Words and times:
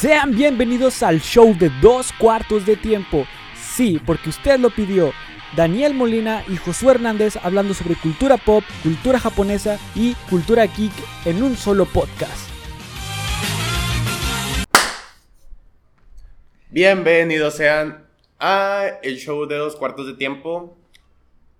Sean 0.00 0.34
bienvenidos 0.34 1.02
al 1.02 1.20
show 1.20 1.54
de 1.54 1.68
dos 1.82 2.10
cuartos 2.18 2.64
de 2.64 2.74
tiempo. 2.74 3.26
Sí, 3.54 4.00
porque 4.06 4.30
usted 4.30 4.58
lo 4.58 4.70
pidió. 4.70 5.12
Daniel 5.54 5.92
Molina 5.92 6.42
y 6.48 6.56
Josué 6.56 6.92
Hernández 6.94 7.36
hablando 7.36 7.74
sobre 7.74 7.96
cultura 7.96 8.38
pop, 8.38 8.64
cultura 8.82 9.20
japonesa 9.20 9.78
y 9.94 10.14
cultura 10.30 10.64
geek 10.64 10.94
en 11.26 11.42
un 11.42 11.54
solo 11.54 11.84
podcast. 11.84 12.48
Bienvenidos 16.70 17.56
sean 17.56 18.06
a 18.38 18.86
el 19.02 19.18
show 19.18 19.44
de 19.44 19.56
dos 19.56 19.76
cuartos 19.76 20.06
de 20.06 20.14
tiempo, 20.14 20.78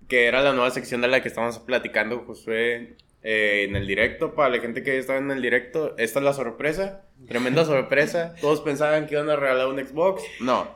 que 0.07 0.25
era 0.25 0.41
la 0.41 0.53
nueva 0.53 0.71
sección 0.71 1.01
de 1.01 1.09
la 1.09 1.21
que 1.21 1.27
estamos 1.27 1.59
platicando 1.59 2.23
Josué 2.25 2.95
eh, 3.23 3.65
en 3.67 3.75
el 3.75 3.87
directo. 3.87 4.33
Para 4.35 4.49
la 4.49 4.59
gente 4.61 4.83
que 4.83 4.97
está 4.97 5.17
en 5.17 5.31
el 5.31 5.41
directo, 5.41 5.95
esta 5.97 6.19
es 6.19 6.25
la 6.25 6.33
sorpresa, 6.33 7.03
tremenda 7.27 7.65
sorpresa. 7.65 8.35
Todos 8.41 8.61
pensaban 8.61 9.07
que 9.07 9.15
iban 9.15 9.29
a 9.29 9.35
regalar 9.35 9.67
un 9.67 9.79
Xbox, 9.79 10.23
no, 10.39 10.67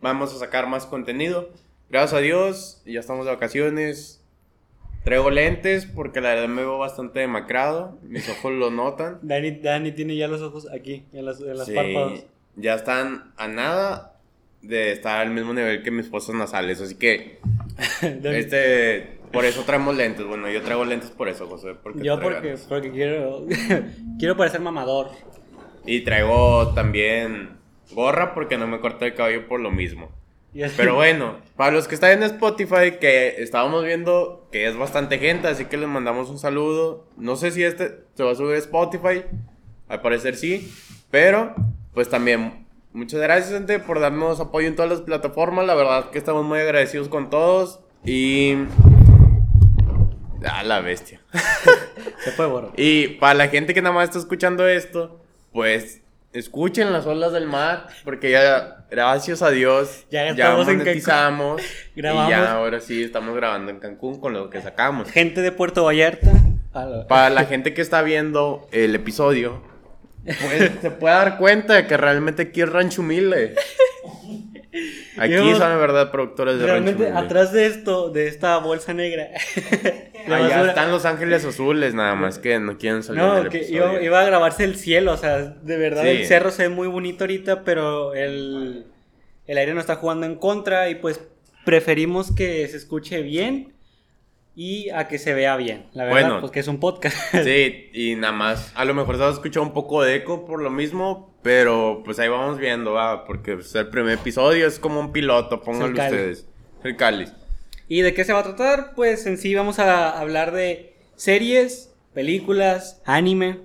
vamos 0.00 0.34
a 0.34 0.38
sacar 0.38 0.66
más 0.66 0.86
contenido. 0.86 1.50
Gracias 1.90 2.14
a 2.14 2.20
Dios, 2.20 2.82
ya 2.86 3.00
estamos 3.00 3.26
de 3.26 3.32
vacaciones. 3.32 4.16
Traigo 5.04 5.30
lentes 5.30 5.86
porque 5.86 6.20
la 6.20 6.34
verdad 6.34 6.48
me 6.48 6.60
veo 6.62 6.78
bastante 6.78 7.20
demacrado. 7.20 7.98
Mis 8.02 8.28
ojos 8.28 8.52
lo 8.52 8.70
notan. 8.70 9.18
Dani, 9.22 9.52
Dani 9.52 9.92
tiene 9.92 10.14
ya 10.16 10.28
los 10.28 10.42
ojos 10.42 10.68
aquí, 10.70 11.06
en 11.12 11.24
las, 11.24 11.40
en 11.40 11.56
las 11.56 11.66
Sí, 11.66 11.74
párpados. 11.74 12.24
ya 12.56 12.74
están 12.74 13.32
a 13.38 13.48
nada 13.48 14.20
de 14.62 14.92
estar 14.92 15.20
al 15.20 15.30
mismo 15.30 15.54
nivel 15.54 15.82
que 15.82 15.90
mis 15.90 16.08
fosas 16.10 16.34
nasales. 16.34 16.82
Así 16.82 16.96
que, 16.96 17.38
este, 18.02 19.19
por 19.32 19.44
eso 19.44 19.62
traemos 19.62 19.96
lentes. 19.96 20.26
Bueno, 20.26 20.50
yo 20.50 20.62
traigo 20.62 20.84
lentes 20.84 21.10
por 21.10 21.28
eso, 21.28 21.46
José. 21.46 21.74
Porque 21.82 22.02
Yo 22.02 22.20
porque, 22.20 22.56
porque 22.68 22.90
quiero, 22.90 23.46
quiero 24.18 24.36
parecer 24.36 24.60
mamador. 24.60 25.08
Y 25.86 26.00
traigo 26.00 26.72
también 26.74 27.58
gorra 27.92 28.34
porque 28.34 28.58
no 28.58 28.66
me 28.66 28.80
corté 28.80 29.06
el 29.06 29.14
cabello 29.14 29.48
por 29.48 29.60
lo 29.60 29.70
mismo. 29.70 30.10
Pero 30.76 30.96
bueno, 30.96 31.36
para 31.56 31.70
los 31.70 31.86
que 31.86 31.94
están 31.94 32.10
en 32.10 32.22
Spotify, 32.24 32.98
que 33.00 33.36
estábamos 33.38 33.84
viendo 33.84 34.48
que 34.50 34.66
es 34.66 34.76
bastante 34.76 35.18
gente, 35.18 35.46
así 35.46 35.66
que 35.66 35.76
les 35.76 35.88
mandamos 35.88 36.28
un 36.28 36.38
saludo. 36.38 37.06
No 37.16 37.36
sé 37.36 37.52
si 37.52 37.62
este 37.62 38.00
se 38.14 38.24
va 38.24 38.32
a 38.32 38.34
subir 38.34 38.56
a 38.56 38.58
Spotify, 38.58 39.22
al 39.88 40.00
parecer 40.00 40.36
sí, 40.36 40.72
pero 41.10 41.54
pues 41.94 42.08
también 42.08 42.66
muchas 42.92 43.20
gracias 43.20 43.52
gente 43.52 43.78
por 43.78 44.00
darnos 44.00 44.40
apoyo 44.40 44.66
en 44.66 44.74
todas 44.74 44.90
las 44.90 45.00
plataformas, 45.02 45.66
la 45.66 45.76
verdad 45.76 46.10
que 46.10 46.18
estamos 46.18 46.44
muy 46.44 46.58
agradecidos 46.58 47.08
con 47.08 47.30
todos 47.30 47.80
y... 48.04 48.54
Ah, 50.44 50.62
la 50.62 50.80
bestia. 50.80 51.20
Se 52.24 52.30
fue, 52.32 52.46
boro. 52.46 52.72
Y 52.76 53.08
para 53.18 53.34
la 53.34 53.48
gente 53.48 53.74
que 53.74 53.82
nada 53.82 53.94
más 53.94 54.04
está 54.08 54.18
escuchando 54.18 54.66
esto, 54.68 55.20
pues 55.52 56.00
escuchen 56.32 56.92
las 56.92 57.06
olas 57.06 57.32
del 57.32 57.46
mar, 57.46 57.88
porque 58.04 58.30
ya, 58.30 58.84
gracias 58.90 59.42
a 59.42 59.50
Dios, 59.50 60.04
Ya 60.10 60.24
ya, 60.26 60.30
estamos 60.30 60.68
en 60.68 60.78
monetizamos. 60.78 61.62
Grabamos. 61.96 62.28
Y 62.28 62.30
ya 62.30 62.52
ahora 62.52 62.80
sí 62.80 63.02
estamos 63.02 63.34
grabando 63.34 63.70
en 63.70 63.80
Cancún 63.80 64.20
con 64.20 64.32
lo 64.32 64.48
que 64.50 64.60
sacamos. 64.62 65.10
Gente 65.10 65.40
de 65.40 65.52
Puerto 65.52 65.84
Vallarta. 65.84 66.30
a 66.72 66.84
la- 66.84 67.06
Para 67.06 67.30
la 67.30 67.44
gente 67.44 67.74
que 67.74 67.82
está 67.82 68.02
viendo 68.02 68.68
el 68.72 68.94
episodio, 68.94 69.62
pues 70.24 70.70
se 70.80 70.90
puede 70.90 71.14
dar 71.14 71.36
cuenta 71.38 71.74
de 71.74 71.86
que 71.86 71.96
realmente 71.96 72.42
aquí 72.42 72.60
es 72.62 72.68
Rancho 72.68 73.02
Humilde. 73.02 73.54
Aquí 75.20 75.34
son 75.56 75.70
de 75.70 75.76
verdad 75.76 76.10
productores 76.10 76.54
de 76.58 76.60
Rancho 76.66 76.72
Realmente 76.72 77.02
Humilde. 77.04 77.18
atrás 77.18 77.52
de 77.52 77.66
esto, 77.66 78.10
de 78.10 78.26
esta 78.28 78.58
bolsa 78.58 78.94
negra. 78.94 79.28
Allá 80.26 80.68
están 80.68 80.90
los 80.90 81.04
ángeles 81.04 81.44
azules, 81.44 81.94
nada 81.94 82.14
más 82.14 82.38
que 82.38 82.58
no 82.60 82.76
quieren 82.78 83.02
salir 83.02 83.22
No, 83.22 83.48
que 83.48 83.66
iba, 83.68 84.00
iba 84.02 84.20
a 84.20 84.24
grabarse 84.24 84.64
el 84.64 84.76
cielo, 84.76 85.12
o 85.12 85.16
sea, 85.16 85.38
de 85.38 85.76
verdad 85.76 86.02
Sí. 86.02 86.08
el 86.08 86.26
cerro 86.26 86.50
se 86.50 86.64
ve 86.64 86.68
muy 86.68 86.88
bonito 86.88 87.24
ahorita, 87.24 87.64
pero 87.64 88.14
el, 88.14 88.86
el 89.46 89.58
aire 89.58 89.74
nos 89.74 89.82
está 89.82 89.96
jugando 89.96 90.26
en 90.26 90.36
contra 90.36 90.88
y 90.90 90.96
pues 90.96 91.20
preferimos 91.64 92.32
que 92.34 92.66
se 92.68 92.76
escuche 92.76 93.22
bien 93.22 93.74
y 94.56 94.90
a 94.90 95.08
que 95.08 95.18
se 95.18 95.32
vea 95.32 95.56
bien, 95.56 95.86
la 95.94 96.04
verdad, 96.04 96.20
Bueno. 96.22 96.40
pues 96.40 96.52
que 96.52 96.60
es 96.60 96.68
un 96.68 96.80
podcast. 96.80 97.16
Sí, 97.44 97.88
y 97.94 98.14
nada 98.16 98.32
más. 98.32 98.72
A 98.74 98.84
lo 98.84 98.94
mejor 98.94 99.16
se 99.16 99.22
va 99.22 99.28
a 99.28 99.32
escuchar 99.32 99.62
un 99.62 99.72
poco 99.72 100.02
de 100.02 100.16
eco 100.16 100.44
por 100.44 100.60
lo 100.62 100.70
mismo, 100.70 101.29
pero 101.42 102.02
pues 102.04 102.18
ahí 102.18 102.28
vamos 102.28 102.58
viendo, 102.58 102.92
va, 102.92 103.24
porque 103.24 103.54
pues, 103.54 103.74
el 103.74 103.88
primer 103.88 104.14
episodio 104.14 104.66
es 104.66 104.78
como 104.78 105.00
un 105.00 105.12
piloto, 105.12 105.62
pónganlo 105.62 106.00
ustedes. 106.02 106.46
El 106.84 106.96
cáliz. 106.96 107.32
¿Y 107.88 108.02
de 108.02 108.14
qué 108.14 108.24
se 108.24 108.32
va 108.32 108.40
a 108.40 108.44
tratar? 108.44 108.92
Pues 108.94 109.26
en 109.26 109.36
sí 109.38 109.54
vamos 109.54 109.78
a 109.78 110.18
hablar 110.18 110.52
de 110.52 110.94
series, 111.16 111.92
películas, 112.14 113.00
anime. 113.04 113.58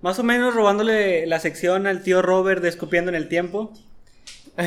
Más 0.00 0.18
o 0.18 0.22
menos 0.22 0.54
robándole 0.54 1.26
la 1.26 1.40
sección 1.40 1.86
al 1.86 2.02
tío 2.02 2.22
Robert 2.22 2.62
de 2.62 2.68
Escupiendo 2.68 3.10
en 3.10 3.14
el 3.14 3.28
Tiempo. 3.28 3.72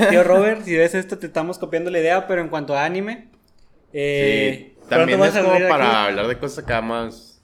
Tío 0.10 0.24
Robert, 0.26 0.64
si 0.64 0.76
ves 0.76 0.96
esto, 0.96 1.18
te 1.18 1.28
estamos 1.28 1.60
copiando 1.60 1.92
la 1.92 2.00
idea, 2.00 2.28
pero 2.28 2.42
en 2.42 2.50
cuanto 2.50 2.76
a 2.76 2.84
anime. 2.86 3.28
eh, 3.94 4.72
sí. 4.72 4.74
También 4.90 5.22
es 5.22 5.32
como 5.34 5.52
para 5.68 5.88
aquí. 5.88 6.10
hablar 6.10 6.28
de 6.28 6.38
cosas 6.38 6.64
acá 6.64 6.82
más. 6.82 7.42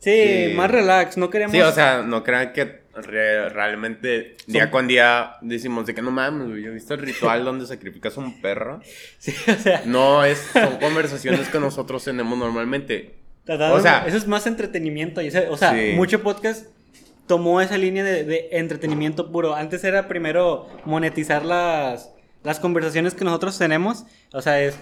Sí, 0.00 0.48
sí. 0.48 0.54
más 0.54 0.70
relax, 0.70 1.16
no 1.16 1.30
queremos. 1.30 1.52
Sí, 1.52 1.60
o 1.60 1.72
sea, 1.72 2.02
no 2.02 2.22
crean 2.22 2.52
que 2.52 2.82
re- 3.04 3.48
realmente 3.48 4.36
día 4.46 4.70
con 4.70 4.86
día 4.88 5.36
decimos 5.40 5.86
de 5.86 5.94
que 5.94 6.02
no 6.02 6.10
mames, 6.10 6.48
güey, 6.48 6.62
¿yo 6.62 6.72
viste 6.72 6.94
el 6.94 7.00
ritual 7.00 7.44
donde 7.44 7.66
sacrificas 7.66 8.16
a 8.16 8.20
un 8.20 8.40
perro? 8.40 8.80
Sí, 9.18 9.34
o 9.50 9.54
sea, 9.54 9.82
No, 9.86 10.24
es, 10.24 10.38
son 10.52 10.76
conversaciones 10.78 11.48
que 11.48 11.58
nosotros 11.60 12.04
tenemos 12.04 12.38
normalmente. 12.38 13.14
tratando- 13.44 13.76
o 13.76 13.80
sea- 13.80 14.06
eso 14.06 14.16
es 14.16 14.26
más 14.26 14.46
entretenimiento. 14.46 15.20
y 15.22 15.28
O 15.28 15.56
sea, 15.56 15.72
Sí. 15.74 15.92
mucho 15.96 16.22
podcast 16.22 16.66
tomó 17.26 17.60
esa 17.60 17.76
línea 17.78 18.04
de, 18.04 18.24
de 18.24 18.48
entretenimiento 18.52 19.30
puro. 19.30 19.54
Antes 19.54 19.84
era 19.84 20.08
primero 20.08 20.66
monetizar 20.84 21.44
las, 21.44 22.10
las 22.42 22.58
conversaciones 22.60 23.14
que 23.14 23.24
nosotros 23.24 23.58
tenemos. 23.58 24.04
O 24.32 24.40
sea, 24.42 24.60
es. 24.62 24.78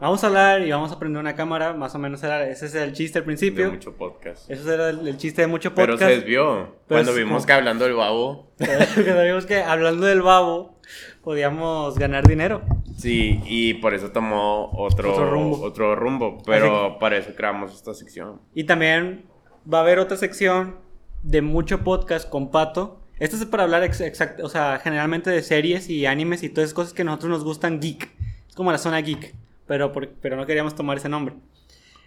Vamos 0.00 0.22
a 0.22 0.28
hablar 0.28 0.62
y 0.64 0.70
vamos 0.70 0.92
a 0.92 0.98
prender 1.00 1.18
una 1.20 1.34
cámara. 1.34 1.72
Más 1.74 1.92
o 1.94 1.98
menos 1.98 2.22
era, 2.22 2.48
ese 2.48 2.66
es 2.66 2.74
el 2.76 2.92
chiste 2.92 3.18
al 3.18 3.22
De 3.24 3.26
principio. 3.26 3.70
mucho 3.70 3.94
podcast. 3.96 4.48
Ese 4.48 4.72
era 4.72 4.90
el, 4.90 5.06
el 5.08 5.16
chiste 5.16 5.42
de 5.42 5.48
mucho 5.48 5.74
Pero 5.74 5.94
podcast. 5.94 6.10
se 6.12 6.16
desvió. 6.18 6.76
Pero 6.86 7.02
Cuando 7.02 7.14
vimos 7.14 7.32
como- 7.38 7.46
que 7.46 7.52
hablando 7.52 7.84
del 7.84 7.94
babo. 7.94 8.46
Que 8.58 9.04
sabíamos 9.04 9.46
que 9.46 9.60
hablando 9.62 10.06
del 10.06 10.22
babo, 10.22 10.76
podíamos 11.24 11.98
ganar 11.98 12.26
dinero. 12.28 12.62
Sí, 12.96 13.40
y 13.44 13.74
por 13.74 13.92
eso 13.92 14.10
tomó 14.12 14.70
otro, 14.72 15.12
Otro 15.12 15.30
rumbo. 15.30 15.60
otro 15.62 15.96
rumbo. 15.96 16.38
Pero 16.46 16.98
para 17.00 17.16
eso 17.16 17.30
creamos 17.36 17.74
esta 17.74 17.92
sección. 17.92 18.40
Y 18.54 18.64
también 18.64 19.24
va 19.72 19.78
a 19.78 19.80
haber 19.82 19.98
otra 19.98 20.16
sección 20.16 20.76
de 21.24 21.42
mucho 21.42 21.82
podcast 21.82 22.28
con 22.28 22.52
Pato. 22.52 23.00
Esto 23.18 23.34
es 23.34 23.44
para 23.46 23.64
hablar 23.64 23.82
ex- 23.82 24.00
exact- 24.00 24.40
o 24.44 24.48
sea, 24.48 24.78
generalmente 24.82 25.28
de 25.30 25.42
series 25.42 25.90
y 25.90 26.06
animes 26.06 26.44
y 26.44 26.48
todas 26.50 26.66
esas 26.68 26.74
cosas 26.74 26.92
que 26.92 27.02
a 27.02 27.04
nosotros 27.04 27.30
nos 27.30 27.42
gustan 27.44 27.80
geek. 27.80 28.08
Es 28.48 28.54
como 28.54 28.70
la 28.70 28.78
zona 28.78 29.00
geek, 29.00 29.34
pero, 29.68 29.92
por- 29.92 30.08
pero 30.08 30.34
no 30.36 30.46
queríamos 30.46 30.74
tomar 30.74 30.96
ese 30.96 31.08
nombre. 31.08 31.36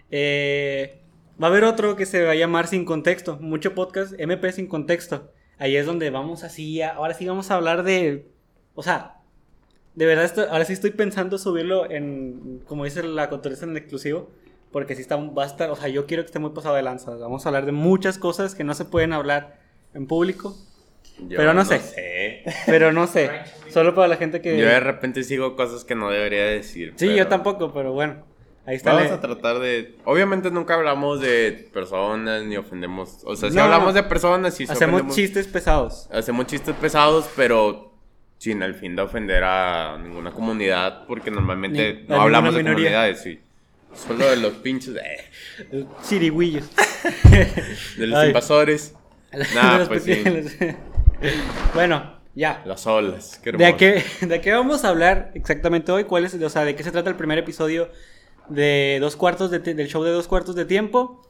Eh, 0.09 0.99
va 1.41 1.47
a 1.47 1.49
haber 1.49 1.63
otro 1.63 1.95
que 1.95 2.05
se 2.05 2.23
va 2.23 2.31
a 2.31 2.35
llamar 2.35 2.67
Sin 2.67 2.85
Contexto. 2.85 3.37
Mucho 3.39 3.73
podcast, 3.73 4.13
MP 4.19 4.51
Sin 4.51 4.67
Contexto. 4.67 5.31
Ahí 5.57 5.75
es 5.75 5.85
donde 5.85 6.09
vamos 6.09 6.43
así, 6.43 6.81
ahora 6.81 7.13
sí 7.13 7.25
vamos 7.27 7.51
a 7.51 7.55
hablar 7.55 7.83
de... 7.83 8.27
O 8.73 8.83
sea, 8.83 9.17
de 9.95 10.05
verdad, 10.05 10.25
esto- 10.25 10.47
ahora 10.49 10.65
sí 10.65 10.73
estoy 10.73 10.91
pensando 10.91 11.37
subirlo 11.37 11.89
en, 11.89 12.61
como 12.67 12.83
dice 12.85 13.03
la 13.03 13.29
cotorriza 13.29 13.65
en 13.65 13.77
exclusivo, 13.77 14.29
porque 14.71 14.95
sí 14.95 15.01
está, 15.01 15.17
va 15.17 15.43
a 15.43 15.47
estar, 15.47 15.69
o 15.69 15.75
sea, 15.75 15.87
yo 15.89 16.05
quiero 16.07 16.23
que 16.23 16.27
esté 16.27 16.39
muy 16.39 16.51
pasado 16.51 16.75
de 16.75 16.81
lanza. 16.81 17.11
Vamos 17.15 17.45
a 17.45 17.49
hablar 17.49 17.65
de 17.65 17.73
muchas 17.73 18.17
cosas 18.17 18.55
que 18.55 18.63
no 18.63 18.73
se 18.73 18.85
pueden 18.85 19.13
hablar 19.13 19.59
en 19.93 20.07
público, 20.07 20.55
Yo 21.19 21.37
Pero 21.37 21.53
no 21.53 21.63
sé. 21.65 22.43
pero 22.65 22.91
no 22.91 23.05
sé, 23.07 23.29
solo 23.69 23.93
para 23.93 24.07
la 24.07 24.17
gente 24.17 24.41
que... 24.41 24.57
Yo 24.57 24.65
de 24.65 24.79
repente 24.79 25.23
sigo 25.23 25.55
cosas 25.55 25.83
que 25.83 25.93
no 25.95 26.09
debería 26.09 26.43
decir. 26.45 26.93
sí, 26.95 27.05
pero 27.07 27.17
yo 27.17 27.27
tampoco, 27.27 27.71
pero 27.73 27.93
bueno, 27.93 28.23
ahí 28.65 28.75
está. 28.75 28.93
Vamos 28.93 29.09
le- 29.09 29.15
a 29.15 29.21
tratar 29.21 29.59
de. 29.59 29.95
Obviamente 30.05 30.49
nunca 30.49 30.73
hablamos 30.75 31.19
de 31.21 31.69
personas 31.73 32.43
ni 32.43 32.57
ofendemos. 32.57 33.19
O 33.25 33.35
sea, 33.35 33.49
si 33.51 33.55
No. 33.55 33.63
hablamos 33.63 33.93
de 33.93 34.03
personas, 34.03 34.55
sí 34.55 34.65
sí 34.65 34.71
Hacemos 34.71 35.01
ofendemos- 35.01 35.15
chistes 35.15 35.47
pesados. 35.47 36.09
Hacemos 36.11 36.47
chistes 36.47 36.75
pesados, 36.75 37.29
pero 37.35 37.93
sin 38.39 38.63
el 38.63 38.73
fin 38.73 38.95
de 38.95 39.03
ofender 39.03 39.43
a 39.43 39.99
ninguna 40.01 40.31
comunidad, 40.31 41.05
porque 41.05 41.29
normalmente 41.29 41.93
Ni- 42.01 42.07
no 42.07 42.19
hablamos 42.21 42.53
de 42.55 42.63
minoría. 42.63 42.85
comunidades, 42.85 43.21
sí. 43.21 43.39
Solo 43.93 44.27
de 44.27 44.37
los 44.37 44.53
pinches. 44.53 44.95
eh, 44.95 45.85
Chirigüillos. 46.07 46.67
de 47.97 48.07
los 48.07 48.17
Ay. 48.17 48.27
invasores. 48.29 48.95
Los 49.33 49.87
pues 49.87 50.03
sí. 50.03 50.23
bueno, 51.73 52.19
ya. 52.35 52.61
Las 52.65 52.85
olas. 52.87 53.39
Qué 53.43 53.51
¿De 53.51 53.75
qué, 53.77 54.03
¿De 54.25 54.41
qué 54.41 54.51
vamos 54.51 54.83
a 54.83 54.89
hablar 54.89 55.31
exactamente 55.33 55.91
hoy? 55.91 56.05
¿Cuál 56.05 56.25
es, 56.25 56.33
o 56.33 56.49
sea, 56.49 56.65
de 56.65 56.75
qué 56.75 56.83
se 56.83 56.91
trata 56.91 57.09
el 57.09 57.15
primer 57.15 57.37
episodio 57.37 57.89
de 58.49 58.97
dos 58.99 59.15
cuartos 59.15 59.51
de 59.51 59.59
del 59.59 59.87
show 59.87 60.03
de 60.03 60.11
dos 60.11 60.27
cuartos 60.27 60.55
de 60.55 60.65
tiempo? 60.65 61.25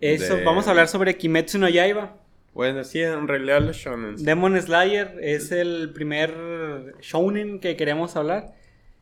Eso, 0.00 0.36
De- 0.36 0.44
vamos 0.44 0.66
a 0.66 0.70
hablar 0.70 0.88
sobre 0.88 1.16
Kimetsu 1.16 1.58
no 1.58 1.68
Yaiba. 1.68 2.16
Bueno, 2.54 2.82
sí, 2.82 3.00
en 3.00 3.28
realidad 3.28 3.60
los 3.60 3.76
shonen. 3.76 4.16
Demon 4.16 4.60
Slayer 4.60 5.16
es 5.20 5.52
el 5.52 5.92
primer 5.92 6.94
shounen 7.00 7.60
que 7.60 7.76
queremos 7.76 8.16
hablar. 8.16 8.54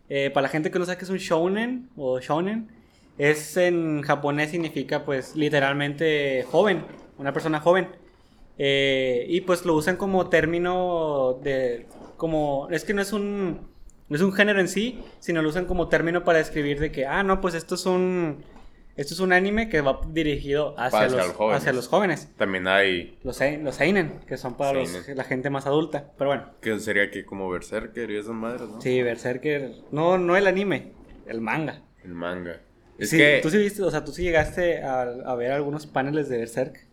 Eh, 0.08 0.30
para 0.30 0.42
la 0.42 0.48
gente 0.48 0.70
que 0.70 0.78
no 0.78 0.84
sabe 0.84 0.98
qué 0.98 1.04
es 1.04 1.10
un 1.10 1.18
shounen 1.18 1.88
o 1.96 2.20
shounen, 2.20 2.68
es 3.18 3.56
en 3.56 4.02
japonés 4.02 4.50
significa 4.50 5.04
pues 5.04 5.34
literalmente 5.36 6.44
joven, 6.50 6.84
una 7.18 7.32
persona 7.32 7.60
joven. 7.60 7.88
Eh, 8.58 9.26
y 9.28 9.42
pues 9.42 9.64
lo 9.64 9.74
usan 9.74 9.96
como 9.96 10.28
término 10.28 11.38
de. 11.42 11.86
como. 12.16 12.68
Es 12.70 12.84
que 12.84 12.94
no 12.94 13.02
es 13.02 13.12
un. 13.12 13.74
No 14.08 14.14
es 14.16 14.22
un 14.22 14.32
género 14.32 14.60
en 14.60 14.68
sí, 14.68 15.00
sino 15.18 15.42
lo 15.42 15.48
usan 15.48 15.66
como 15.66 15.88
término 15.88 16.22
para 16.22 16.38
describir 16.38 16.78
de 16.78 16.92
que, 16.92 17.06
ah, 17.06 17.22
no, 17.24 17.40
pues 17.40 17.54
esto 17.54 17.74
es 17.74 17.86
un. 17.86 18.44
Esto 18.96 19.12
es 19.12 19.20
un 19.20 19.34
anime 19.34 19.68
que 19.68 19.82
va 19.82 20.00
dirigido 20.10 20.74
hacia, 20.78 21.00
Hacia 21.00 21.16
los, 21.18 21.26
los 21.26 21.36
jóvenes. 21.36 21.60
hacia 21.60 21.72
los 21.74 21.88
jóvenes. 21.88 22.28
También 22.38 22.66
hay. 22.66 23.18
Los, 23.24 23.38
los 23.60 23.74
seinen, 23.74 24.20
que 24.26 24.38
son 24.38 24.54
para 24.56 24.72
los- 24.72 25.08
la 25.08 25.24
gente 25.24 25.50
más 25.50 25.66
adulta. 25.66 26.12
Pero 26.16 26.30
bueno, 26.30 26.44
Que 26.62 26.78
sería 26.80 27.10
que 27.10 27.26
como 27.26 27.50
Berserker 27.50 28.10
y 28.10 28.16
esas 28.16 28.32
madres, 28.32 28.62
¿no? 28.70 28.80
sí, 28.80 29.02
Berserker. 29.02 29.72
No, 29.90 30.16
no 30.16 30.34
el 30.34 30.46
anime, 30.46 30.92
el 31.26 31.42
manga. 31.42 31.82
El 32.04 32.14
manga. 32.14 32.60
Es 32.98 33.10
Sí, 33.10 33.18
que. 33.18 33.40
tú 33.42 33.50
sí 33.50 33.58
viste, 33.58 33.82
o 33.82 33.90
sea, 33.90 34.02
tú 34.02 34.12
sí 34.12 34.22
llegaste 34.22 34.82
a, 34.82 35.02
a 35.02 35.34
ver 35.34 35.52
algunos 35.52 35.86
paneles 35.86 36.30
de 36.30 36.38
Berserk. 36.38 36.86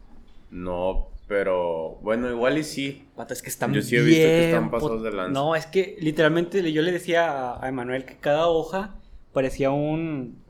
No, 0.51 1.07
pero. 1.27 1.99
Bueno, 2.01 2.29
igual 2.29 2.57
y 2.57 2.63
sí. 2.63 3.07
Pato, 3.15 3.33
es 3.33 3.41
que 3.41 3.49
están 3.49 3.73
Yo 3.73 3.81
sí 3.81 3.95
he 3.95 4.01
visto 4.01 4.23
que 4.23 4.45
están 4.45 4.71
pasados 4.71 5.03
de 5.03 5.11
lanza. 5.11 5.31
No, 5.31 5.55
es 5.55 5.65
que 5.65 5.95
literalmente 5.99 6.71
yo 6.71 6.81
le 6.81 6.91
decía 6.91 7.61
a, 7.61 7.67
Emanuel 7.67 8.05
que 8.05 8.17
cada 8.17 8.47
hoja 8.47 8.95
parecía 9.31 9.71
un, 9.71 10.41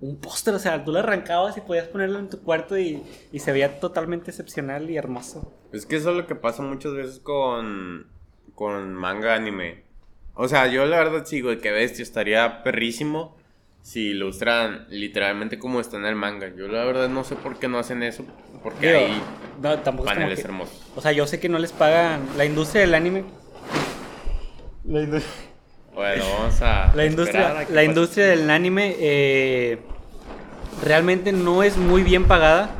un 0.00 0.16
póster. 0.16 0.54
O 0.54 0.58
sea, 0.58 0.84
tú 0.84 0.92
lo 0.92 0.98
arrancabas 0.98 1.56
y 1.56 1.60
podías 1.60 1.88
ponerlo 1.88 2.18
en 2.18 2.28
tu 2.28 2.40
cuarto 2.40 2.78
y, 2.78 3.02
y 3.32 3.38
se 3.38 3.52
veía 3.52 3.80
totalmente 3.80 4.30
excepcional 4.30 4.90
y 4.90 4.96
hermoso. 4.96 5.52
Es 5.72 5.86
que 5.86 5.96
eso 5.96 6.10
es 6.10 6.16
lo 6.16 6.26
que 6.26 6.34
pasa 6.34 6.62
muchas 6.62 6.92
veces 6.94 7.18
con. 7.20 8.06
Con 8.54 8.94
manga 8.94 9.34
anime. 9.34 9.84
O 10.34 10.48
sea, 10.48 10.66
yo 10.66 10.86
la 10.86 10.98
verdad 10.98 11.26
sigo 11.26 11.50
de 11.50 11.58
que 11.58 11.70
bestia 11.70 12.02
estaría 12.02 12.62
perrísimo 12.62 13.36
si 13.86 14.08
ilustran 14.10 14.84
literalmente 14.90 15.60
como 15.60 15.78
está 15.80 15.96
en 15.96 16.06
el 16.06 16.16
manga. 16.16 16.48
Yo 16.56 16.66
la 16.66 16.84
verdad 16.84 17.08
no 17.08 17.22
sé 17.22 17.36
por 17.36 17.56
qué 17.60 17.68
no 17.68 17.78
hacen 17.78 18.02
eso. 18.02 18.24
Porque 18.60 18.88
Digo, 18.88 18.98
hay 18.98 19.22
no, 19.62 19.78
tampoco 19.78 20.08
es 20.08 20.14
paneles 20.16 20.40
que- 20.40 20.44
hermosos. 20.44 20.82
O 20.96 21.00
sea, 21.00 21.12
yo 21.12 21.24
sé 21.28 21.38
que 21.38 21.48
no 21.48 21.60
les 21.60 21.70
pagan. 21.70 22.20
La 22.36 22.44
industria 22.44 22.80
del 22.80 22.94
anime. 22.96 23.22
La, 24.84 25.00
indu- 25.02 25.22
Bueno, 25.94 26.24
vamos 26.36 26.60
a. 26.62 26.92
la 26.96 27.06
industria, 27.06 27.60
a 27.60 27.64
la 27.70 27.84
industria 27.84 28.26
del 28.26 28.50
anime 28.50 28.96
eh, 28.98 29.78
realmente 30.84 31.30
no 31.32 31.62
es 31.62 31.76
muy 31.76 32.02
bien 32.02 32.24
pagada 32.26 32.70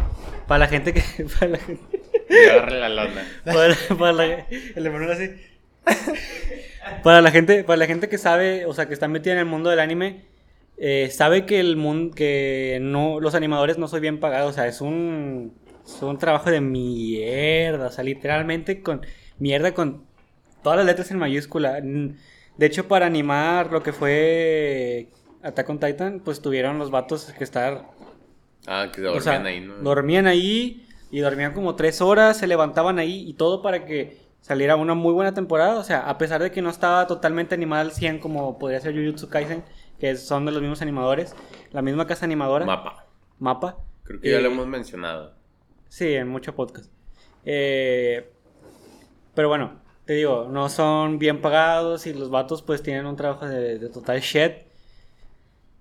para 0.48 0.58
la 0.58 0.66
gente 0.68 0.92
que. 0.92 1.02
Para 1.38 1.52
la 1.52 1.58
gente. 1.58 2.00
Y 2.28 2.48
agarre 2.48 2.80
la 2.80 2.88
lona. 2.88 3.24
para, 3.44 3.74
para 3.96 4.12
la, 4.12 4.24
el 4.74 4.84
Emanuel 4.86 5.12
así. 5.12 5.30
Para 7.04 7.20
la 7.22 7.30
gente, 7.30 7.62
para 7.62 7.76
la 7.76 7.86
gente 7.86 8.08
que 8.08 8.18
sabe, 8.18 8.66
o 8.66 8.72
sea, 8.74 8.86
que 8.88 8.94
está 8.94 9.06
metida 9.06 9.32
en 9.34 9.38
el 9.38 9.44
mundo 9.44 9.70
del 9.70 9.78
anime, 9.78 10.24
eh, 10.78 11.11
sabe 11.11 11.46
que 11.46 11.61
el 11.61 11.76
mundo, 11.76 12.14
que 12.14 12.78
no, 12.81 13.20
los 13.20 13.34
animadores 13.34 13.78
no 13.78 13.88
soy 13.88 14.00
bien 14.00 14.20
pagados, 14.20 14.50
o 14.50 14.52
sea, 14.55 14.67
es 14.67 14.81
un, 14.81 15.55
es 15.84 16.02
un 16.02 16.19
trabajo 16.19 16.50
de 16.50 16.61
mierda, 16.61 17.88
o 17.88 17.90
sea, 17.90 18.05
literalmente 18.05 18.82
con 18.82 19.02
mierda 19.38 19.75
con 19.75 20.05
todas 20.62 20.78
las 20.78 20.87
letras 20.87 21.11
en 21.11 21.19
mayúscula. 21.19 21.81
De 21.81 22.67
hecho, 22.67 22.88
para 22.88 23.06
animar 23.06 23.73
lo 23.73 23.82
que 23.82 23.93
fue 23.93 25.08
Attack 25.43 25.69
on 25.69 25.81
Titan, 25.81 26.20
pues 26.25 26.40
tuvieron 26.40 26.78
los 26.78 26.90
vatos 26.90 27.32
que 27.37 27.44
estar 27.44 27.84
Ah, 28.67 28.90
que 28.93 29.00
se 29.00 29.06
o 29.06 29.12
dormían 29.12 29.23
sea, 29.23 29.44
ahí, 29.44 29.61
¿no? 29.61 29.75
Dormían 29.76 30.26
ahí 30.26 30.87
y 31.11 31.20
dormían 31.20 31.52
como 31.52 31.76
tres 31.76 32.00
horas, 32.00 32.37
se 32.38 32.46
levantaban 32.46 32.99
ahí 32.99 33.25
y 33.28 33.34
todo 33.34 33.62
para 33.62 33.84
que 33.84 34.19
saliera 34.40 34.76
una 34.76 34.94
muy 34.94 35.12
buena 35.12 35.34
temporada. 35.34 35.78
O 35.78 35.84
sea, 35.84 36.08
a 36.08 36.19
pesar 36.19 36.43
de 36.43 36.50
que 36.50 36.62
no 36.62 36.70
estaba 36.70 37.06
totalmente 37.06 37.55
animada 37.55 37.82
al 37.82 37.93
100 37.93 38.19
como 38.19 38.58
podría 38.58 38.81
ser 38.81 38.94
Jujutsu 38.94 39.28
Kaisen, 39.28 39.64
que 39.98 40.16
son 40.16 40.44
de 40.46 40.52
los 40.52 40.60
mismos 40.60 40.82
animadores, 40.82 41.34
la 41.72 41.82
misma 41.82 42.06
casa 42.06 42.25
animadora, 42.25 42.64
Mapa. 42.66 43.06
Mapa. 43.38 43.76
Creo 44.04 44.20
que 44.20 44.31
ya 44.31 44.38
Eh, 44.38 44.43
lo 44.43 44.48
hemos 44.50 44.66
mencionado. 44.66 45.34
Sí, 45.88 46.14
en 46.14 46.28
muchos 46.28 46.54
podcasts. 46.54 46.90
Eh, 47.44 48.31
pero 49.34 49.48
bueno, 49.48 49.81
te 50.04 50.14
digo, 50.14 50.48
no 50.50 50.69
son 50.69 51.19
bien 51.19 51.40
pagados 51.40 52.06
y 52.06 52.12
los 52.14 52.31
vatos 52.31 52.62
pues 52.62 52.82
tienen 52.82 53.06
un 53.06 53.16
trabajo 53.16 53.46
de, 53.46 53.78
de 53.78 53.88
total 53.88 54.20
shit. 54.20 54.52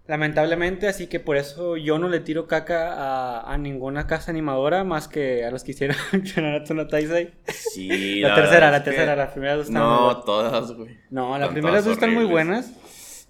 Lamentablemente, 0.08 0.88
así 0.88 1.08
que 1.08 1.20
por 1.20 1.36
eso 1.36 1.78
yo 1.78 1.98
no 1.98 2.10
le 2.10 2.20
tiro 2.20 2.46
caca 2.46 2.94
a, 2.94 3.52
a 3.52 3.58
ninguna 3.58 4.06
casa 4.06 4.30
animadora 4.30 4.84
más 4.84 5.08
que 5.08 5.44
a 5.44 5.50
los 5.50 5.64
que 5.64 5.72
hicieron 5.72 5.98
Nanatsu 6.38 6.76
no 6.76 6.86
Taizai. 6.88 7.34
Sí, 7.48 8.20
La, 8.22 8.30
la 8.30 8.36
tercera, 8.36 8.70
la 8.70 8.78
es 8.78 8.84
que- 8.84 8.90
tercera, 8.92 9.16
las 9.16 9.32
primeras 9.32 9.58
dos 9.58 9.68
están 9.68 9.82
muy 9.82 9.92
No, 9.92 10.06
buenas. 10.06 10.26
todas, 10.26 10.72
güey. 10.74 10.98
No, 11.10 11.38
las 11.40 11.50
primeras 11.50 11.86
dos 11.86 11.94
están 11.94 12.14
muy 12.14 12.26
buenas. 12.26 12.72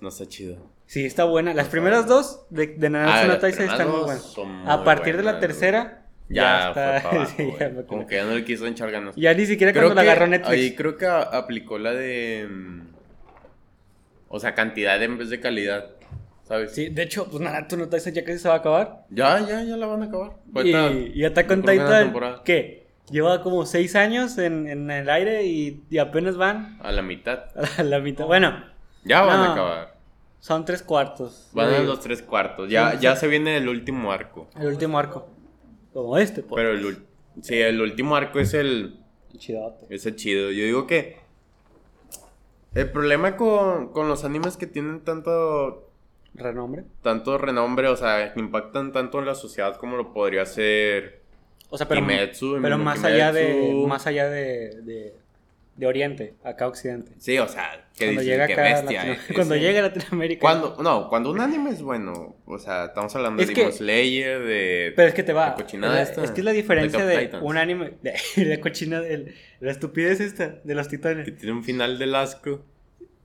No 0.02 0.10
está 0.10 0.26
chido. 0.28 0.58
Sí, 0.88 1.06
está 1.06 1.24
buena. 1.24 1.54
Las 1.54 1.68
primeras 1.68 2.08
dos 2.08 2.46
de, 2.50 2.68
de 2.68 2.90
Nanatsu 2.90 3.32
Ah, 3.32 3.38
no 3.40 3.48
están 3.48 3.90
muy 3.92 4.00
buenas. 4.02 4.38
muy 4.38 4.46
A 4.70 4.84
partir 4.84 5.18
de 5.18 5.24
la 5.24 5.40
tercera, 5.40 6.06
Ya, 6.30 6.44
ya, 6.44 6.68
está. 6.70 6.74
fue 6.74 7.10
para 7.10 7.16
abajo, 7.18 7.34
sí, 7.38 7.44
güey. 7.44 7.60
ya 7.60 7.86
Como 7.88 8.08
que 8.08 8.16
ya 8.16 8.26
no 8.26 8.34
le 8.36 8.44
quiso 8.46 8.68
echar 8.68 8.92
ganas. 8.92 9.16
Ya 9.16 9.34
ni 9.34 9.46
siquiera 9.46 9.72
Creo 9.74 9.86
cuando 9.86 9.96
la 9.96 10.04
que 10.04 10.10
agarró 10.12 10.28
Netflix. 10.28 10.52
Ahí 10.52 10.76
creo 10.76 10.98
que 10.98 11.06
aplicó 11.08 11.78
la 11.80 11.92
de. 11.94 12.48
mm, 12.50 12.82
O 14.30 14.40
sea, 14.40 14.54
cantidad 14.54 15.02
en 15.02 15.18
vez 15.18 15.30
de 15.30 15.40
calidad. 15.40 15.86
¿Sabes? 16.44 16.74
Sí, 16.76 16.90
de 16.90 17.02
hecho, 17.02 17.28
pues 17.28 17.42
Naruto 17.42 17.76
no 17.76 17.90
Taizai 17.90 18.14
ya 18.14 18.24
casi 18.24 18.38
se 18.38 18.48
va 18.48 18.54
a 18.54 18.58
acabar. 18.58 19.06
Ya, 19.10 19.40
ya, 19.40 19.64
ya 19.64 19.78
la 19.78 19.88
van 19.88 20.04
a 20.04 20.06
acabar. 20.06 20.34
Y, 20.64 20.74
Ahorita- 20.74 20.92
y 21.16 21.26
Attack 21.26 21.50
on 21.52 21.64
la 21.66 21.72
Titan. 21.72 22.14
¿qué? 22.46 22.86
Lleva 23.10 23.42
como 23.42 23.66
seis 23.66 23.96
años 23.96 24.38
en, 24.38 24.68
en 24.68 24.92
el 24.92 25.10
aire 25.10 25.44
y, 25.46 25.84
y 25.90 25.98
apenas 25.98 26.38
van 26.38 26.78
A 26.84 26.92
la 26.92 27.02
mitad. 27.02 27.46
a 27.80 27.84
la 27.84 28.00
mitad. 28.00 28.26
Bueno, 28.28 28.64
Ya 29.04 29.22
van 29.22 29.38
No. 29.40 29.44
a 29.46 29.52
acabar. 29.54 29.95
Son 30.46 30.64
tres 30.64 30.84
cuartos. 30.84 31.50
Van 31.54 31.74
a 31.74 31.80
los 31.80 32.00
tres 32.02 32.22
cuartos. 32.22 32.70
Ya, 32.70 32.92
Sí, 32.92 32.98
ya 33.02 33.16
sí. 33.16 33.22
se 33.22 33.28
viene 33.28 33.58
el 33.58 33.68
último 33.68 34.12
arco. 34.12 34.48
El 34.60 34.68
último 34.68 35.00
arco. 35.00 35.28
Como 35.92 36.20
este, 36.20 36.44
pues. 36.44 36.56
Pero 36.62 36.72
el, 36.74 36.98
sí, 37.42 37.56
el 37.60 37.82
último 37.82 38.16
arco 38.16 38.40
es 38.40 38.54
el, 38.54 39.00
Chidote. 39.36 39.88
es 39.90 40.06
el 40.06 40.16
chido. 40.16 40.52
Yo 40.52 40.64
digo 40.64 40.86
que 40.86 41.18
el 42.76 42.92
problema 42.92 43.36
con, 43.38 43.92
con 43.92 44.08
los 44.08 44.24
animes 44.24 44.56
que 44.56 44.68
tienen 44.68 45.02
tanto, 45.02 45.90
Renombre. 46.36 46.84
tanto 47.02 47.40
renombre, 47.40 47.88
o 47.88 47.96
sea, 47.98 48.32
que 48.32 48.40
impactan 48.40 48.92
tanto 48.92 49.18
en 49.18 49.26
la 49.26 49.34
sociedad 49.34 49.78
como 49.78 49.98
lo 49.98 50.14
podría 50.14 50.46
ser 50.46 51.24
O 51.72 51.78
sea, 51.80 51.88
pero, 51.88 52.02
Kimetsu, 52.02 52.60
pero 52.62 52.78
más 52.78 53.04
allá 53.04 53.32
de. 53.32 53.84
Más 53.88 54.06
allá 54.06 54.30
de, 54.30 54.82
de, 54.84 55.16
de 55.76 55.88
Oriente, 55.88 56.36
acá 56.44 56.68
Occidente. 56.68 57.12
Sí, 57.18 57.38
o 57.38 57.48
sea, 57.50 57.86
que 57.98 58.06
Cuando 58.06 58.22
llega 58.22 58.46
acá 58.46 58.62
a 58.62 58.64
bestia. 58.82 59.06
Latino- 59.06 59.14
eh, 59.30 59.34
Cuando 59.34 59.56
llega 59.58 59.80
a 59.80 59.82
Latinoamérica. 59.84 60.40
Cuando, 60.42 60.78
no, 60.82 61.10
cuando 61.10 61.32
un 61.32 61.42
anime 61.42 61.72
es 61.72 61.82
bueno, 61.82 62.38
o 62.46 62.58
sea, 62.58 62.86
estamos 62.86 63.14
hablando 63.16 63.42
Es 63.42 63.50
de 63.50 63.54
Demon 63.56 63.74
Slayer, 63.74 64.40
de... 64.44 64.94
Pero 64.96 65.08
es 65.10 65.14
que 65.14 65.24
te 65.24 65.34
va. 65.34 65.56
La 65.74 66.02
esta. 66.02 66.24
es 66.24 66.32
que 66.32 66.42
es 66.42 66.46
la 66.46 66.52
diferencia 66.54 67.06
de 67.06 67.30
un 67.42 67.58
anime. 67.58 67.94
De, 68.02 68.14
la 68.46 68.62
cochina, 68.62 69.02
de, 69.02 69.34
la 69.60 69.72
estupidez 69.72 70.22
esta, 70.22 70.48
de 70.64 70.76
los 70.76 70.88
titanes. 70.88 71.26
que 71.26 71.32
tiene 71.34 71.52
un 71.54 71.64
final 71.64 72.00
del 72.00 72.16
asco. 72.16 72.64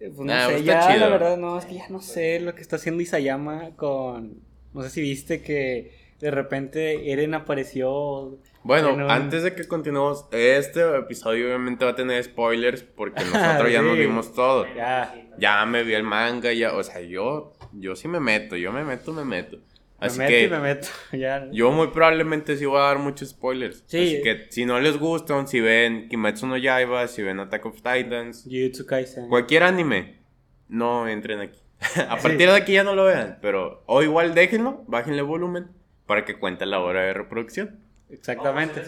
Eh, 0.00 0.10
Pues 0.14 0.18
no 0.18 0.24
Nah, 0.24 0.46
sé, 0.46 0.52
pues 0.54 0.64
ya 0.64 0.88
chido. 0.88 0.98
la 1.00 1.08
verdad 1.08 1.36
no, 1.36 1.56
es 1.58 1.66
que 1.66 1.74
ya 1.74 1.88
no 1.88 2.00
sé 2.00 2.40
lo 2.40 2.54
que 2.56 2.62
está 2.62 2.76
haciendo 2.76 3.00
Isayama 3.02 3.76
con... 3.76 4.40
No 4.74 4.82
sé 4.82 4.90
si 4.90 5.00
viste 5.02 5.40
que 5.42 5.92
de 6.20 6.30
repente 6.32 7.12
Eren 7.12 7.34
apareció... 7.34 8.38
Bueno, 8.62 9.08
antes 9.08 9.42
de 9.42 9.54
que 9.54 9.66
continuemos, 9.66 10.26
este 10.32 10.80
episodio 10.98 11.46
obviamente 11.46 11.84
va 11.84 11.92
a 11.92 11.94
tener 11.96 12.22
spoilers 12.22 12.82
porque 12.82 13.22
nosotros 13.32 13.72
ya 13.72 13.80
nos 13.82 13.94
Sí. 13.94 14.00
vimos 14.00 14.34
todo. 14.34 14.66
Ya, 14.74 15.14
Ya 15.38 15.64
me 15.66 15.82
vi 15.82 15.94
el 15.94 16.02
manga, 16.02 16.52
ya, 16.52 16.74
o 16.74 16.82
sea, 16.82 17.00
yo, 17.00 17.52
yo 17.72 17.96
sí 17.96 18.06
me 18.08 18.20
meto, 18.20 18.56
yo 18.56 18.70
me 18.72 18.84
meto, 18.84 19.12
me 19.12 19.24
meto. 19.24 19.58
Así 19.98 20.18
me 20.18 20.24
meto 20.26 20.34
que 20.36 20.44
y 20.44 20.48
me 20.50 20.58
meto. 20.60 20.88
Ya. 21.12 21.48
yo 21.52 21.70
muy 21.72 21.88
probablemente 21.88 22.56
sí 22.56 22.64
voy 22.66 22.78
a 22.78 22.84
dar 22.84 22.98
muchos 22.98 23.30
spoilers. 23.30 23.82
Sí. 23.86 23.98
Así 23.98 24.22
que 24.22 24.46
si 24.50 24.64
no 24.66 24.78
les 24.80 24.98
gustan, 24.98 25.46
si 25.48 25.60
ven 25.60 26.08
Kimetsu 26.08 26.46
no 26.46 26.56
Yaiba, 26.56 27.06
si 27.08 27.22
ven 27.22 27.40
Attack 27.40 27.66
of 27.66 27.76
Titans, 27.76 28.44
Jujutsu 28.44 28.86
Kaisen. 28.86 29.28
cualquier 29.28 29.62
anime, 29.62 30.20
no 30.68 31.08
entren 31.08 31.40
aquí. 31.40 31.60
a 32.08 32.16
partir 32.18 32.48
de 32.50 32.56
aquí 32.56 32.72
ya 32.74 32.84
no 32.84 32.94
lo 32.94 33.04
vean, 33.04 33.38
pero 33.40 33.82
o 33.86 34.02
igual 34.02 34.34
déjenlo, 34.34 34.84
bájenle 34.86 35.22
volumen 35.22 35.68
para 36.06 36.24
que 36.26 36.38
cuente 36.38 36.66
la 36.66 36.80
hora 36.80 37.02
de 37.02 37.14
reproducción. 37.14 37.80
Exactamente. 38.10 38.82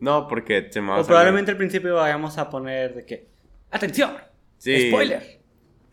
No, 0.00 0.28
porque 0.28 0.68
se 0.70 0.80
me 0.80 0.88
va 0.88 0.94
a 0.94 0.96
O 0.98 1.02
salir. 1.02 1.08
probablemente 1.08 1.50
al 1.50 1.56
principio 1.56 1.94
vayamos 1.96 2.38
a 2.38 2.48
poner 2.50 2.94
de 2.94 3.04
que... 3.04 3.26
¡Atención! 3.70 4.16
Sí. 4.58 4.88
¡Spoiler! 4.88 5.40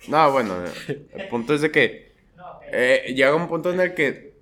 No, 0.07 0.31
bueno, 0.31 0.63
el 0.87 1.27
punto 1.29 1.55
es 1.55 1.61
de 1.61 1.71
que 1.71 2.13
eh, 2.71 3.13
llega 3.15 3.33
un 3.33 3.47
punto 3.47 3.73
en 3.73 3.79
el 3.79 3.93
que 3.95 4.35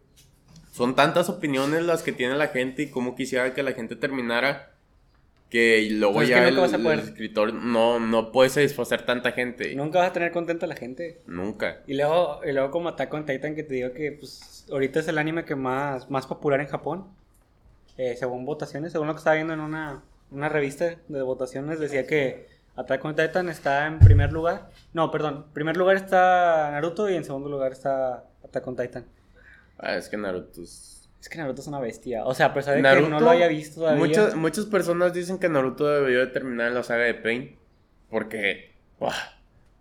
son 0.72 0.96
tantas 0.96 1.30
opiniones 1.30 1.84
las 1.84 2.04
que 2.04 2.12
tiene 2.12 2.36
la 2.36 2.48
gente 2.48 2.82
y 2.84 2.90
cómo 2.90 3.16
quisiera 3.16 3.54
que 3.54 3.64
la 3.64 3.72
gente 3.72 3.96
terminara 3.96 4.73
que 5.54 5.88
luego 5.92 6.16
Pues 6.16 6.30
ya 6.30 6.42
que 6.42 6.48
el, 6.48 6.56
nunca 6.56 6.62
vas 6.62 6.74
a 6.74 6.78
el 6.78 6.82
poder. 6.82 7.00
escritor 7.00 7.54
no, 7.54 8.00
no 8.00 8.32
puede 8.32 8.50
satisfacer 8.50 9.06
tanta 9.06 9.34
gente. 9.34 9.76
Nunca 9.76 10.00
vas 10.00 10.10
a 10.10 10.14
tener 10.14 10.32
contenta 10.32 10.66
a 10.66 10.70
la 10.70 10.76
gente. 10.76 11.22
Nunca. 11.28 11.84
Y 11.86 11.94
luego, 11.94 12.42
y 12.44 12.52
luego 12.54 12.72
como 12.72 12.90
Attack 12.90 13.14
on 13.14 13.26
Titan, 13.28 13.54
que 13.54 13.62
te 13.62 13.76
digo 13.76 13.94
que 13.94 14.14
pues, 14.14 14.66
ahorita 14.72 15.00
es 15.02 15.08
el 15.08 15.20
anime 15.20 15.46
que 15.46 15.56
más, 15.56 16.10
más 16.10 16.26
popular 16.26 16.60
en 16.60 16.68
Japón. 16.68 17.06
Eh, 17.98 18.16
según 18.18 18.46
votaciones, 18.46 18.92
según 18.92 19.06
lo 19.08 19.14
que 19.14 19.20
estaba 19.20 19.36
viendo 19.36 19.54
en 19.54 19.60
una, 19.60 20.02
una 20.32 20.50
revista 20.50 20.96
de 21.08 21.22
votaciones, 21.22 21.80
decía 21.80 22.08
que 22.08 22.48
Attack 22.76 23.06
on 23.06 23.16
Titan 23.16 23.48
está 23.48 23.86
en 23.86 24.00
primer 24.00 24.32
lugar. 24.32 24.72
No, 24.94 25.12
perdón, 25.12 25.44
en 25.48 25.54
primer 25.54 25.78
lugar 25.78 25.98
está 25.98 26.72
Naruto 26.72 27.12
y 27.12 27.16
en 27.16 27.24
segundo 27.26 27.50
lugar 27.50 27.72
está 27.74 28.24
Attack 28.44 28.68
on 28.68 28.76
Titan. 28.76 29.06
Ah, 29.78 29.98
es 29.98 30.10
que 30.10 30.18
Naruto 30.18 30.64
es... 30.64 30.93
Es 31.24 31.30
que 31.30 31.38
Naruto 31.38 31.62
es 31.62 31.68
una 31.68 31.80
bestia. 31.80 32.26
O 32.26 32.34
sea, 32.34 32.48
a 32.48 32.54
pesar 32.54 32.76
de 32.76 32.82
que 32.82 33.08
no 33.08 33.22
lo 33.22 33.30
haya 33.30 33.48
visto 33.48 33.80
todavía. 33.80 34.06
Muchas, 34.06 34.36
muchas 34.36 34.66
personas 34.66 35.14
dicen 35.14 35.40
que 35.40 35.48
Naruto 35.48 35.88
debió 35.88 36.20
de 36.20 36.28
terminar 36.28 36.68
en 36.68 36.74
la 36.74 36.84
saga 36.84 37.06
de 37.06 37.14
Pain. 37.14 37.56
Porque. 38.10 38.74
buah, 39.00 39.16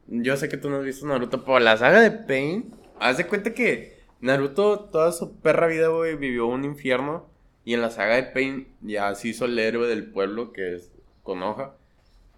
yo 0.07 0.37
sé 0.37 0.49
que 0.49 0.57
tú 0.57 0.71
no 0.71 0.77
has 0.77 0.85
visto 0.85 1.05
Naruto, 1.05 1.45
pero 1.45 1.59
la 1.59 1.77
saga 1.77 2.01
de 2.01 2.13
Pain. 2.13 2.73
Haz 3.01 3.17
de 3.17 3.27
cuenta 3.27 3.55
que 3.55 3.99
Naruto 4.21 4.89
toda 4.93 5.11
su 5.11 5.41
perra 5.41 5.67
vida, 5.67 5.89
güey, 5.89 6.15
vivió 6.15 6.47
un 6.47 6.65
infierno. 6.65 7.29
Y 7.65 7.75
en 7.75 7.81
la 7.81 7.91
saga 7.91 8.15
de 8.15 8.23
Pain 8.23 8.69
ya 8.81 9.13
se 9.17 9.27
hizo 9.27 9.47
el 9.47 9.59
héroe 9.59 9.89
del 9.89 10.13
pueblo, 10.13 10.53
que 10.53 10.77
es 10.77 10.93
Konoha. 11.25 11.75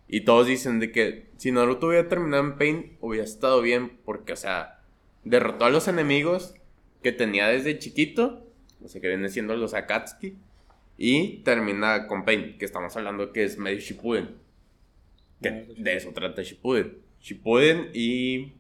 Y 0.09 0.23
todos 0.23 0.47
dicen 0.47 0.81
de 0.81 0.93
que 0.93 1.27
si 1.37 1.53
Naruto 1.53 1.89
hubiera 1.89 2.09
terminado 2.09 2.43
en 2.43 2.57
Pain, 2.57 2.97
hubiera 3.03 3.27
estado 3.27 3.61
bien. 3.61 3.99
Porque, 4.07 4.33
o 4.33 4.37
sea, 4.37 4.81
derrotó 5.25 5.67
a 5.67 5.71
los 5.71 5.89
enemigos 5.89 6.55
que 7.03 7.13
tenía 7.13 7.49
desde 7.49 7.79
chiquito 7.79 8.44
o 8.85 8.89
sea, 8.89 9.01
que 9.01 9.09
viene 9.09 9.29
siendo 9.29 9.57
los 9.57 9.75
Akatsuki. 9.75 10.37
Y 10.97 11.39
termina 11.39 12.07
con 12.07 12.25
Pain, 12.25 12.57
que 12.59 12.65
estamos 12.65 12.97
hablando 12.97 13.33
que 13.33 13.45
es 13.45 13.59
medio 13.59 13.81
Shippuden. 13.81 14.37
Que 15.43 15.51
de 15.77 15.97
eso 15.97 16.13
trata 16.13 16.43
Shippuden. 16.43 16.99
Shippuden 17.21 17.91
y... 17.93 18.53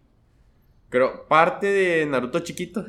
Creo, 0.94 1.26
parte 1.26 1.66
de 1.66 2.06
Naruto 2.06 2.38
chiquito. 2.38 2.86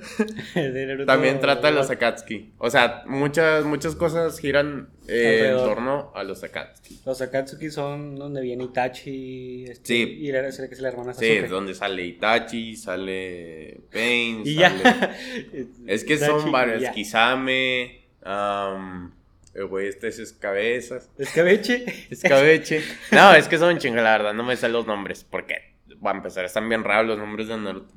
También 1.07 1.39
trata 1.39 1.69
de 1.69 1.73
los 1.73 1.89
Akatsuki. 1.89 2.51
O 2.59 2.69
sea, 2.69 3.01
muchas, 3.07 3.65
muchas 3.65 3.95
cosas 3.95 4.37
giran 4.37 4.89
eh, 5.07 5.47
en 5.49 5.57
torno 5.57 6.11
a 6.13 6.23
los 6.23 6.43
Akatsuki. 6.43 6.99
Los 7.03 7.23
Akatsuki 7.23 7.71
son 7.71 8.15
donde 8.15 8.41
viene 8.41 8.65
Itachi. 8.65 9.63
Este, 9.63 9.87
sí. 9.87 10.17
Y 10.19 10.31
la, 10.31 10.47
es 10.47 10.79
la 10.79 10.89
hermana 10.89 11.15
Sasuke. 11.15 11.45
Sí, 11.45 11.47
donde 11.47 11.73
sale 11.73 12.05
Itachi, 12.05 12.75
sale 12.75 13.81
Pain. 13.91 14.43
Y 14.45 14.53
ya. 14.53 14.71
es 15.87 16.03
que 16.03 16.19
son 16.19 16.51
varios. 16.51 16.87
Kisame. 16.91 18.01
el 19.55 19.65
güey 19.65 19.87
este 19.87 20.09
es 20.09 20.19
Escabezas. 20.19 21.09
¿Escabeche? 21.17 21.83
Escabeche. 22.11 22.83
No, 23.11 23.33
es 23.33 23.47
que 23.47 23.57
son 23.57 23.79
chingalarda, 23.79 24.31
no 24.31 24.43
me 24.43 24.55
salen 24.55 24.73
los 24.73 24.85
nombres. 24.85 25.23
¿Por 25.23 25.47
qué? 25.47 25.74
Va 26.05 26.11
a 26.11 26.15
empezar, 26.15 26.45
están 26.45 26.67
bien 26.69 26.83
raros 26.83 27.07
los 27.07 27.17
nombres 27.17 27.47
de 27.47 27.57
Naruto. 27.57 27.93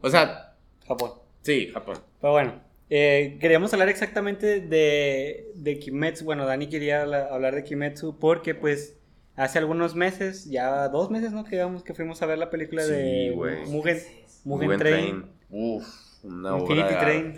O 0.00 0.10
sea... 0.10 0.54
Japón. 0.86 1.12
Sí, 1.42 1.70
Japón. 1.72 1.98
Pero 2.20 2.32
bueno, 2.32 2.60
eh, 2.90 3.38
queríamos 3.40 3.72
hablar 3.72 3.88
exactamente 3.88 4.60
de, 4.60 5.50
de 5.54 5.78
Kimetsu. 5.78 6.24
Bueno, 6.24 6.46
Dani 6.46 6.68
quería 6.68 7.02
hablar 7.02 7.54
de 7.54 7.64
Kimetsu 7.64 8.18
porque 8.18 8.54
pues 8.54 8.98
hace 9.36 9.58
algunos 9.58 9.94
meses, 9.94 10.48
ya 10.50 10.88
dos 10.88 11.10
meses, 11.10 11.32
¿no? 11.32 11.44
Que, 11.44 11.66
que 11.84 11.94
fuimos 11.94 12.22
a 12.22 12.26
ver 12.26 12.38
la 12.38 12.50
película 12.50 12.84
de 12.84 13.32
Mugen, 13.66 13.98
Mugen, 14.44 14.78
Train. 14.78 15.24
Uf, 15.50 15.86
una 16.22 16.56
obra 16.56 16.88
de 16.88 16.94
Train. 16.94 17.34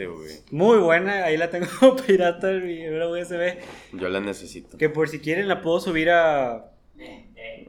Muy 0.50 0.78
buena, 0.78 1.24
ahí 1.24 1.36
la 1.36 1.50
tengo 1.50 1.66
pirata 2.06 2.50
en 2.50 2.66
mi 2.66 2.88
USB. 2.88 3.58
Yo 3.92 4.08
la 4.08 4.20
necesito. 4.20 4.76
Que 4.76 4.88
por 4.88 5.08
si 5.08 5.20
quieren 5.20 5.48
la 5.48 5.62
puedo 5.62 5.80
subir 5.80 6.10
a 6.10 6.72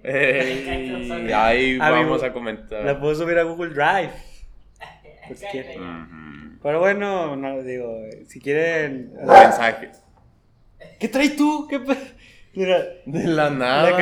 ahí 1.34 1.78
vamos 1.78 2.24
a 2.24 2.32
comentar. 2.32 2.86
La 2.86 3.00
puedo 3.00 3.16
subir 3.16 3.38
a 3.38 3.44
Google 3.44 3.74
Drive. 3.74 4.12
Pero 6.64 6.80
bueno, 6.80 7.36
no 7.36 7.62
digo, 7.62 7.94
si 8.28 8.40
quieren. 8.40 9.14
Mensajes. 9.26 10.02
¿Qué 11.00 11.08
traes 11.08 11.36
tú? 11.36 11.68
¿Qué 11.70 11.80
Mira, 12.54 12.84
de 13.06 13.24
la 13.26 13.50
nada. 13.50 13.96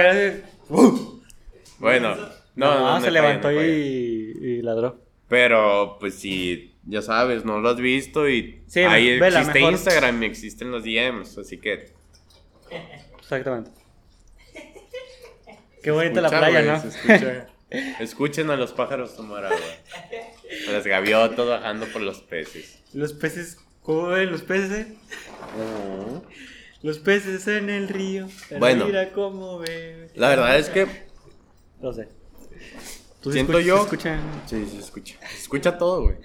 Bueno, 1.80 2.16
no, 2.56 2.80
no, 2.80 3.02
se 3.02 3.12
levantó 3.12 3.52
y, 3.52 4.62
ladró. 4.62 5.02
Pero, 5.28 5.98
pues 6.00 6.16
si 6.16 6.76
ya 6.86 7.02
sabes, 7.02 7.44
no 7.44 7.60
lo 7.60 7.70
has 7.70 7.78
visto 7.78 8.30
y 8.30 8.62
ahí 8.88 9.10
existe 9.10 9.60
Instagram 9.60 10.24
y 10.24 10.26
existen 10.28 10.72
los 10.72 10.84
DMs, 10.84 11.38
así 11.38 11.58
que. 11.58 11.94
Exactamente. 13.20 13.72
Qué 15.86 15.92
bonita 15.92 16.20
la 16.20 16.30
playa, 16.30 16.64
¿no? 16.64 16.84
Escuchen 18.00 18.50
a 18.50 18.56
los 18.56 18.74
pájaros 18.74 19.16
tomar 19.16 19.46
agua. 19.46 19.60
A 20.68 20.72
las 20.72 20.88
gaviotas 20.88 21.48
bajando 21.48 21.86
por 21.86 22.02
los 22.02 22.22
peces. 22.22 22.80
Los 22.92 23.14
peces, 23.14 23.60
¿cómo 23.84 24.08
ven 24.08 24.32
los 24.32 24.42
peces? 24.42 24.88
Los 26.82 26.98
peces 26.98 27.48
en 27.48 27.70
el 27.70 27.88
río. 27.88 28.28
Bueno. 28.58 28.88
Mira 28.88 29.12
cómo 29.12 29.60
ve. 29.60 30.10
La 30.16 30.30
verdad 30.30 30.58
es 30.58 30.70
que. 30.70 30.88
No 31.80 31.94
sé. 31.94 32.08
Siento 33.22 33.60
yo. 33.60 33.84
Escucha? 33.84 34.20
Sí, 34.48 34.66
sí, 34.68 34.80
escucha. 34.80 35.18
Escucha 35.38 35.78
todo, 35.78 36.02
güey. 36.02 36.16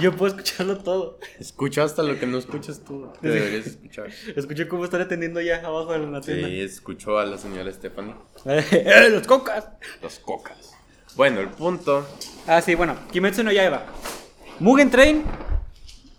Yo 0.00 0.12
puedo 0.16 0.34
escucharlo 0.34 0.78
todo. 0.78 1.18
Escucha 1.38 1.84
hasta 1.84 2.02
lo 2.02 2.18
que 2.18 2.26
no 2.26 2.38
escuchas 2.38 2.80
tú. 2.84 3.12
deberías 3.20 3.66
escuchar. 3.66 4.10
Escucho 4.34 4.68
cómo 4.68 4.84
están 4.84 5.00
atendiendo 5.00 5.40
ya 5.40 5.56
abajo 5.56 5.92
de 5.92 5.98
la 6.00 6.20
tienda. 6.20 6.48
Sí, 6.48 6.60
escucho 6.60 7.18
a 7.18 7.24
la 7.24 7.38
señora 7.38 7.72
Stephanie. 7.72 8.14
¡Eh, 8.44 9.08
los 9.10 9.26
cocas! 9.26 9.68
Los 10.02 10.18
cocas. 10.18 10.74
Bueno, 11.16 11.40
el 11.40 11.48
punto. 11.48 12.06
Ah, 12.46 12.60
sí, 12.60 12.74
bueno. 12.74 12.96
Kimetsu 13.10 13.42
no 13.42 13.52
Yaiba. 13.52 13.84
Mugen 14.60 14.90
Train. 14.90 15.24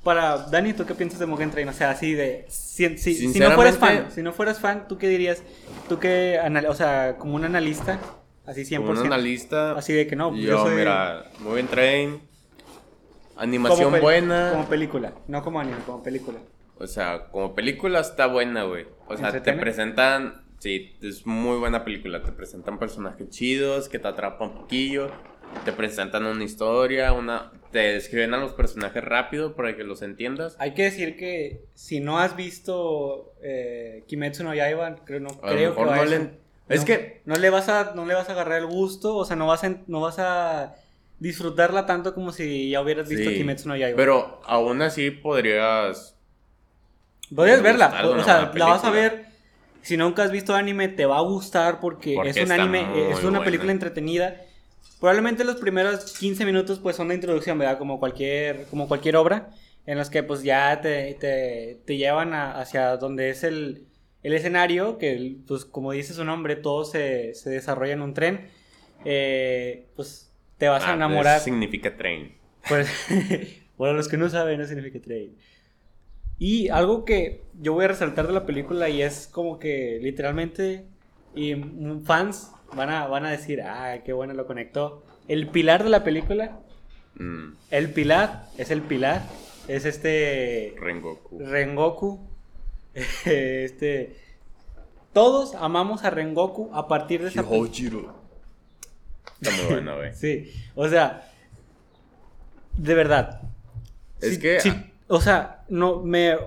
Para 0.03 0.37
Dani, 0.37 0.73
¿tú 0.73 0.85
qué 0.85 0.95
piensas 0.95 1.19
de 1.19 1.25
Mugen 1.25 1.49
Train? 1.49 1.67
O 1.69 1.73
sea, 1.73 1.91
así 1.91 2.13
de. 2.13 2.45
Si, 2.49 2.97
si, 2.97 3.39
no 3.39 3.51
fueras 3.51 3.77
fan, 3.77 4.11
si 4.11 4.21
no 4.21 4.33
fueras 4.33 4.59
fan, 4.59 4.87
¿tú 4.87 4.97
qué 4.97 5.07
dirías? 5.07 5.41
Tú 5.87 5.97
que. 5.97 6.39
O 6.67 6.75
sea, 6.75 7.15
como 7.17 7.35
un 7.35 7.45
analista. 7.45 7.99
Así 8.45 8.63
100%. 8.63 8.77
Como 8.77 8.91
un 8.91 9.05
analista. 9.05 9.71
Así 9.71 9.93
de 9.93 10.05
que 10.05 10.17
no. 10.17 10.35
Yo, 10.35 10.41
yo 10.41 10.63
soy... 10.63 10.75
mira, 10.75 11.31
Mugen 11.39 11.67
Train 11.67 12.32
Animación 13.35 13.99
buena. 14.01 14.51
Como 14.51 14.69
película, 14.69 15.13
no 15.27 15.43
como 15.43 15.59
anime, 15.59 15.77
como 15.85 16.03
película. 16.03 16.39
O 16.77 16.87
sea, 16.87 17.27
como 17.31 17.55
película 17.55 17.99
está 17.99 18.27
buena, 18.27 18.63
güey. 18.63 18.85
O 19.07 19.17
sea, 19.17 19.31
te 19.41 19.53
presentan. 19.53 20.43
Sí, 20.59 20.95
es 21.01 21.25
muy 21.25 21.57
buena 21.57 21.83
película. 21.83 22.23
Te 22.23 22.31
presentan 22.31 22.79
personajes 22.79 23.29
chidos 23.29 23.89
que 23.89 23.99
te 23.99 24.07
atrapan 24.07 24.49
un 24.49 24.55
poquillo. 24.59 25.11
Te 25.65 25.71
presentan 25.71 26.25
una 26.25 26.43
historia, 26.43 27.13
una. 27.13 27.51
Te 27.71 27.79
describen 27.79 28.33
a 28.33 28.37
los 28.37 28.53
personajes 28.53 29.03
rápido 29.03 29.55
para 29.55 29.75
que 29.75 29.83
los 29.83 30.01
entiendas. 30.01 30.55
Hay 30.59 30.73
que 30.73 30.83
decir 30.83 31.17
que 31.17 31.65
si 31.73 31.99
no 31.99 32.19
has 32.19 32.35
visto 32.35 33.33
eh, 33.41 34.03
Kimetsu 34.07 34.43
no 34.43 34.53
Yaiba, 34.53 34.95
creo, 35.05 35.19
no, 35.19 35.29
creo 35.41 35.75
que 35.75 35.83
no 35.83 36.05
le... 36.05 36.43
Es 36.69 36.85
que 36.85 37.21
no 37.25 37.35
le 37.35 37.49
vas 37.49 37.67
a 37.69 37.93
no 37.93 38.05
le 38.05 38.13
vas 38.13 38.29
a 38.29 38.31
agarrar 38.31 38.59
el 38.59 38.67
gusto, 38.67 39.15
o 39.15 39.25
sea, 39.25 39.35
no 39.35 39.47
vas 39.47 39.63
a, 39.63 39.75
no 39.87 40.01
vas 40.01 40.17
a 40.17 40.75
disfrutarla 41.23 41.85
tanto 41.85 42.13
como 42.13 42.33
si 42.33 42.69
ya 42.69 42.81
hubieras 42.81 43.07
visto 43.07 43.29
Kimetsu 43.29 43.69
no 43.69 43.77
Yaiba. 43.77 43.95
Pero 43.95 44.41
aún 44.45 44.81
así 44.81 45.09
podrías. 45.09 46.17
Podrías 47.33 47.61
verla. 47.61 48.05
O 48.05 48.21
sea, 48.23 48.51
la 48.53 48.65
vas 48.65 48.83
a 48.83 48.91
ver. 48.91 49.27
Si 49.81 49.95
nunca 49.95 50.23
has 50.23 50.31
visto 50.31 50.53
anime, 50.53 50.89
te 50.89 51.05
va 51.05 51.17
a 51.17 51.21
gustar 51.21 51.79
porque, 51.79 52.17
es 52.25 52.37
un 52.37 52.51
anime, 52.51 53.11
es 53.11 53.23
una 53.23 53.41
película 53.41 53.71
entretenida. 53.71 54.35
Probablemente 54.99 55.45
los 55.45 55.55
primeros 55.55 56.13
15 56.17 56.45
minutos 56.45 56.79
pues 56.79 56.97
son 56.97 57.07
de 57.07 57.15
introducción, 57.15 57.57
¿verdad? 57.57 57.77
Como 57.77 57.99
cualquier, 57.99 58.65
como 58.65 58.87
cualquier 58.89 59.15
obra, 59.15 59.49
en 59.85 59.97
los 59.97 60.09
que 60.09 60.23
pues 60.23 60.43
ya 60.43 60.79
te, 60.81 61.13
te, 61.15 61.79
te 61.85 61.97
llevan 61.97 62.33
hacia 62.33 62.97
donde 62.97 63.29
es 63.29 63.43
el, 63.43 63.87
el 64.23 64.33
escenario, 64.33 64.97
que 64.97 65.37
pues 65.47 65.63
como 65.65 65.93
dice 65.93 66.13
su 66.13 66.23
nombre, 66.25 66.57
todo 66.57 66.83
se, 66.83 67.33
se 67.33 67.49
desarrolla 67.49 67.93
en 67.93 68.01
un 68.01 68.13
tren. 68.13 68.49
Eh, 69.05 69.87
pues 69.95 70.32
te 70.63 70.69
vas 70.69 70.85
a 70.85 70.91
ah, 70.91 70.93
enamorar. 70.93 71.35
Eso 71.35 71.43
significa 71.43 71.93
train. 71.97 72.31
Pues, 72.69 72.89
bueno, 73.77 73.95
los 73.95 74.07
que 74.07 74.15
no 74.15 74.29
saben, 74.29 74.61
no 74.61 74.65
significa 74.65 74.97
train. 75.01 75.35
Y 76.39 76.69
algo 76.69 77.03
que 77.03 77.43
yo 77.59 77.73
voy 77.73 77.83
a 77.83 77.89
resaltar 77.89 78.27
de 78.27 78.33
la 78.33 78.45
película 78.45 78.87
y 78.87 79.01
es 79.01 79.27
como 79.27 79.59
que 79.59 79.99
literalmente 80.01 80.85
y 81.35 81.53
fans 82.05 82.53
van 82.73 82.91
a, 82.91 83.07
van 83.07 83.25
a 83.25 83.31
decir, 83.31 83.61
ah, 83.61 83.97
qué 84.05 84.13
bueno 84.13 84.33
lo 84.33 84.47
conectó. 84.47 85.03
El 85.27 85.49
pilar 85.49 85.83
de 85.83 85.89
la 85.89 86.05
película, 86.05 86.59
mm. 87.15 87.55
el 87.69 87.89
pilar, 87.91 88.45
es 88.57 88.71
el 88.71 88.83
pilar, 88.83 89.21
es 89.67 89.83
este... 89.83 90.75
Rengoku. 90.79 91.39
Rengoku. 91.39 92.19
este... 93.25 94.15
Todos 95.11 95.55
amamos 95.55 96.05
a 96.05 96.09
Rengoku 96.09 96.69
a 96.73 96.87
partir 96.87 97.21
de 97.21 97.27
esa... 97.27 97.43
Está 99.43 99.63
muy 99.63 99.73
bueno, 99.73 99.97
güey. 99.97 100.13
sí, 100.13 100.51
o 100.75 100.87
sea, 100.87 101.29
de 102.77 102.93
verdad. 102.93 103.41
Es 104.21 104.37
que... 104.37 104.59
o 105.07 105.21
sea, 105.21 105.63
no, 105.69 106.01
me... 106.01 106.37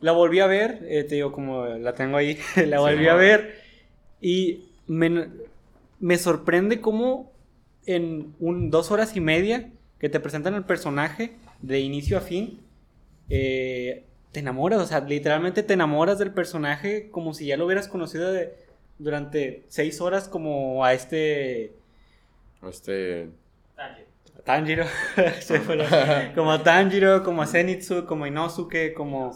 La 0.00 0.12
volví 0.12 0.40
a 0.40 0.46
ver, 0.46 0.80
eh, 0.88 1.04
te 1.04 1.16
digo, 1.16 1.30
como 1.30 1.66
la 1.66 1.92
tengo 1.92 2.16
ahí, 2.16 2.38
la 2.66 2.80
volví 2.80 3.06
a 3.06 3.14
ver 3.14 3.60
y 4.20 4.70
me, 4.86 5.28
me 5.98 6.16
sorprende 6.16 6.80
cómo 6.80 7.30
en 7.84 8.34
un, 8.40 8.70
dos 8.70 8.90
horas 8.90 9.14
y 9.14 9.20
media 9.20 9.70
que 9.98 10.08
te 10.08 10.20
presentan 10.20 10.54
el 10.54 10.64
personaje 10.64 11.36
de 11.60 11.80
inicio 11.80 12.16
a 12.16 12.22
fin, 12.22 12.60
eh, 13.28 14.04
te 14.32 14.40
enamoras, 14.40 14.80
o 14.80 14.86
sea, 14.86 15.00
literalmente 15.00 15.62
te 15.62 15.74
enamoras 15.74 16.18
del 16.18 16.32
personaje 16.32 17.10
como 17.10 17.34
si 17.34 17.46
ya 17.46 17.56
lo 17.56 17.66
hubieras 17.66 17.88
conocido 17.88 18.32
de, 18.32 18.54
durante 18.98 19.64
seis 19.68 20.00
horas 20.00 20.28
como 20.28 20.84
a 20.84 20.94
este 20.94 21.74
este. 22.68 23.30
Tanjiro. 24.44 24.84
La- 25.16 26.32
como 26.34 26.60
Tanjiro, 26.62 27.22
como 27.22 27.46
Zenitsu, 27.46 28.06
como 28.06 28.26
Inosuke, 28.26 28.94
como... 28.94 29.30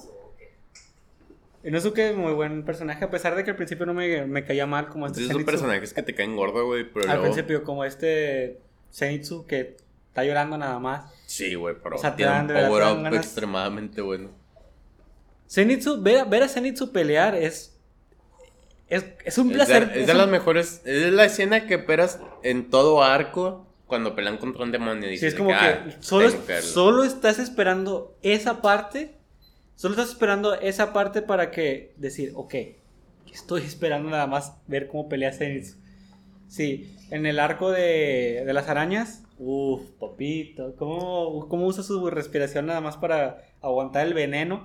Inosuke 1.62 2.10
es 2.10 2.16
muy 2.16 2.32
buen 2.32 2.64
personaje, 2.64 3.04
a 3.04 3.10
pesar 3.10 3.34
de 3.34 3.44
que 3.44 3.50
al 3.50 3.56
principio 3.56 3.86
no 3.86 3.94
me, 3.94 4.26
me 4.26 4.44
caía 4.44 4.66
mal 4.66 4.88
como 4.88 5.06
este 5.06 5.22
Zenitsu. 5.26 5.44
personajes 5.46 5.94
que 5.94 6.02
te 6.02 6.14
caen 6.14 6.36
gordo, 6.36 6.66
güey, 6.66 6.84
pero 6.84 7.06
Al 7.10 7.16
luego... 7.18 7.22
principio, 7.22 7.64
como 7.64 7.84
este 7.84 8.60
Zenitsu 8.92 9.46
que 9.46 9.76
está 10.08 10.24
llorando 10.24 10.58
nada 10.58 10.78
más. 10.78 11.10
Sí, 11.26 11.54
güey, 11.54 11.74
pero 11.82 11.96
O 11.96 11.98
sea, 11.98 12.10
te 12.10 12.18
tiene 12.24 12.40
un 12.40 12.46
power 12.48 12.82
up 12.96 13.02
ganas- 13.02 13.16
extremadamente 13.16 14.00
bueno. 14.02 14.30
Zenitsu, 15.48 16.02
ver, 16.02 16.26
ver 16.26 16.42
a 16.42 16.48
Zenitsu 16.48 16.92
pelear 16.92 17.34
es... 17.34 17.73
Es, 18.94 19.04
es 19.24 19.38
un 19.38 19.50
Es 19.50 19.54
placer. 19.56 19.92
de, 19.92 20.00
es 20.00 20.06
de 20.06 20.12
un- 20.12 20.18
las 20.18 20.28
mejores. 20.28 20.82
Es 20.84 21.12
la 21.12 21.24
escena 21.24 21.66
que 21.66 21.74
esperas 21.74 22.20
en 22.42 22.70
todo 22.70 23.02
arco 23.02 23.66
cuando 23.86 24.14
pelean 24.14 24.38
contra 24.38 24.64
un 24.64 24.72
demonio. 24.72 25.04
Sí, 25.04 25.10
Dices 25.10 25.32
es 25.32 25.38
como 25.38 25.50
que 25.50 25.54
"Ah, 25.56 25.84
solo, 26.00 26.28
tengo 26.30 26.46
que 26.46 26.52
verlo". 26.52 26.68
solo 26.70 27.04
estás 27.04 27.38
esperando 27.38 28.16
esa 28.22 28.62
parte. 28.62 29.16
Solo 29.76 29.94
estás 29.94 30.10
esperando 30.10 30.54
esa 30.54 30.92
parte 30.92 31.20
para 31.22 31.50
que 31.50 31.92
decir, 31.96 32.32
ok, 32.36 32.54
estoy 33.32 33.62
esperando 33.62 34.08
nada 34.10 34.26
más 34.28 34.52
ver 34.68 34.86
cómo 34.86 35.08
pelea. 35.08 35.32
Sí, 36.48 36.96
en 37.10 37.26
el 37.26 37.38
arco 37.40 37.72
de, 37.72 38.44
de 38.46 38.52
las 38.52 38.68
arañas, 38.68 39.22
uff, 39.38 39.82
papito, 39.98 40.76
¿cómo, 40.76 41.48
¿cómo 41.48 41.66
usa 41.66 41.82
su 41.82 42.08
respiración 42.10 42.66
nada 42.66 42.80
más 42.80 42.96
para 42.96 43.42
aguantar 43.60 44.06
el 44.06 44.14
veneno? 44.14 44.64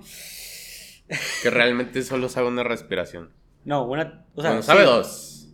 Que 1.42 1.50
realmente 1.50 2.02
solo 2.02 2.28
sabe 2.28 2.46
una 2.48 2.62
respiración. 2.62 3.30
No, 3.64 3.86
una. 3.86 4.24
O 4.34 4.40
sea, 4.42 4.50
bueno, 4.50 4.62
sabe 4.62 4.80
sí, 4.80 4.86
dos. 4.86 5.48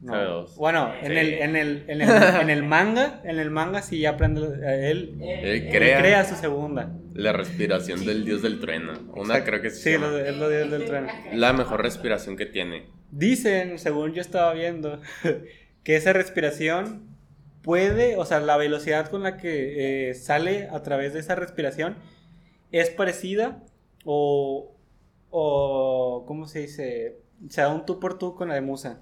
no. 0.00 0.12
sabe 0.12 0.24
dos. 0.24 0.56
Bueno, 0.56 0.92
en, 1.02 1.12
el, 1.12 1.28
en, 1.34 1.56
el, 1.56 1.84
en, 1.88 2.00
el, 2.02 2.10
en 2.40 2.50
el 2.50 2.62
manga, 2.62 3.20
en 3.24 3.38
el 3.38 3.50
manga 3.50 3.82
sí 3.82 4.00
ya 4.00 4.10
aprende. 4.10 4.42
Él, 4.90 5.18
Él 5.20 5.44
él 5.46 5.68
crea, 5.70 5.98
crea 6.00 6.24
su 6.24 6.34
segunda. 6.36 6.92
la 7.14 7.32
respiración 7.32 8.04
del 8.04 8.24
dios 8.24 8.42
del 8.42 8.60
trueno. 8.60 8.92
Una 9.14 9.34
Exacto. 9.38 9.44
creo 9.50 9.62
que 9.62 9.70
sí. 9.70 9.92
Sí, 9.92 9.98
lo 9.98 10.18
es 10.18 10.36
lo 10.36 10.48
de- 10.48 10.68
del 10.68 10.84
tren. 10.86 11.06
La 11.34 11.52
mejor 11.52 11.82
respiración 11.82 12.36
que 12.36 12.46
tiene. 12.46 12.86
Dicen, 13.10 13.78
según 13.78 14.12
yo 14.12 14.20
estaba 14.20 14.52
viendo, 14.54 15.00
que 15.84 15.96
esa 15.96 16.12
respiración 16.12 17.06
puede, 17.62 18.16
o 18.16 18.24
sea, 18.26 18.40
la 18.40 18.56
velocidad 18.56 19.08
con 19.08 19.22
la 19.22 19.36
que 19.38 20.10
eh, 20.10 20.14
sale 20.14 20.68
a 20.70 20.82
través 20.82 21.14
de 21.14 21.20
esa 21.20 21.34
respiración 21.34 21.96
es 22.72 22.90
parecida 22.90 23.62
o, 24.04 24.73
o 25.36 26.24
¿cómo 26.28 26.46
se 26.46 26.60
dice? 26.60 27.18
Se 27.48 27.60
da 27.60 27.68
un 27.68 27.84
tú 27.84 27.98
por 27.98 28.18
tú 28.18 28.36
con 28.36 28.48
la 28.48 28.54
de 28.54 28.60
Musa. 28.60 29.00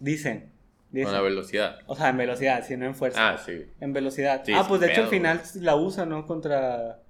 Dicen. 0.00 0.50
dicen. 0.90 1.04
Con 1.04 1.14
la 1.14 1.20
velocidad. 1.20 1.78
O 1.86 1.94
sea, 1.94 2.08
en 2.08 2.16
velocidad, 2.16 2.66
si 2.66 2.76
no 2.76 2.84
en 2.84 2.96
fuerza. 2.96 3.34
Ah, 3.34 3.38
sí. 3.38 3.64
En 3.80 3.92
velocidad. 3.92 4.42
Sí, 4.44 4.52
ah, 4.52 4.64
pues 4.66 4.80
de 4.80 4.90
hecho 4.90 5.02
al 5.02 5.06
final 5.06 5.40
la 5.54 5.76
usa, 5.76 6.04
¿no? 6.04 6.26
Contra... 6.26 7.00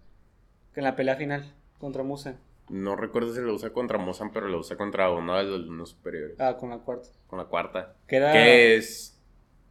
En 0.74 0.84
la 0.84 0.96
pelea 0.96 1.16
final, 1.16 1.54
contra 1.78 2.02
Musa. 2.02 2.38
No 2.68 2.94
recuerdo 2.94 3.32
si 3.32 3.40
lo 3.40 3.54
usa 3.54 3.72
contra 3.72 3.96
Mozan, 3.96 4.32
pero 4.32 4.48
lo 4.48 4.58
usa 4.58 4.76
contra 4.76 5.10
uno 5.10 5.36
de 5.38 5.44
los 5.44 5.54
alumnos 5.54 5.90
superiores. 5.90 6.38
Ah, 6.38 6.58
con 6.58 6.68
la 6.68 6.78
cuarta. 6.78 7.08
Con 7.26 7.38
la 7.38 7.46
cuarta. 7.46 7.96
Que 8.06 8.16
era... 8.16 8.32
que 8.32 8.76
es, 8.76 9.18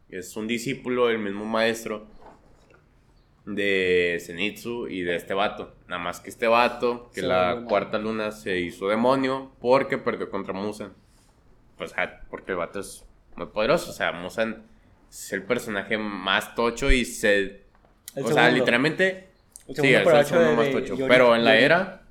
es 0.10 0.36
un 0.36 0.48
discípulo 0.48 1.08
del 1.08 1.20
mismo 1.20 1.46
maestro 1.46 2.08
de 3.56 4.22
Zenitsu 4.24 4.88
y 4.88 5.02
de 5.02 5.16
este 5.16 5.34
vato. 5.34 5.76
Nada 5.88 6.02
más 6.02 6.20
que 6.20 6.30
este 6.30 6.48
vato, 6.48 7.10
que 7.14 7.22
la 7.24 7.64
cuarta 7.68 7.98
luna 7.98 8.32
se 8.32 8.60
hizo 8.60 8.88
demonio 8.88 9.52
porque 9.60 9.98
perdió 9.98 10.30
contra 10.30 10.54
Musan. 10.54 10.94
Pues 11.78 11.94
ah, 11.98 12.22
porque 12.30 12.52
el 12.52 12.58
vato 12.58 12.80
es 12.80 13.06
muy 13.36 13.48
poderoso. 13.48 13.90
O 13.90 13.94
sea, 13.94 14.12
Musan 14.12 14.64
es 15.10 15.34
el 15.34 15.44
personaje 15.44 15.98
más 15.98 16.54
tocho 16.54 16.92
y 16.92 17.06
se... 17.06 17.64
El 18.16 18.26
o 18.26 18.32
sea, 18.32 18.50
literalmente... 18.52 19.30
El 19.68 19.76
Sí, 19.76 19.94
es 19.94 20.08
el 20.08 20.26
segundo 20.26 20.50
de- 20.52 20.56
más 20.56 20.72
tocho. 20.72 20.96
Pero 21.08 21.36
en 21.36 21.44
la 21.44 21.58
era 21.58 22.04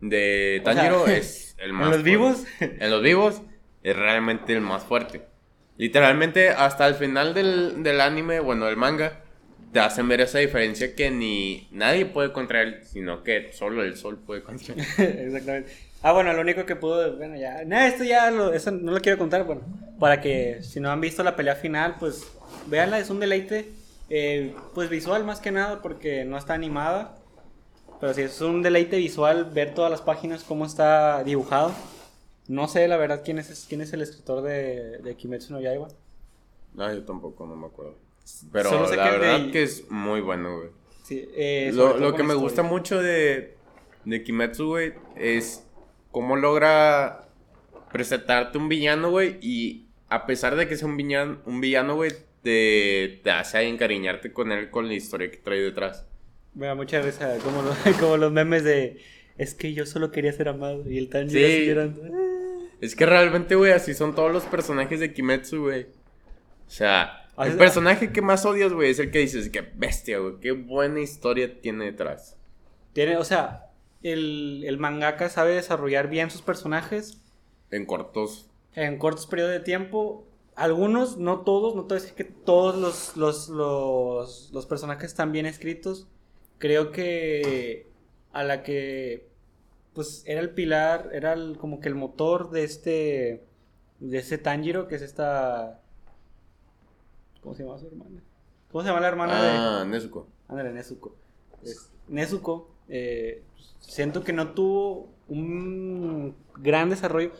de 0.00 0.60
O 0.60 0.64
sea, 0.64 0.74
Tanjiro 0.74 1.06
es 1.08 1.56
el 1.58 1.72
más 1.72 1.86
En 1.86 1.90
los 1.90 1.96
fuerte. 2.02 2.10
vivos, 2.10 2.44
En 2.60 2.90
los 2.90 3.02
vivos 3.02 3.42
es 3.82 3.96
realmente 3.96 4.52
el 4.54 4.60
más 4.62 4.84
fuerte. 4.84 5.26
Literalmente 5.76 6.48
hasta 6.50 6.86
el 6.86 6.94
final 6.94 7.34
del, 7.34 7.82
del 7.82 8.00
anime, 8.00 8.40
bueno, 8.40 8.64
del 8.66 8.76
manga, 8.76 9.20
te 9.76 9.80
hacen 9.80 10.08
ver 10.08 10.22
esa 10.22 10.38
diferencia 10.38 10.94
que 10.94 11.10
ni 11.10 11.68
nadie 11.70 12.06
puede 12.06 12.32
contra 12.32 12.62
él, 12.62 12.80
sino 12.84 13.22
que 13.22 13.52
solo 13.52 13.84
el 13.84 13.94
sol 13.94 14.16
puede 14.16 14.42
contra 14.42 14.72
él. 14.72 14.80
Exactamente. 15.26 15.70
Ah, 16.02 16.12
bueno, 16.12 16.32
lo 16.32 16.40
único 16.40 16.64
que 16.64 16.76
pudo, 16.76 17.14
bueno, 17.18 17.36
ya, 17.36 17.62
nada, 17.66 17.86
esto 17.86 18.02
ya, 18.02 18.30
lo, 18.30 18.54
eso 18.54 18.70
no 18.70 18.92
lo 18.92 19.00
quiero 19.02 19.18
contar, 19.18 19.44
bueno, 19.44 19.60
para 20.00 20.22
que 20.22 20.62
si 20.62 20.80
no 20.80 20.90
han 20.90 21.02
visto 21.02 21.22
la 21.22 21.36
pelea 21.36 21.56
final, 21.56 21.96
pues 22.00 22.26
véanla, 22.68 22.98
es 22.98 23.10
un 23.10 23.20
deleite, 23.20 23.70
eh, 24.08 24.54
pues 24.72 24.88
visual 24.88 25.24
más 25.24 25.40
que 25.40 25.52
nada, 25.52 25.82
porque 25.82 26.24
no 26.24 26.38
está 26.38 26.54
animada, 26.54 27.18
pero 28.00 28.14
sí 28.14 28.22
es 28.22 28.40
un 28.40 28.62
deleite 28.62 28.96
visual 28.96 29.44
ver 29.44 29.74
todas 29.74 29.90
las 29.90 30.00
páginas, 30.00 30.42
cómo 30.42 30.64
está 30.64 31.22
dibujado. 31.22 31.74
No 32.48 32.66
sé, 32.66 32.88
la 32.88 32.96
verdad, 32.96 33.20
quién 33.22 33.38
es, 33.38 33.66
quién 33.68 33.82
es 33.82 33.92
el 33.92 34.00
escritor 34.00 34.40
de, 34.40 35.00
de 35.00 35.16
Kimetsu 35.16 35.52
no 35.52 35.60
Yaiba. 35.60 35.88
No, 36.72 36.90
yo 36.90 37.04
tampoco, 37.04 37.46
no 37.46 37.56
me 37.56 37.66
acuerdo. 37.66 38.05
Pero 38.52 38.70
Solo 38.70 38.88
sé 38.88 38.96
la 38.96 39.04
que 39.10 39.18
verdad 39.18 39.40
de- 39.40 39.50
que 39.52 39.62
es 39.62 39.90
muy 39.90 40.20
bueno, 40.20 40.56
güey. 40.58 40.68
Sí, 41.04 41.28
eh, 41.34 41.70
Lo, 41.72 41.96
lo 41.98 42.12
que 42.14 42.22
me 42.22 42.30
historia. 42.34 42.34
gusta 42.34 42.62
mucho 42.64 43.00
de, 43.02 43.54
de 44.04 44.22
Kimetsu, 44.24 44.66
güey, 44.66 44.94
es 45.16 45.64
cómo 46.10 46.36
logra 46.36 47.28
presentarte 47.92 48.58
un 48.58 48.68
villano, 48.68 49.10
güey, 49.10 49.38
y 49.40 49.86
a 50.08 50.26
pesar 50.26 50.56
de 50.56 50.66
que 50.68 50.76
sea 50.76 50.88
un 50.88 50.96
villano, 50.96 51.38
un 51.46 51.60
villano, 51.60 51.94
güey, 51.94 52.12
te, 52.42 53.20
te 53.22 53.30
hace 53.30 53.62
encariñarte 53.62 54.32
con 54.32 54.50
él, 54.52 54.70
con 54.70 54.88
la 54.88 54.94
historia 54.94 55.30
que 55.30 55.36
trae 55.36 55.60
detrás. 55.60 56.06
Me 56.54 56.66
da 56.66 56.74
mucha 56.74 57.00
risa, 57.00 57.36
como, 57.44 57.62
lo- 57.62 57.74
como 58.00 58.16
los 58.16 58.32
memes 58.32 58.64
de, 58.64 59.00
es 59.38 59.54
que 59.54 59.72
yo 59.74 59.86
solo 59.86 60.10
quería 60.10 60.32
ser 60.32 60.48
amado, 60.48 60.88
y 60.90 60.98
el 60.98 61.08
Tanjiro 61.08 61.38
Sí. 61.46 61.52
así 61.54 61.66
llorando. 61.66 62.02
Es 62.80 62.94
que 62.96 63.06
realmente, 63.06 63.54
güey, 63.54 63.72
así 63.72 63.94
son 63.94 64.14
todos 64.14 64.32
los 64.32 64.44
personajes 64.44 64.98
de 65.00 65.12
Kimetsu, 65.12 65.62
güey. 65.62 65.82
O 66.66 66.70
sea, 66.70 67.25
el 67.38 67.56
personaje 67.56 68.12
que 68.12 68.22
más 68.22 68.44
odias, 68.46 68.72
güey, 68.72 68.90
es 68.90 68.98
el 68.98 69.10
que 69.10 69.18
dices, 69.20 69.50
qué 69.50 69.60
bestia, 69.74 70.18
güey, 70.18 70.40
qué 70.40 70.52
buena 70.52 71.00
historia 71.00 71.60
tiene 71.60 71.84
detrás. 71.86 72.36
Tiene, 72.92 73.16
o 73.18 73.24
sea, 73.24 73.70
el, 74.02 74.64
el 74.66 74.78
mangaka 74.78 75.28
sabe 75.28 75.54
desarrollar 75.54 76.08
bien 76.08 76.30
sus 76.30 76.42
personajes 76.42 77.20
En 77.70 77.84
cortos. 77.84 78.48
en 78.74 78.98
cortos 78.98 79.26
periodos 79.26 79.52
de 79.52 79.60
tiempo. 79.60 80.26
Algunos, 80.54 81.18
no 81.18 81.40
todos, 81.40 81.74
no 81.76 81.82
te 81.84 81.94
voy 81.94 81.98
a 81.98 82.00
decir 82.02 82.16
que 82.16 82.24
todos 82.24 82.76
los, 82.76 83.16
los, 83.16 83.48
los, 83.50 84.50
los 84.54 84.66
personajes 84.66 85.04
están 85.10 85.32
bien 85.32 85.44
escritos. 85.44 86.08
Creo 86.58 86.90
que 86.92 87.86
a 88.32 88.42
la 88.44 88.62
que 88.62 89.28
pues 89.92 90.22
era 90.26 90.40
el 90.40 90.50
pilar, 90.50 91.10
era 91.12 91.34
el- 91.34 91.56
como 91.58 91.80
que 91.80 91.88
el 91.88 91.94
motor 91.94 92.50
de 92.50 92.64
este 92.64 93.44
de 94.00 94.18
este 94.18 94.36
Tanjiro, 94.38 94.88
que 94.88 94.94
es 94.96 95.02
esta 95.02 95.80
¿cómo 97.46 97.54
se 97.54 97.62
llama 97.64 97.78
su 97.78 97.86
hermana? 97.86 98.20
¿Cómo 98.72 98.82
se 98.82 98.88
llama 98.88 99.00
la 99.00 99.08
hermana 99.08 99.40
de 99.42 99.48
Ah, 99.52 99.84
Nezuko. 99.86 100.26
Ándale, 100.48 100.72
Nezuko. 100.72 101.14
Es- 101.62 101.92
Nezuko, 102.08 102.68
eh, 102.88 103.44
siento 103.78 104.24
que 104.24 104.32
no 104.32 104.48
tuvo 104.52 105.08
un 105.28 106.34
gran 106.58 106.90
desarrollo. 106.90 107.30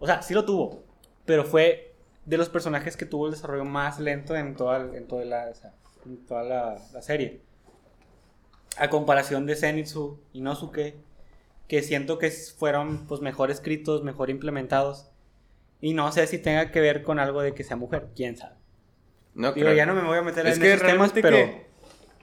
O 0.00 0.06
sea, 0.06 0.22
sí 0.22 0.34
lo 0.34 0.44
tuvo, 0.44 0.82
pero 1.24 1.44
fue 1.44 1.94
de 2.26 2.36
los 2.36 2.48
personajes 2.48 2.96
que 2.96 3.06
tuvo 3.06 3.26
el 3.26 3.32
desarrollo 3.32 3.64
más 3.64 4.00
lento 4.00 4.34
en 4.34 4.56
toda, 4.56 4.78
en 4.96 5.06
toda, 5.06 5.24
la, 5.24 5.48
o 5.50 5.54
sea, 5.54 5.72
en 6.04 6.26
toda 6.26 6.42
la, 6.42 6.78
la 6.92 7.00
serie. 7.02 7.40
A 8.76 8.90
comparación 8.90 9.46
de 9.46 9.54
Zenitsu 9.54 10.18
y 10.32 10.40
Nosuke, 10.40 10.96
que 11.68 11.82
siento 11.82 12.18
que 12.18 12.30
fueron 12.30 13.06
pues, 13.06 13.20
mejor 13.20 13.52
escritos, 13.52 14.02
mejor 14.02 14.30
implementados. 14.30 15.10
Y 15.80 15.94
no 15.94 16.10
sé 16.12 16.26
si 16.26 16.38
tenga 16.38 16.70
que 16.72 16.80
ver 16.80 17.02
con 17.04 17.18
algo 17.20 17.40
de 17.42 17.54
que 17.54 17.62
sea 17.62 17.76
mujer, 17.76 18.08
quién 18.16 18.36
sabe. 18.36 18.56
No 19.34 19.52
Digo, 19.52 19.66
creo. 19.66 19.76
ya 19.76 19.86
no 19.86 19.94
me 19.94 20.02
voy 20.02 20.18
a 20.18 20.22
meter 20.22 20.46
Es 20.46 20.56
en 20.56 20.62
que 20.62 20.72
esos 20.74 20.86
temas, 20.86 21.12
realmente 21.12 21.22
pero... 21.22 21.36
que- 21.36 21.66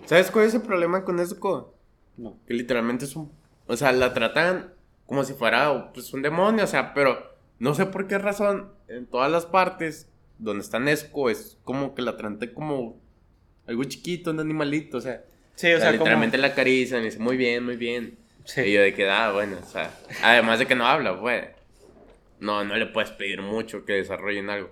¿Sabes 0.07 0.31
cuál 0.31 0.45
es 0.45 0.53
el 0.55 0.61
problema 0.61 1.03
con 1.05 1.17
Nezuko? 1.17 1.75
No. 2.17 2.37
Que 2.47 2.53
literalmente 2.53 3.05
es 3.05 3.15
un... 3.15 3.31
O 3.67 3.77
sea, 3.77 3.91
la 3.91 4.13
tratan 4.13 4.73
como 5.05 5.23
si 5.23 5.33
fuera 5.33 5.91
pues, 5.93 6.13
un 6.13 6.21
demonio, 6.21 6.63
o 6.63 6.67
sea, 6.67 6.93
pero 6.93 7.35
no 7.59 7.73
sé 7.75 7.85
por 7.85 8.07
qué 8.07 8.17
razón 8.17 8.71
en 8.87 9.05
todas 9.05 9.31
las 9.31 9.45
partes 9.45 10.09
donde 10.39 10.63
está 10.63 10.79
Nezuko 10.79 11.29
es 11.29 11.57
como 11.63 11.93
que 11.93 12.01
la 12.01 12.17
tratan 12.17 12.39
como 12.53 12.97
algo 13.67 13.83
chiquito, 13.83 14.31
un 14.31 14.39
animalito, 14.39 14.97
o 14.97 15.01
sea... 15.01 15.23
Sí, 15.55 15.67
o 15.71 15.75
o 15.75 15.79
sea, 15.79 15.79
sea, 15.79 15.91
como... 15.91 16.05
literalmente 16.05 16.37
la 16.39 16.47
acarician 16.47 17.01
y 17.01 17.05
dice, 17.05 17.19
muy 17.19 17.37
bien, 17.37 17.63
muy 17.63 17.75
bien. 17.75 18.17
Sí. 18.45 18.61
Y 18.61 18.73
yo 18.73 18.81
de 18.81 18.93
que, 18.95 19.07
ah, 19.09 19.31
bueno, 19.31 19.57
o 19.61 19.67
sea, 19.67 19.93
además 20.23 20.57
de 20.57 20.65
que 20.65 20.73
no 20.75 20.87
habla, 20.87 21.19
pues, 21.19 21.45
no, 22.39 22.63
no 22.63 22.75
le 22.75 22.87
puedes 22.87 23.11
pedir 23.11 23.41
mucho 23.43 23.85
que 23.85 23.93
desarrollen 23.93 24.49
algo. 24.49 24.71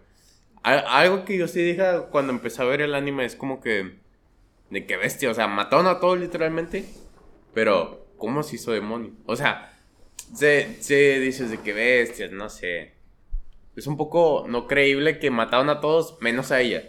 Al- 0.64 0.86
algo 0.88 1.26
que 1.26 1.38
yo 1.38 1.48
sí 1.48 1.62
dije 1.64 1.84
cuando 2.12 2.34
empecé 2.34 2.62
a 2.62 2.66
ver 2.66 2.82
el 2.82 2.94
anime 2.96 3.26
es 3.26 3.36
como 3.36 3.62
que, 3.62 4.00
de 4.70 4.86
que 4.86 4.98
bestia, 4.98 5.32
o 5.32 5.34
sea, 5.34 5.48
mataron 5.48 5.88
a 5.88 6.00
todos 6.00 6.20
literalmente, 6.20 6.86
pero, 7.54 8.06
¿cómo 8.18 8.44
se 8.44 8.56
hizo 8.58 8.72
demonio? 8.72 9.12
O 9.26 9.36
sea, 9.36 9.74
se, 10.34 10.82
se 10.82 11.20
dices 11.20 11.52
de 11.52 11.60
que 11.60 11.74
bestias, 11.74 12.32
no 12.32 12.50
sé. 12.50 12.94
Es 13.76 13.88
un 13.88 13.98
poco 13.98 14.46
no 14.48 14.68
creíble 14.68 15.20
que 15.20 15.32
mataron 15.32 15.70
a 15.70 15.80
todos 15.82 16.18
menos 16.22 16.52
a 16.52 16.62
ella. 16.62 16.84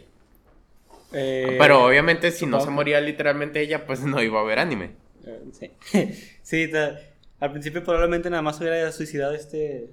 Eh, 1.12 1.56
Pero 1.58 1.84
obviamente 1.84 2.30
si 2.30 2.46
no 2.46 2.60
se 2.60 2.70
moría 2.70 3.00
literalmente 3.00 3.60
ella, 3.60 3.86
pues 3.86 4.00
no 4.00 4.22
iba 4.22 4.38
a 4.38 4.42
haber 4.42 4.58
anime. 4.58 4.90
eh, 5.26 5.40
sí. 5.52 5.70
sí, 6.42 6.70
al 7.40 7.52
principio 7.52 7.82
probablemente 7.82 8.30
nada 8.30 8.42
más 8.42 8.60
hubiera 8.60 8.90
suicidado 8.92 9.34
este. 9.34 9.88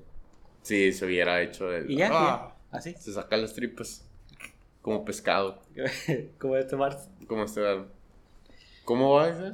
Sí, 0.63 0.91
se 0.91 1.05
hubiera 1.05 1.41
hecho 1.41 1.73
el... 1.73 1.89
Y 1.89 1.97
ya, 1.97 2.09
Ah, 2.11 2.47
ya. 2.49 2.56
Así. 2.77 2.93
Se 2.99 3.11
saca 3.13 3.35
las 3.37 3.53
tripas. 3.53 4.05
Como 4.81 5.03
pescado. 5.03 5.61
Como 6.39 6.55
este 6.55 6.75
Mars. 6.75 7.09
¿Cómo 7.27 7.43
está? 7.43 7.85
¿Cómo 8.85 9.13
va 9.15 9.29
ese? 9.29 9.53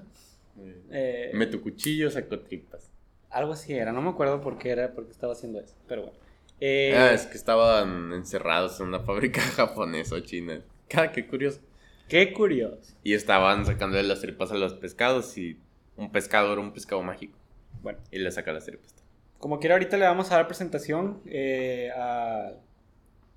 Eh, 0.92 1.32
Meto 1.34 1.62
cuchillo, 1.62 2.12
saco 2.12 2.40
tripas. 2.40 2.90
Algo 3.30 3.54
así 3.54 3.74
era, 3.74 3.92
no 3.92 4.02
me 4.02 4.10
acuerdo 4.10 4.42
por 4.42 4.60
qué 4.60 4.70
era, 4.70 4.94
porque 4.94 5.12
estaba 5.12 5.34
haciendo 5.34 5.60
eso. 5.60 5.74
Pero 5.88 6.04
bueno. 6.04 6.18
Eh, 6.60 6.94
Ah, 6.96 7.12
es 7.14 7.26
que 7.26 7.36
estaban 7.38 8.14
encerrados 8.14 8.80
en 8.80 8.88
una 8.88 9.00
fábrica 9.00 9.42
japonesa 9.56 10.16
o 10.16 10.20
china. 10.20 10.62
Ah, 10.96 11.12
qué 11.12 11.26
curioso. 11.26 11.60
Qué 12.08 12.32
curioso. 12.32 12.94
Y 13.04 13.14
estaban 13.16 13.66
sacándole 13.66 14.04
las 14.04 14.22
tripas 14.22 14.52
a 14.52 14.56
los 14.56 14.76
pescados 14.76 15.36
y 15.40 15.58
un 15.98 16.12
pescado 16.12 16.52
era 16.54 16.62
un 16.62 16.72
pescado 16.74 17.02
mágico. 17.02 17.36
Bueno, 17.82 17.98
Y 18.12 18.20
le 18.20 18.30
saca 18.32 18.54
las 18.54 18.66
tripas. 18.66 18.94
como 19.40 19.60
quiera, 19.60 19.76
ahorita 19.76 19.98
le 19.98 20.06
vamos 20.06 20.32
a 20.32 20.36
dar 20.36 20.46
presentación 20.48 21.22
eh, 21.26 21.90
a. 21.98 22.52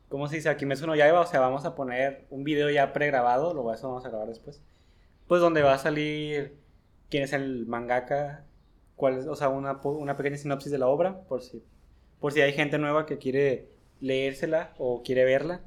¿Cómo 0.08 0.28
se 0.28 0.36
dice? 0.36 0.48
A 0.48 0.56
Kimetsu 0.56 0.86
no 0.86 0.94
Yaiba. 0.94 1.20
O 1.20 1.26
sea, 1.26 1.40
vamos 1.40 1.64
a 1.64 1.74
poner 1.74 2.26
un 2.30 2.44
video 2.44 2.70
ya 2.70 2.92
pregrabado. 2.92 3.54
Lo 3.54 3.72
eso 3.72 3.88
vamos 3.88 4.04
a 4.04 4.08
grabar 4.08 4.28
después. 4.28 4.60
Pues 5.26 5.40
donde 5.40 5.62
va 5.62 5.74
a 5.74 5.78
salir 5.78 6.56
quién 7.10 7.24
es 7.24 7.32
el 7.32 7.66
mangaka. 7.66 8.44
Cuál 8.94 9.18
es, 9.18 9.26
o 9.26 9.36
sea, 9.36 9.48
una, 9.48 9.80
una 9.82 10.16
pequeña 10.16 10.36
sinopsis 10.36 10.70
de 10.72 10.78
la 10.78 10.86
obra. 10.88 11.20
Por 11.22 11.42
si, 11.42 11.62
por 12.20 12.32
si 12.32 12.40
hay 12.40 12.52
gente 12.52 12.78
nueva 12.78 13.04
que 13.06 13.18
quiere 13.18 13.68
leérsela 14.00 14.72
o 14.78 15.02
quiere 15.02 15.24
verla. 15.24 15.60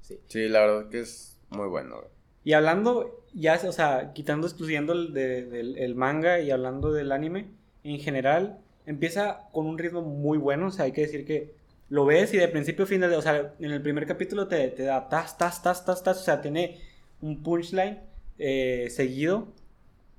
Sí. 0.00 0.18
Sí, 0.26 0.48
la 0.48 0.60
verdad 0.60 0.88
que 0.88 1.00
es 1.00 1.38
muy 1.50 1.68
bueno. 1.68 1.96
güey. 1.96 2.08
Y 2.44 2.54
hablando, 2.54 3.24
ya, 3.34 3.60
o 3.68 3.72
sea, 3.72 4.12
quitando, 4.14 4.46
excluyendo 4.46 4.94
el, 4.94 5.12
de- 5.14 5.44
del 5.46 5.78
el 5.78 5.94
manga 5.94 6.40
y 6.40 6.50
hablando 6.50 6.92
del 6.92 7.12
anime, 7.12 7.50
en 7.84 8.00
general, 8.00 8.58
empieza 8.86 9.48
con 9.52 9.66
un 9.66 9.78
ritmo 9.78 10.02
muy 10.02 10.38
bueno. 10.38 10.66
O 10.68 10.70
sea, 10.72 10.86
hay 10.86 10.92
que 10.92 11.02
decir 11.02 11.24
que 11.24 11.54
lo 11.92 12.04
ves 12.06 12.32
y 12.34 12.38
de 12.38 12.48
principio 12.48 12.84
a 12.84 12.88
fin, 12.88 13.02
o 13.04 13.22
sea, 13.22 13.54
en 13.60 13.70
el 13.70 13.82
primer 13.82 14.06
capítulo 14.06 14.48
te, 14.48 14.68
te 14.68 14.84
da 14.84 15.08
tas, 15.08 15.36
tas, 15.38 15.62
tas, 15.62 15.84
tas, 15.84 16.02
tas. 16.02 16.20
O 16.20 16.24
sea, 16.24 16.40
tiene 16.40 16.78
un 17.20 17.42
punchline 17.42 18.00
eh, 18.38 18.88
seguido 18.90 19.48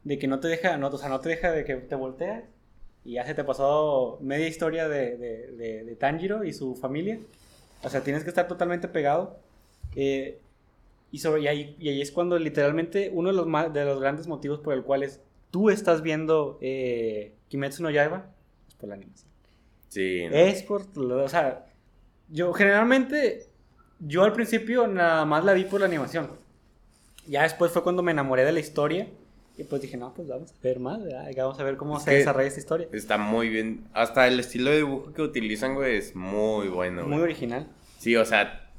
de 0.03 0.19
que 0.19 0.27
no 0.27 0.39
te 0.39 0.47
deja, 0.49 0.77
no, 0.77 0.87
o 0.87 0.97
sea, 0.97 1.09
no 1.09 1.19
te 1.19 1.29
deja 1.29 1.51
de 1.51 1.65
que 1.65 1.75
te 1.77 1.95
volteas. 1.95 2.43
Y 3.05 3.13
ya 3.13 3.25
se 3.25 3.33
te 3.33 3.43
pasó 3.43 4.17
media 4.21 4.47
historia 4.47 4.87
de, 4.87 5.17
de, 5.17 5.47
de- 5.57 5.83
de 5.83 5.95
Tanjiro 5.95 6.43
y 6.45 6.53
su 6.53 6.75
familia. 6.75 7.19
O 7.83 7.89
sea, 7.89 8.01
tienes 8.01 8.23
que 8.23 8.29
estar 8.29 8.47
totalmente 8.47 8.87
pegado. 8.87 9.39
Eh, 9.95 10.39
y, 11.11 11.19
sobre, 11.19 11.41
y, 11.43 11.47
ahí, 11.47 11.75
y 11.79 11.89
ahí 11.89 12.01
es 12.01 12.11
cuando 12.11 12.37
literalmente 12.39 13.09
uno 13.13 13.29
de 13.29 13.35
los, 13.35 13.47
más, 13.47 13.73
de 13.73 13.83
los 13.85 13.99
grandes 13.99 14.27
motivos 14.27 14.59
por 14.59 14.73
el 14.73 14.83
cual 14.83 15.03
es, 15.03 15.19
tú 15.51 15.69
estás 15.69 16.01
viendo 16.01 16.57
eh, 16.61 17.33
Kimetsu 17.49 17.83
no 17.83 17.89
Yaiba 17.91 18.27
es 18.69 18.75
por 18.75 18.89
la 18.89 18.95
animación. 18.95 19.32
Sí. 19.93 20.25
no. 20.29 20.35
Es 20.35 20.63
por, 20.63 20.85
o 20.97 21.29
sea, 21.29 21.65
yo 22.29 22.51
generalmente, 22.53 23.45
yo 23.99 24.23
al 24.23 24.33
principio 24.33 24.87
nada 24.87 25.23
más 25.25 25.43
la 25.45 25.53
vi 25.53 25.65
por 25.65 25.79
la 25.81 25.85
animación. 25.85 26.29
Ya 27.27 27.43
después 27.43 27.71
fue 27.71 27.83
cuando 27.83 28.01
me 28.03 28.11
enamoré 28.11 28.43
de 28.43 28.51
la 28.51 28.59
historia 28.59 29.07
y 29.57 29.63
pues 29.65 29.81
dije, 29.83 29.95
no, 29.97 30.13
pues 30.13 30.27
vamos 30.27 30.51
a 30.51 30.55
ver 30.63 30.79
más, 30.79 31.03
¿verdad? 31.03 31.29
Vamos 31.37 31.59
a 31.59 31.63
ver 31.63 31.77
cómo 31.77 31.97
Es 31.97 32.03
se 32.03 32.11
desarrolla 32.15 32.47
esta 32.47 32.59
historia. 32.59 32.87
Está 32.91 33.17
muy 33.17 33.49
bien. 33.49 33.85
Hasta 33.93 34.27
el 34.27 34.39
estilo 34.39 34.71
de 34.71 34.77
dibujo 34.77 35.13
que 35.13 35.21
utilizan, 35.21 35.75
güey, 35.75 35.97
es 35.97 36.15
muy 36.15 36.67
bueno, 36.69 37.03
Muy 37.03 37.11
güey. 37.11 37.21
original. 37.21 37.67
Sí, 37.99 38.15
o 38.15 38.25
sea, 38.25 38.69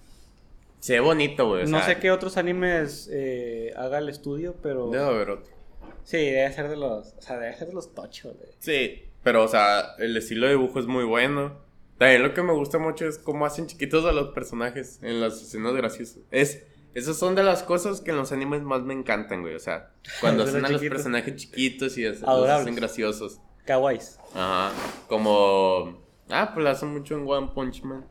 se 0.81 0.95
ve 0.95 1.01
bonito, 1.01 1.47
güey. 1.49 1.67
no 1.67 1.79
sea, 1.79 1.87
sé 1.95 1.99
qué 2.01 2.11
otros 2.11 2.37
animes 2.37 3.09
eh, 3.13 3.73
haga 3.77 3.99
el 3.99 4.09
estudio, 4.09 4.57
pero... 4.63 4.91
Debe 4.91 5.05
haber 5.05 5.31
otro. 5.31 5.55
Sí, 6.03 6.19
debe 6.19 6.53
ser 6.53 6.69
de 6.69 6.77
los, 6.77 7.15
o 7.17 7.23
sea, 7.23 7.39
debe 7.39 7.57
ser 7.57 7.69
de 7.69 7.73
los 7.75 7.95
tochos. 7.95 8.39
de- 8.39 8.53
Sí, 8.59 9.05
pero, 9.25 9.43
o 9.43 9.49
sea, 9.49 9.95
el 9.99 10.17
estilo 10.17 10.47
de 10.47 10.53
dibujo 10.53 10.79
es 10.79 10.87
muy 10.87 11.03
bueno. 11.05 11.59
También 11.99 12.23
lo 12.23 12.35
que 12.35 12.43
me 12.43 12.53
gusta 12.53 12.79
mucho 12.79 13.07
es 13.07 13.19
cómo 13.19 13.47
hacen 13.47 13.67
chiquitos 13.67 14.05
a 14.05 14.13
los 14.13 14.29
personajes 14.35 14.99
en 15.03 15.21
las 15.21 15.41
escenas 15.43 15.75
graciosas. 15.75 16.19
Es, 16.31 16.63
esas 16.95 17.17
son 17.17 17.35
de 17.35 17.43
las 17.43 17.63
cosas 17.63 18.01
que 18.01 18.11
en 18.13 18.17
los 18.17 18.31
animes 18.33 18.63
más 18.63 18.83
me 18.83 18.95
encantan, 18.95 19.43
güey. 19.43 19.55
O 19.55 19.61
sea, 19.61 19.91
cuando 20.21 20.45
hacen 20.45 20.57
a 20.65 20.69
los 20.69 20.81
chiquitos. 20.81 20.97
personajes 20.97 21.37
chiquitos 21.37 21.97
y 21.99 22.07
as- 22.07 22.21
los 22.21 22.49
hacen 22.49 22.75
graciosos. 22.77 23.41
Kawais. 23.65 24.19
Ajá. 24.35 24.73
Como. 25.09 26.03
Ah, 26.29 26.51
pues 26.53 26.65
lo 26.65 26.71
hacen 26.71 26.91
mucho 26.93 27.17
en 27.17 27.27
One 27.29 27.51
Punch 27.55 27.83
Man. 27.83 28.05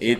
Y 0.00 0.18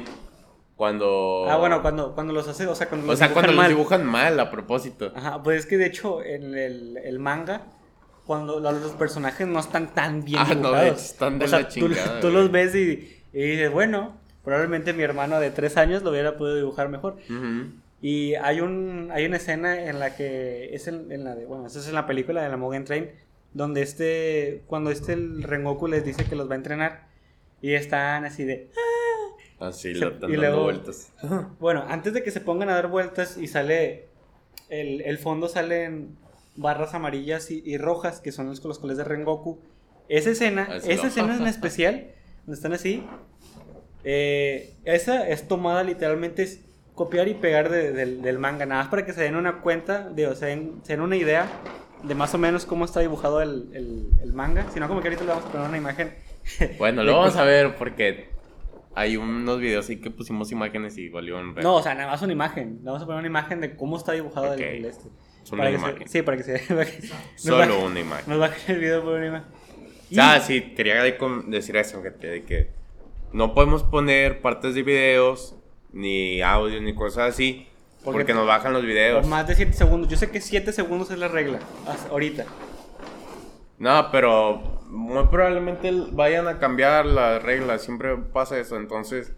cuando. 0.77 1.47
Ah, 1.49 1.57
bueno, 1.57 1.81
cuando, 1.83 2.15
cuando 2.15 2.33
los 2.33 2.47
hace, 2.49 2.67
o 2.67 2.75
sea, 2.75 2.89
cuando 2.89 3.07
O 3.07 3.11
los 3.11 3.19
sea, 3.19 3.29
dibujan 3.29 3.45
cuando 3.47 3.57
mal. 3.63 3.71
los 3.71 3.77
dibujan 3.79 4.05
mal 4.07 4.41
a 4.41 4.51
propósito. 4.51 5.13
Ajá, 5.15 5.43
pues 5.43 5.61
es 5.61 5.67
que 5.67 5.77
de 5.79 5.87
hecho 5.87 6.23
en 6.23 6.55
el, 6.55 6.99
el 6.99 7.19
manga, 7.19 7.67
cuando 8.27 8.61
lo- 8.61 8.73
los 8.73 8.93
personajes 8.93 9.47
no 9.47 9.59
están 9.61 9.93
tan 9.95 10.25
bien 10.25 10.41
Ah, 10.41 10.55
no, 10.55 10.81
están 10.83 11.39
de 11.39 11.45
o 11.45 11.49
sea, 11.49 11.61
la 11.61 11.69
tú, 11.69 11.75
chingada, 11.75 12.21
tú 12.21 12.29
güey. 12.31 12.35
los 12.43 12.53
ves 12.53 12.75
y, 12.75 13.17
y 13.33 13.43
dices, 13.43 13.71
bueno, 13.73 14.17
probablemente 14.45 14.93
mi 14.93 15.03
hermano 15.03 15.41
de 15.41 15.51
tres 15.51 15.77
años 15.77 16.03
lo 16.03 16.11
hubiera 16.11 16.37
podido 16.37 16.57
dibujar 16.57 16.89
mejor. 16.89 17.17
Ujú. 17.29 17.73
Y 18.01 18.35
hay 18.35 18.61
un 18.61 19.11
hay 19.13 19.27
una 19.27 19.37
escena 19.37 19.85
en 19.89 19.99
la 20.01 20.17
que 20.17 20.75
es 20.75 20.89
en, 20.89 21.11
en 21.13 21.25
la 21.25 21.35
de, 21.35 21.45
bueno, 21.47 21.67
eso 21.67 21.79
es 21.79 21.87
en 21.89 21.95
la 21.95 22.07
película 22.07 22.43
de 22.43 22.49
la 22.49 22.57
Mugen 22.57 22.85
Train, 22.85 23.11
donde 23.53 23.83
este, 23.83 24.63
cuando 24.67 24.91
este 24.91 25.13
el 25.13 25.43
Rengoku 25.45 25.87
les 25.89 26.05
dice 26.05 26.25
que 26.25 26.35
los 26.37 26.49
va 26.49 26.55
a 26.55 26.57
entrenar 26.57 27.07
y 27.61 27.75
están 27.75 28.25
así 28.25 28.45
de, 28.45 28.71
Así, 29.61 29.95
Se- 29.95 30.01
lo 30.01 30.09
y 30.09 30.19
dando 30.19 30.29
luego- 30.37 30.63
vueltas. 30.65 31.13
Bueno, 31.61 31.85
antes 31.89 32.13
de 32.15 32.25
que 32.25 32.33
se 32.33 32.41
pongan 32.41 32.69
a 32.71 32.75
dar 32.75 32.89
vueltas 32.89 33.37
y 33.39 33.47
sale. 33.47 34.09
El, 34.69 35.03
el 35.03 35.19
fondo 35.19 35.49
salen 35.49 36.17
barras 36.57 36.95
amarillas 36.95 37.51
y, 37.51 37.63
y 37.65 37.79
rojas, 37.79 38.21
que 38.21 38.33
son 38.33 38.47
los, 38.49 38.63
los 38.65 38.79
colores 38.79 38.99
de 38.99 39.05
Rengoku. 39.05 39.59
Esa 40.09 40.31
escena, 40.31 40.69
Así 40.71 40.91
esa 40.93 41.03
lo- 41.05 41.09
escena 41.09 41.37
en 41.37 41.47
especial, 41.47 42.07
donde 42.45 42.55
están 42.57 42.73
así. 42.73 43.05
eh, 44.05 44.75
esa 44.85 45.29
es 45.29 45.47
tomada 45.49 45.83
literalmente, 45.85 46.43
es 46.43 46.61
copiar 46.95 47.29
y 47.29 47.35
pegar 47.35 47.71
de- 47.71 47.93
del, 47.93 48.21
del 48.23 48.39
manga, 48.39 48.67
nada 48.67 48.83
más 48.83 48.91
para 48.91 49.07
que 49.07 49.13
se 49.13 49.23
den 49.23 49.37
una 49.37 49.61
cuenta, 49.61 50.09
de, 50.11 50.27
o 50.27 50.35
sea, 50.35 50.49
den- 50.49 50.81
se 50.83 50.93
den 50.95 51.01
una 51.03 51.17
idea 51.17 51.47
de 52.03 52.15
más 52.15 52.35
o 52.35 52.39
menos 52.39 52.67
cómo 52.67 52.85
está 52.85 53.01
dibujado 53.01 53.41
el, 53.43 53.69
el- 53.73 54.09
el 54.23 54.33
manga. 54.33 54.67
Si 54.75 54.81
no, 54.81 54.89
como 54.89 55.01
que 55.01 55.09
ahorita 55.09 55.25
le 55.25 55.31
vamos 55.31 55.45
a 55.47 55.53
poner 55.53 55.69
una 55.69 55.79
imagen. 55.79 56.15
Bueno, 56.79 57.05
lo 57.05 57.17
vamos 57.17 57.37
a 57.37 57.45
ver 57.45 57.77
porque 57.77 58.27
hay 58.95 59.17
unos 59.17 59.61
videos 59.61 59.89
ahí 59.89 59.97
que 60.01 60.11
pusimos 60.11 60.51
imágenes 60.51 60.99
y 60.99 61.09
valió 61.09 61.39
un. 61.39 61.55
No, 61.55 61.77
o 61.77 61.83
sea, 61.83 61.95
nada 61.95 62.11
más 62.11 62.21
una 62.23 62.33
imagen. 62.33 62.79
Le 62.81 62.87
vamos 62.87 63.03
a 63.03 63.07
poner 63.07 63.21
una 63.21 63.29
imagen 63.29 63.61
de 63.61 63.77
cómo 63.77 63.97
está 63.97 64.11
dibujado 64.13 64.53
el- 64.53 64.61
el, 64.61 64.85
este. 64.85 65.09
Solo 65.45 65.63
Para 65.63 65.71
una 65.71 65.79
que 65.79 65.85
se- 65.85 65.91
imagen. 65.91 66.09
sí, 66.09 66.23
para 66.23 66.37
que 66.37 66.43
se 66.45 66.59
Solo 67.37 67.59
baje- 67.59 67.85
una 67.85 68.01
imagen. 68.01 68.25
Nos 68.29 68.39
baje 68.39 68.73
el 68.73 68.79
video 68.81 69.03
por 69.03 69.15
una 69.15 69.27
imagen. 69.27 69.47
Y- 70.11 70.19
Ah, 70.19 70.41
sí, 70.41 70.75
quería 70.77 71.03
decir 71.03 71.77
eso, 71.77 72.03
gente, 72.03 72.27
de 72.27 72.45
que 72.45 72.69
no 73.33 73.55
podemos 73.55 73.83
poner 73.83 74.41
partes 74.43 74.75
de 74.75 74.83
videos, 74.83 75.57
ni 75.93 76.43
audio, 76.43 76.81
ni 76.81 76.95
cosas 76.95 77.31
así, 77.35 77.67
Porque- 78.05 78.19
porque, 78.21 78.35
nos 78.35 78.47
bajan 78.47 78.73
los 78.73 78.83
por 78.83 78.89
videos. 78.89 79.27
más 79.27 79.47
de 79.49 79.55
7 79.55 79.73
segundos. 79.73 80.09
Yo 80.11 80.17
sé 80.17 80.31
que 80.31 80.41
7 80.41 80.73
segundos 80.73 81.11
es 81.11 81.19
la 81.19 81.29
regla. 81.29 81.59
hasta 81.87 82.09
ahorita. 82.11 82.45
No, 83.79 84.11
pero 84.13 84.81
muy 84.89 85.25
probablemente 85.27 85.91
vayan 86.13 86.47
a 86.47 86.59
cambiar 86.59 87.07
las 87.07 87.43
reglas, 87.43 87.83
siempre 87.83 88.17
pasa 88.17 88.59
eso, 88.59 88.77
entonces 88.77 89.33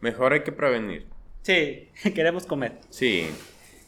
mejor 0.00 0.32
hay 0.32 0.42
que 0.42 0.52
prevenir. 0.52 1.06
Sí, 1.42 1.88
queremos 2.14 2.44
comer. 2.46 2.80
Sí. 2.90 3.28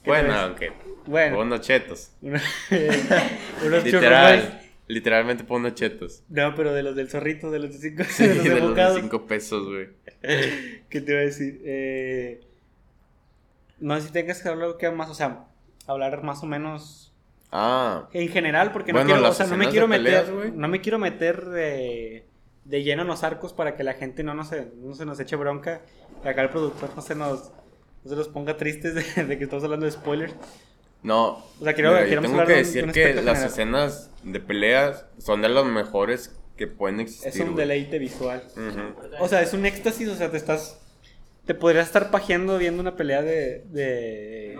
¿Qué 0.03 0.11
Bueno, 0.11 0.35
aunque 0.35 0.73
Bueno. 1.07 1.41
unos 1.41 1.61
chetos. 1.61 2.13
Unos. 2.23 3.85
Literal, 3.85 4.61
literalmente 4.87 5.45
por 5.45 5.59
unos 5.61 5.75
chetos. 5.75 6.23
No, 6.29 6.55
pero 6.55 6.73
de 6.73 6.83
los 6.83 6.97
del 6.97 7.09
zorrito, 7.11 7.51
de 7.51 7.59
los 7.61 7.73
de 7.73 7.91
5 7.91 8.05
Sí, 8.09 8.25
de 8.29 8.35
los 8.35 8.45
de 8.45 8.51
de 8.51 8.55
los 8.55 8.61
de 8.63 8.69
bocados. 8.69 9.01
5 9.01 9.27
pesos, 9.27 9.67
güey. 9.69 9.89
¿Qué 10.89 11.01
te 11.01 11.13
iba 11.13 11.21
a 11.21 11.25
decir? 11.25 11.61
Eh, 11.65 12.41
no 13.79 13.97
sé 14.01 14.07
si 14.09 14.13
tengas 14.13 14.43
que 14.43 14.49
hablar 14.49 14.77
que 14.79 14.91
más, 14.91 15.09
o 15.11 15.15
sea, 15.15 15.47
hablar 15.87 16.23
más 16.23 16.43
o 16.43 16.47
menos 16.47 17.07
Ah, 17.53 18.09
En 18.13 18.29
general, 18.29 18.71
porque 18.71 18.93
no 18.93 19.05
quiero, 19.05 19.29
o 19.29 19.33
sea, 19.33 19.47
no 19.47 19.57
me 19.57 19.69
quiero 19.71 19.89
peleas, 19.89 20.29
meter, 20.31 20.53
no 20.55 20.69
me 20.69 20.81
quiero 20.81 21.01
meter 21.01 21.47
de, 21.47 22.25
de 22.65 22.83
lleno 22.85 23.03
en 23.03 23.09
los 23.09 23.25
arcos 23.25 23.53
para 23.53 23.75
que 23.75 23.83
la 23.83 23.95
gente 23.95 24.23
no, 24.23 24.35
nos, 24.35 24.49
se- 24.51 24.71
no 24.77 24.95
se 24.95 25.05
nos 25.05 25.19
eche 25.19 25.35
bronca, 25.35 25.81
y 26.25 26.29
acá 26.29 26.43
el 26.43 26.51
productor 26.51 26.91
no 26.95 27.03
se 27.03 27.17
nos, 27.17 27.51
no 28.05 28.11
se 28.11 28.17
nos 28.17 28.29
ponga 28.29 28.57
tristes 28.57 28.95
de, 28.95 29.25
de 29.25 29.39
que 29.39 29.45
estamos 29.45 29.65
hablando 29.65 29.87
de 29.87 29.93
spoilers. 29.93 30.35
no. 31.03 31.45
O 31.61 31.65
sea, 31.65 31.75
quiero- 31.75 31.91
Mira, 31.93 32.07
yo 32.07 32.21
tengo 32.21 32.37
que 32.39 32.39
de 32.39 32.43
un- 32.43 32.47
de 32.49 32.55
decir 32.57 32.85
un 32.85 32.93
que 32.93 33.05
las 33.15 33.25
general. 33.25 33.45
escenas 33.47 34.11
de 34.23 34.41
peleas 34.41 35.07
son 35.19 35.43
de 35.43 35.49
las 35.49 35.65
mejores 35.65 36.37
que 36.57 36.67
pueden 36.67 37.01
existir. 37.01 37.29
Es 37.29 37.41
un 37.41 37.57
deleite 37.57 37.99
visual. 37.99 38.43
O 39.19 39.29
sea, 39.29 39.41
es 39.43 39.53
un 39.55 39.65
éxtasis, 39.67 40.09
o 40.09 40.15
sea, 40.15 40.31
te 40.31 40.37
estás, 40.37 40.79
te 41.47 41.55
podrías 41.55 41.87
estar 41.87 42.11
pajeando 42.11 42.59
viendo 42.59 42.83
una 42.83 42.97
pelea 42.97 43.23
de, 43.23 43.65
de, 43.71 44.59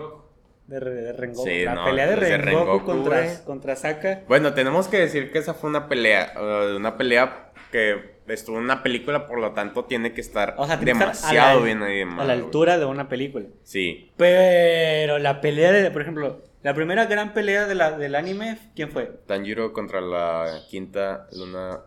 de, 0.67 0.79
de 0.79 1.13
Rengoku. 1.13 1.47
Sí, 1.47 1.63
la 1.63 1.75
no, 1.75 1.85
pelea 1.85 2.07
de 2.07 2.15
Rengoku, 2.15 2.45
Rengoku, 2.45 2.85
contra, 2.85 3.43
contra 3.43 3.75
Saka. 3.75 4.23
Bueno, 4.27 4.53
tenemos 4.55 4.87
que 4.87 4.97
decir 4.97 5.31
que 5.31 5.37
esa 5.39 5.53
fue 5.53 5.69
una 5.69 5.87
pelea. 5.87 6.33
una 6.75 6.97
pelea 6.97 7.51
que 7.71 8.20
estuvo 8.33 8.57
en 8.57 8.63
una 8.63 8.83
película, 8.83 9.27
por 9.27 9.39
lo 9.39 9.51
tanto 9.53 9.85
tiene 9.85 10.13
que 10.13 10.21
estar 10.21 10.55
O 10.57 10.65
sea, 10.67 10.77
tiene 10.79 10.93
que 10.93 10.97
estar 11.05 11.15
demasiado 11.15 11.49
a 11.49 11.59
la, 11.59 11.65
bien 11.65 12.19
a 12.19 12.23
la 12.25 12.33
altura 12.33 12.77
de 12.77 12.85
una 12.85 13.07
película. 13.09 13.45
Sí. 13.63 14.11
Pero 14.17 15.19
la 15.19 15.41
pelea 15.41 15.71
de, 15.71 15.91
por 15.91 16.01
ejemplo, 16.01 16.41
la 16.63 16.73
primera 16.73 17.05
gran 17.05 17.33
pelea 17.33 17.65
de 17.67 17.75
la, 17.75 17.97
del 17.97 18.15
anime, 18.15 18.57
¿quién 18.75 18.91
fue? 18.91 19.05
Tanjiro 19.27 19.73
contra 19.73 20.01
la 20.01 20.61
quinta 20.69 21.27
luna 21.33 21.81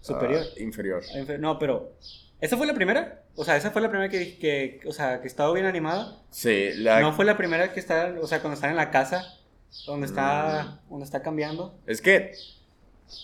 Superior. 0.00 0.42
ah, 0.44 0.60
inferior. 0.60 1.02
No, 1.38 1.58
pero 1.58 1.92
¿esa 2.40 2.56
fue 2.56 2.66
la 2.66 2.74
primera? 2.74 3.22
O 3.36 3.44
sea, 3.44 3.56
esa 3.56 3.70
fue 3.70 3.80
la 3.80 3.88
primera 3.88 4.10
que, 4.10 4.36
que 4.38 4.80
o 4.86 4.92
sea, 4.92 5.20
que 5.20 5.28
estaba 5.28 5.52
bien 5.54 5.64
animada. 5.66 6.18
Sí, 6.30 6.70
la 6.76 7.00
No 7.00 7.12
fue 7.12 7.24
la 7.24 7.36
primera 7.36 7.72
que 7.72 7.80
está, 7.80 8.14
o 8.20 8.26
sea, 8.26 8.40
cuando 8.40 8.54
están 8.54 8.70
en 8.70 8.76
la 8.76 8.90
casa, 8.90 9.24
donde 9.86 10.06
está, 10.06 10.64
Mm. 10.86 10.90
donde 10.90 11.04
está 11.06 11.22
cambiando. 11.22 11.74
es 11.86 12.02
que 12.02 12.32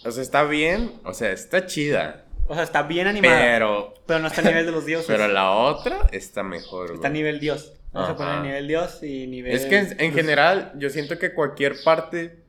o 0.05 0.11
sea, 0.11 0.23
está 0.23 0.45
bien, 0.45 0.93
o 1.05 1.13
sea, 1.15 1.33
está 1.33 1.67
chida, 1.67 2.25
O 2.49 2.55
sea, 2.55 2.63
está 2.65 2.83
bien 2.83 3.07
animada, 3.07 3.39
pero, 3.39 3.95
pero 4.07 4.19
no 4.21 4.29
está 4.29 4.41
a 4.41 4.45
nivel 4.45 4.67
de 4.67 4.73
los 4.73 4.87
dioses. 4.87 5.07
pero 5.09 5.29
la 5.29 5.51
otra 5.53 6.09
está 6.13 6.43
mejor. 6.43 6.93
Está 6.93 7.09
a 7.09 7.11
nivel 7.11 7.41
dios. 7.41 7.73
Vamos 7.93 8.11
a 8.11 8.17
poner 8.17 8.41
nivel 8.43 8.69
dios 8.69 9.03
y 9.03 9.27
nivel... 9.27 9.53
Es 9.53 9.65
que 9.67 9.79
en, 9.79 10.01
en 10.01 10.13
general 10.13 10.73
yo 10.77 10.91
siento 10.91 11.19
que 11.19 11.33
cualquier 11.33 11.75
parte 11.85 12.43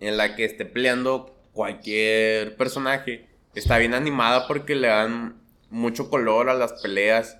en 0.00 0.16
la 0.16 0.36
que 0.36 0.44
esté 0.44 0.66
peleando 0.66 1.34
cualquier 1.52 2.56
personaje 2.56 3.26
está 3.54 3.78
bien 3.78 3.94
animada 3.94 4.46
porque 4.46 4.74
le 4.74 4.88
dan 4.88 5.36
mucho 5.70 6.10
color 6.10 6.50
a 6.50 6.54
las 6.54 6.74
peleas. 6.82 7.38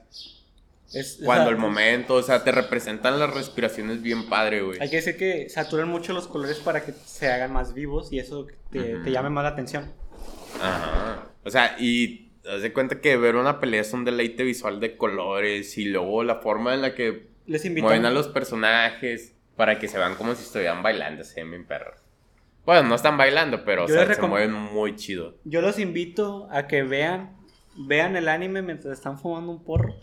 Es- 0.93 1.21
Cuando 1.25 1.51
el 1.51 1.57
momento, 1.57 2.15
o 2.15 2.23
sea, 2.23 2.43
te 2.45 2.53
representan 2.53 3.19
las 3.19 3.33
respiraciones 3.35 4.01
bien 4.01 4.29
padre, 4.29 4.63
güey. 4.63 4.81
Hay 4.81 4.89
que 4.89 4.97
decir 4.97 5.17
que 5.17 5.49
saturan 5.51 5.89
mucho 5.89 6.13
los 6.13 6.27
colores 6.29 6.59
para 6.59 6.85
que 6.85 6.93
se 7.05 7.31
hagan 7.31 7.53
más 7.53 7.75
vivos 7.75 8.13
y 8.13 8.19
eso 8.19 8.47
te 8.71 9.11
llame 9.11 9.29
más 9.31 9.45
la 9.45 9.51
atención. 9.51 9.93
Ajá. 10.63 11.25
O 11.45 11.51
sea, 11.51 11.77
y 11.79 12.33
haz 12.49 12.63
de 12.63 12.73
cuenta 12.73 13.01
que 13.01 13.17
ver 13.17 13.37
una 13.37 13.61
pelea 13.61 13.81
es 13.81 13.93
un 13.93 14.05
deleite 14.05 14.43
visual 14.43 14.81
de 14.81 14.97
colores 14.97 15.77
y 15.79 15.87
luego 15.87 16.25
la 16.25 16.37
forma 16.37 16.75
en 16.75 16.83
la 16.83 16.95
que 16.95 17.29
Les 17.47 17.69
mueven 17.71 18.07
a 18.07 18.11
los 18.11 18.29
personajes 18.29 19.35
para 19.57 19.79
que 19.79 19.89
se 19.89 19.99
vean 19.99 20.15
como 20.17 20.35
si 20.35 20.43
estuvieran 20.43 20.83
bailando, 20.83 21.25
se 21.25 21.41
ven 21.41 21.51
bien 21.51 21.67
perros. 21.67 22.01
Bueno, 22.65 22.89
no 22.89 22.95
están 22.95 23.19
bailando, 23.19 23.65
pero 23.65 23.85
o 23.85 23.89
sea, 23.89 24.13
se 24.13 24.23
mueven 24.23 24.53
muy 24.53 24.97
chido. 24.97 25.37
Yo 25.45 25.61
los 25.61 25.79
invito 25.79 26.49
a 26.51 26.67
que 26.67 26.83
vean 26.83 27.37
vean 27.77 28.17
el 28.17 28.29
anime 28.29 28.63
mientras 28.63 28.95
están 28.95 29.19
fumando 29.19 29.53
un 29.53 29.63
porro. 29.63 29.95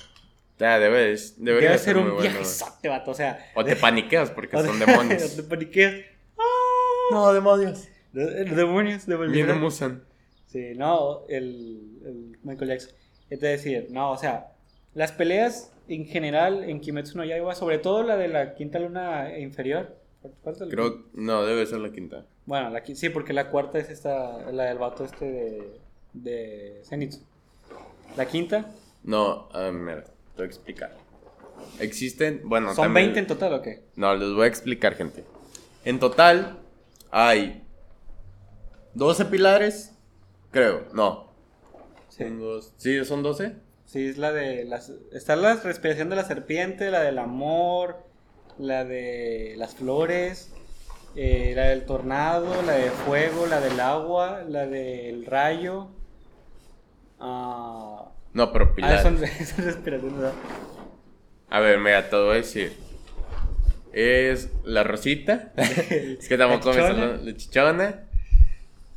Ya, 0.60 0.77
debes, 0.77 1.43
Debe 1.43 1.77
ser 1.77 1.95
muy 1.95 2.12
un 2.12 2.17
bueno. 2.17 2.39
vato. 2.84 3.12
O 3.12 3.13
sea. 3.13 3.51
O 3.56 3.63
te 3.63 3.75
paniqueas 3.75 4.30
porque 4.30 4.56
o 4.58 4.63
son 4.63 4.77
demonios. 4.80 5.36
te 5.36 5.43
paniqueas. 5.43 5.95
no, 7.12 7.34
demonios. 7.34 7.88
Los 8.13 8.56
demonios 8.56 9.06
de 9.06 9.17
Viene 9.27 9.54
Musan. 9.54 10.04
Sí, 10.52 10.74
no, 10.76 11.26
el, 11.30 11.80
el 12.06 12.38
Michael 12.44 12.72
Jackson. 12.72 12.92
Es 13.30 13.40
decir, 13.40 13.88
no, 13.90 14.12
o 14.12 14.18
sea, 14.18 14.52
las 14.94 15.14
peleas 15.14 15.72
en 15.88 16.06
general 16.06 16.66
en 16.66 16.82
Kimetsu 16.82 17.18
no 17.18 17.24
Yaiba, 17.24 17.56
sobre 17.56 17.78
todo 17.78 18.04
la 18.04 18.18
de 18.18 18.28
la 18.28 18.56
quinta 18.56 18.80
luna 18.80 19.38
inferior. 19.40 19.96
¿Cuál 20.44 20.56
Creo, 20.70 21.06
no, 21.14 21.46
debe 21.46 21.66
ser 21.66 21.80
la 21.80 21.92
quinta. 21.92 22.26
Bueno, 22.46 22.70
la, 22.70 22.84
sí, 22.86 23.10
porque 23.10 23.34
la 23.34 23.50
cuarta 23.50 23.80
es 23.80 23.90
esta, 23.90 24.52
la 24.52 24.66
del 24.66 24.78
vato 24.78 25.06
este 25.06 25.26
de, 25.26 25.80
de 26.14 26.82
Zenitsu. 26.84 27.20
La 28.18 28.26
quinta, 28.28 28.72
No, 29.04 29.48
a 29.54 29.62
ver, 29.62 29.74
mira, 29.74 30.04
te 30.04 30.12
voy 30.38 30.44
a 30.44 30.48
explicar. 30.48 30.96
Existen, 31.80 32.42
bueno, 32.44 32.74
¿son 32.76 32.86
también- 32.86 33.08
20 33.14 33.20
en 33.22 33.28
total 33.28 33.54
o 33.54 33.62
qué? 33.62 33.84
No, 33.96 34.14
les 34.16 34.34
voy 34.34 34.44
a 34.44 34.48
explicar, 34.48 34.96
gente. 34.96 35.24
En 35.86 36.00
total 36.00 36.60
hay 37.10 37.64
12 38.94 39.26
pilares, 39.26 39.96
creo. 40.52 40.86
No. 40.94 41.32
Sí. 42.10 42.26
Dos- 42.26 42.74
¿Sí 42.78 43.04
son 43.06 43.24
12? 43.24 43.56
Sí, 43.86 44.08
es 44.08 44.18
la 44.18 44.32
de 44.32 44.64
las... 44.66 44.92
Está 45.12 45.36
la 45.36 45.56
respiración 45.56 46.10
de 46.10 46.16
la 46.16 46.24
serpiente, 46.26 46.92
la 46.92 47.02
del 47.02 47.18
amor, 47.20 47.98
la 48.58 48.86
de 48.86 49.56
las 49.58 49.76
flores, 49.76 50.54
eh, 51.16 51.54
la 51.56 51.64
del 51.68 51.84
tornado, 51.86 52.62
la 52.62 52.74
de 52.74 52.90
fuego, 52.90 53.48
la 53.48 53.60
del 53.60 53.80
agua, 53.80 54.44
la 54.48 54.66
del 54.68 55.26
rayo. 55.26 55.88
Ah, 57.20 58.10
No, 58.34 58.52
pero 58.52 58.66
ah, 58.66 58.76
pilares. 58.76 59.02
son, 59.02 59.18
son 59.46 59.66
respiraciones. 59.66 60.32
A 61.50 61.60
ver, 61.60 61.80
mira, 61.80 62.10
te 62.10 62.16
voy 62.16 62.32
a 62.32 62.36
decir. 62.36 62.74
Es 63.92 64.50
la 64.64 64.84
rosita. 64.84 65.52
es 65.58 66.28
que 66.30 66.38
chichona. 66.38 66.72
sale 66.74 67.24
la 67.24 67.36
chichona. 67.38 68.04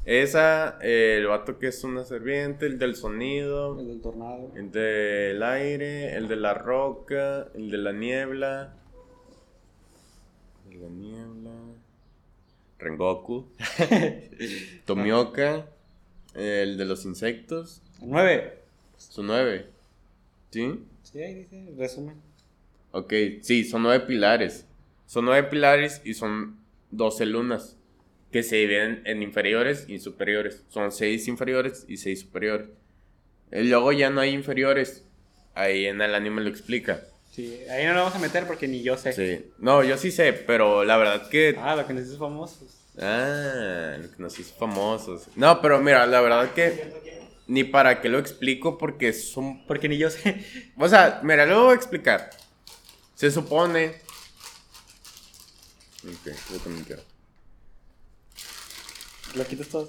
Esa, 0.07 0.79
eh, 0.83 1.17
el 1.19 1.27
vato 1.27 1.59
que 1.59 1.69
es 1.69 1.83
una 1.83 2.05
serpiente, 2.05 2.67
el 2.67 2.79
del 2.79 2.95
sonido, 2.95 3.79
El 3.81 3.89
del 3.89 4.01
tornado. 4.03 4.51
el 4.55 4.71
del 4.71 5.43
aire, 5.43 6.15
el 6.15 6.29
de 6.29 6.37
la 6.37 6.53
roca, 6.53 7.49
el 7.55 7.71
de 7.71 7.79
la 7.79 7.93
niebla. 7.93 8.75
El 10.71 10.79
de 10.79 10.85
la 10.85 10.91
niebla. 10.91 11.51
Rengoku. 12.79 13.47
Tomioka. 14.85 15.67
El 16.35 16.77
de 16.77 16.85
los 16.85 17.05
insectos. 17.07 17.81
Nueve. 18.03 18.59
Son 18.99 19.27
nueve. 19.27 19.67
¿Sí? 20.51 20.85
Sí, 21.03 21.23
ahí 21.23 21.35
dice, 21.35 21.73
resumen. 21.79 22.17
Ok, 22.93 23.13
sí, 23.41 23.65
son 23.65 23.85
nueve 23.85 24.05
pilares. 24.05 24.67
Son 25.07 25.25
nueve 25.25 25.49
pilares 25.49 26.03
y 26.05 26.13
son 26.15 26.59
doce 26.91 27.25
lunas. 27.25 27.77
Que 28.35 28.43
se 28.43 28.57
dividen 28.57 29.01
en 29.05 29.23
inferiores 29.23 29.85
y 29.87 30.01
superiores. 30.01 30.65
Son 30.69 30.91
seis 30.91 31.29
inferiores 31.29 31.85
y 31.87 31.99
seis 31.99 32.23
superiores. 32.23 32.67
Y 33.53 33.63
luego 33.63 33.93
ya 33.93 34.11
no 34.11 34.21
hay 34.21 34.31
inferiores. 34.31 35.05
Ahí 35.55 35.87
en 35.87 36.01
el 36.01 36.17
anime 36.17 36.43
lo 36.43 36.51
explica. 36.51 37.05
Sí, 37.31 37.61
ahí 37.71 37.85
no 37.85 37.93
lo 37.93 38.01
vamos 38.01 38.17
a 38.17 38.19
meter 38.19 38.45
porque 38.49 38.67
ni 38.67 38.83
yo 38.83 38.97
sé. 38.97 39.13
Sí. 39.13 39.53
No, 39.59 39.85
yo 39.85 39.97
sí 39.97 40.11
sé, 40.11 40.33
pero 40.33 40.83
la 40.83 40.97
verdad 40.97 41.29
que. 41.29 41.55
Ah, 41.61 41.77
lo 41.77 41.87
que 41.87 41.95
nos 41.95 42.09
hizo 42.09 42.19
famosos. 42.19 42.77
Ah, 42.99 43.99
lo 44.03 44.11
que 44.11 44.17
nos 44.21 44.37
hizo 44.37 44.53
famosos. 44.57 45.29
No, 45.37 45.63
pero 45.63 45.81
mira, 45.81 46.05
la 46.05 46.21
verdad 46.21 46.53
que. 46.55 46.93
Ni 47.47 47.63
para 47.63 48.01
qué 48.01 48.09
lo 48.09 48.19
explico 48.19 48.79
porque 48.79 49.13
son 49.13 49.65
Porque 49.69 49.89
ni 49.89 49.97
yo 49.97 50.11
sé. 50.11 50.45
O 50.77 50.89
sea, 50.89 51.21
mira, 51.23 51.47
lo 51.47 51.67
voy 51.67 51.75
a 51.75 51.77
explicar. 51.77 52.31
Se 53.15 53.31
supone. 53.31 53.95
Ok, 56.03 56.33
yo 56.51 56.59
también 56.59 56.85
quiero. 56.85 57.14
Lo 59.35 59.45
quitas 59.47 59.69
todo. 59.69 59.89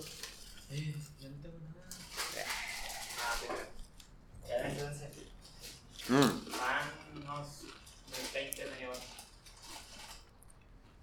Mm, 6.09 6.45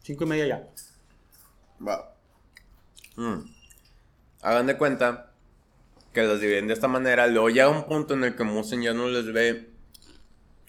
Cinco 0.02 0.24
y 0.24 0.26
media 0.26 0.46
ya. 0.46 0.68
va. 1.86 2.14
Mm. 3.16 3.38
Hagan 4.42 4.66
de 4.66 4.76
cuenta 4.76 5.32
que 6.12 6.22
los 6.22 6.40
dividen 6.40 6.66
de 6.66 6.74
esta 6.74 6.88
manera. 6.88 7.26
Luego 7.28 7.48
llega 7.50 7.68
un 7.68 7.86
punto 7.86 8.14
en 8.14 8.24
el 8.24 8.36
que 8.36 8.44
Musen 8.44 8.82
ya 8.82 8.92
no 8.92 9.08
les 9.08 9.32
ve 9.32 9.70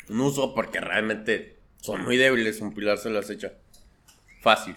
un 0.10 0.22
uso 0.22 0.54
porque 0.54 0.80
realmente 0.80 1.60
son 1.82 2.04
muy 2.04 2.18
débiles. 2.18 2.62
Un 2.62 2.74
pilar 2.74 2.98
se 3.00 3.10
las 3.10 3.30
echa 3.30 3.54
fácil. 4.42 4.76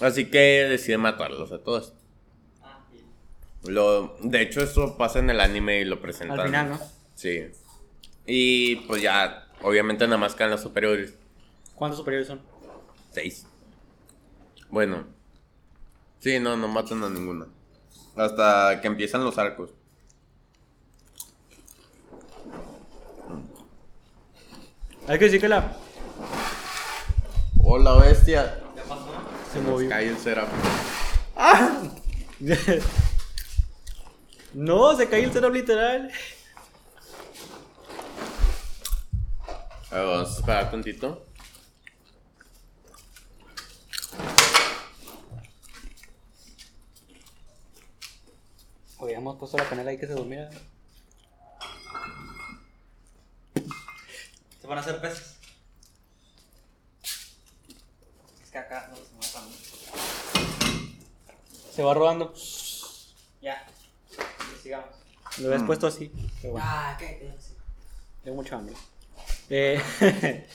Así 0.00 0.30
que 0.30 0.66
decide 0.68 0.96
matarlos 0.98 1.52
a 1.52 1.58
todos. 1.58 1.92
Lo, 3.64 4.16
de 4.22 4.40
hecho, 4.40 4.62
eso 4.62 4.96
pasa 4.96 5.18
en 5.18 5.28
el 5.28 5.40
anime 5.40 5.80
y 5.80 5.84
lo 5.84 6.00
presentan. 6.00 6.40
Al 6.40 6.46
final, 6.46 6.70
¿no? 6.70 6.80
Sí. 7.14 7.50
Y 8.26 8.76
pues 8.76 9.02
ya, 9.02 9.48
obviamente 9.62 10.06
nada 10.06 10.16
más 10.16 10.34
quedan 10.34 10.50
las 10.50 10.62
superiores. 10.62 11.14
¿Cuántos 11.74 11.98
superiores 11.98 12.28
son? 12.28 12.40
Seis. 13.10 13.46
Bueno. 14.70 15.04
Sí, 16.20 16.38
no, 16.38 16.56
no 16.56 16.68
matan 16.68 17.02
a 17.04 17.10
ninguna. 17.10 17.46
Hasta 18.16 18.80
que 18.80 18.86
empiezan 18.86 19.24
los 19.24 19.36
arcos. 19.38 19.70
Hay 25.06 25.18
que 25.18 25.24
decir 25.24 25.40
que 25.40 25.48
la. 25.48 25.76
¡Hola, 27.62 27.94
bestia! 27.94 28.60
Se 29.52 29.58
Nos 29.60 29.70
movió. 29.70 29.88
cae 29.88 30.08
el 30.08 30.18
Seraph. 30.18 30.48
no, 34.54 34.96
se 34.96 35.08
cayó 35.08 35.24
el 35.24 35.32
cero 35.32 35.50
literal. 35.50 36.10
A 39.90 39.94
ver, 39.96 40.06
vamos 40.06 40.28
a 40.28 40.32
esperar 40.38 40.70
tantito. 40.70 41.26
Hubiéramos 48.98 49.36
puesto 49.36 49.56
la 49.56 49.68
canela 49.68 49.90
ahí 49.90 49.98
que 49.98 50.06
se 50.06 50.12
durmiera. 50.12 50.50
Se 54.60 54.66
van 54.66 54.78
a 54.78 54.80
hacer 54.82 55.00
peces. 55.00 55.36
Es 58.42 58.50
que 58.50 58.58
acá 58.58 58.88
no 58.90 58.96
se. 58.96 59.19
Se 61.72 61.82
va 61.82 61.94
rodando. 61.94 62.32
Ya. 63.40 63.66
Sigamos. 64.62 64.88
Lo 65.38 65.46
habías 65.48 65.62
Mm. 65.62 65.66
puesto 65.66 65.86
así. 65.86 66.10
Pero 66.42 66.52
bueno, 66.54 66.66
Ah, 66.68 66.96
¿qué? 66.98 67.30
tengo 68.24 68.36
mucho 68.36 68.56
hambre. 68.56 68.74
Eh, 69.48 69.80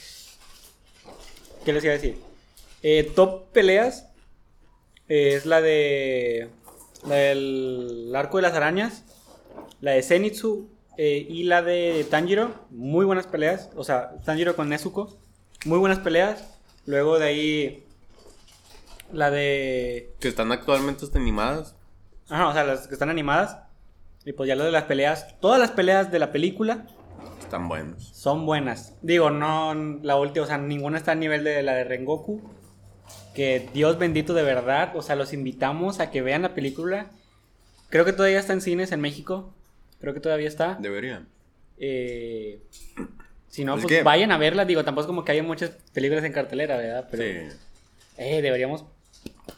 ¿Qué 1.64 1.72
les 1.72 1.82
iba 1.84 1.92
a 1.92 1.96
decir? 1.96 2.20
Eh, 2.82 3.10
top 3.14 3.46
peleas 3.52 4.06
eh, 5.08 5.34
es 5.34 5.46
la 5.46 5.60
de. 5.60 6.48
La 7.06 7.14
del 7.16 8.12
arco 8.14 8.38
de 8.38 8.42
las 8.42 8.54
arañas. 8.54 9.02
La 9.80 9.92
de 9.92 10.02
Zenitsu. 10.02 10.68
eh, 10.98 11.26
y 11.28 11.42
la 11.44 11.60
de 11.62 12.06
Tanjiro. 12.10 12.54
Muy 12.70 13.04
buenas 13.04 13.26
peleas. 13.26 13.68
O 13.76 13.84
sea, 13.84 14.16
Tanjiro 14.24 14.56
con 14.56 14.68
Nezuko. 14.70 15.14
Muy 15.66 15.78
buenas 15.78 15.98
peleas. 15.98 16.44
Luego 16.86 17.18
de 17.18 17.26
ahí. 17.26 17.85
La 19.12 19.30
de. 19.30 20.12
Que 20.20 20.28
están 20.28 20.52
actualmente 20.52 21.04
animadas. 21.14 21.74
Ajá, 22.28 22.48
o 22.48 22.52
sea, 22.52 22.64
las 22.64 22.86
que 22.88 22.94
están 22.94 23.10
animadas. 23.10 23.58
Y 24.24 24.32
pues 24.32 24.48
ya 24.48 24.56
lo 24.56 24.64
de 24.64 24.72
las 24.72 24.84
peleas. 24.84 25.38
Todas 25.40 25.60
las 25.60 25.70
peleas 25.70 26.10
de 26.10 26.18
la 26.18 26.32
película 26.32 26.86
Están 27.40 27.68
buenos. 27.68 28.08
son 28.08 28.44
buenas. 28.44 28.94
Digo, 29.02 29.30
no 29.30 29.72
la 30.02 30.16
última, 30.16 30.44
o 30.44 30.48
sea, 30.48 30.58
ninguna 30.58 30.98
está 30.98 31.12
a 31.12 31.14
nivel 31.14 31.44
de 31.44 31.62
la 31.62 31.74
de 31.74 31.84
Rengoku. 31.84 32.42
Que 33.34 33.68
Dios 33.72 33.98
bendito 33.98 34.34
de 34.34 34.42
verdad. 34.42 34.96
O 34.96 35.02
sea, 35.02 35.14
los 35.14 35.32
invitamos 35.32 36.00
a 36.00 36.10
que 36.10 36.22
vean 36.22 36.42
la 36.42 36.54
película. 36.54 37.10
Creo 37.88 38.04
que 38.04 38.12
todavía 38.12 38.40
está 38.40 38.52
en 38.52 38.60
cines 38.60 38.90
en 38.90 39.00
México. 39.00 39.52
Creo 40.00 40.12
que 40.12 40.20
todavía 40.20 40.48
está. 40.48 40.76
Deberían. 40.80 41.28
Eh, 41.78 42.60
si 43.48 43.64
no, 43.64 43.76
Es 43.76 43.82
pues 43.82 43.98
que- 43.98 44.02
vayan 44.02 44.32
a 44.32 44.38
verla. 44.38 44.64
Digo, 44.64 44.82
tampoco 44.84 45.02
es 45.02 45.06
como 45.06 45.24
que 45.24 45.30
haya 45.32 45.42
muchas 45.44 45.70
películas 45.92 46.24
en 46.24 46.32
cartelera, 46.32 46.76
¿verdad? 46.78 47.06
Pero 47.10 47.22
Sí. 47.22 47.56
eh, 48.18 48.42
deberíamos, 48.42 48.84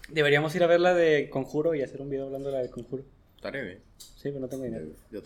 deberíamos 0.09 0.55
ir 0.55 0.63
a 0.63 0.67
verla 0.67 0.95
de 0.95 1.29
Conjuro 1.31 1.75
y 1.75 1.83
hacer 1.83 2.01
un 2.01 2.11
video 2.11 2.27
hablando 2.27 2.49
de 2.51 2.57
la 2.57 2.63
de 2.63 2.71
Conjuro. 2.71 3.05
Estaré 3.37 3.63
bien. 3.63 3.83
Sí, 3.99 4.23
pero 4.25 4.41
no 4.41 4.49
tengo 4.49 4.65
dinero. 4.65 4.87
Yo- 5.11 5.21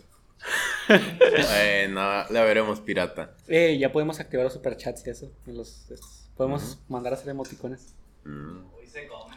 eh, 0.89 1.87
no, 1.89 2.01
la 2.29 2.43
veremos 2.43 2.79
pirata. 2.81 3.35
Eh, 3.47 3.77
ya 3.79 3.91
podemos 3.91 4.19
activar 4.19 4.43
los 4.43 4.53
superchats 4.53 5.05
y 5.07 5.09
eso. 5.09 5.31
en 5.47 5.55
los, 5.57 5.89
estos. 5.89 6.29
podemos 6.35 6.79
mandar 6.89 7.13
a 7.13 7.15
hacer 7.15 7.29
emoticones. 7.29 7.93
Mm, 8.25 8.57
Hoy 8.75 8.87
se 8.87 9.07
come. 9.07 9.35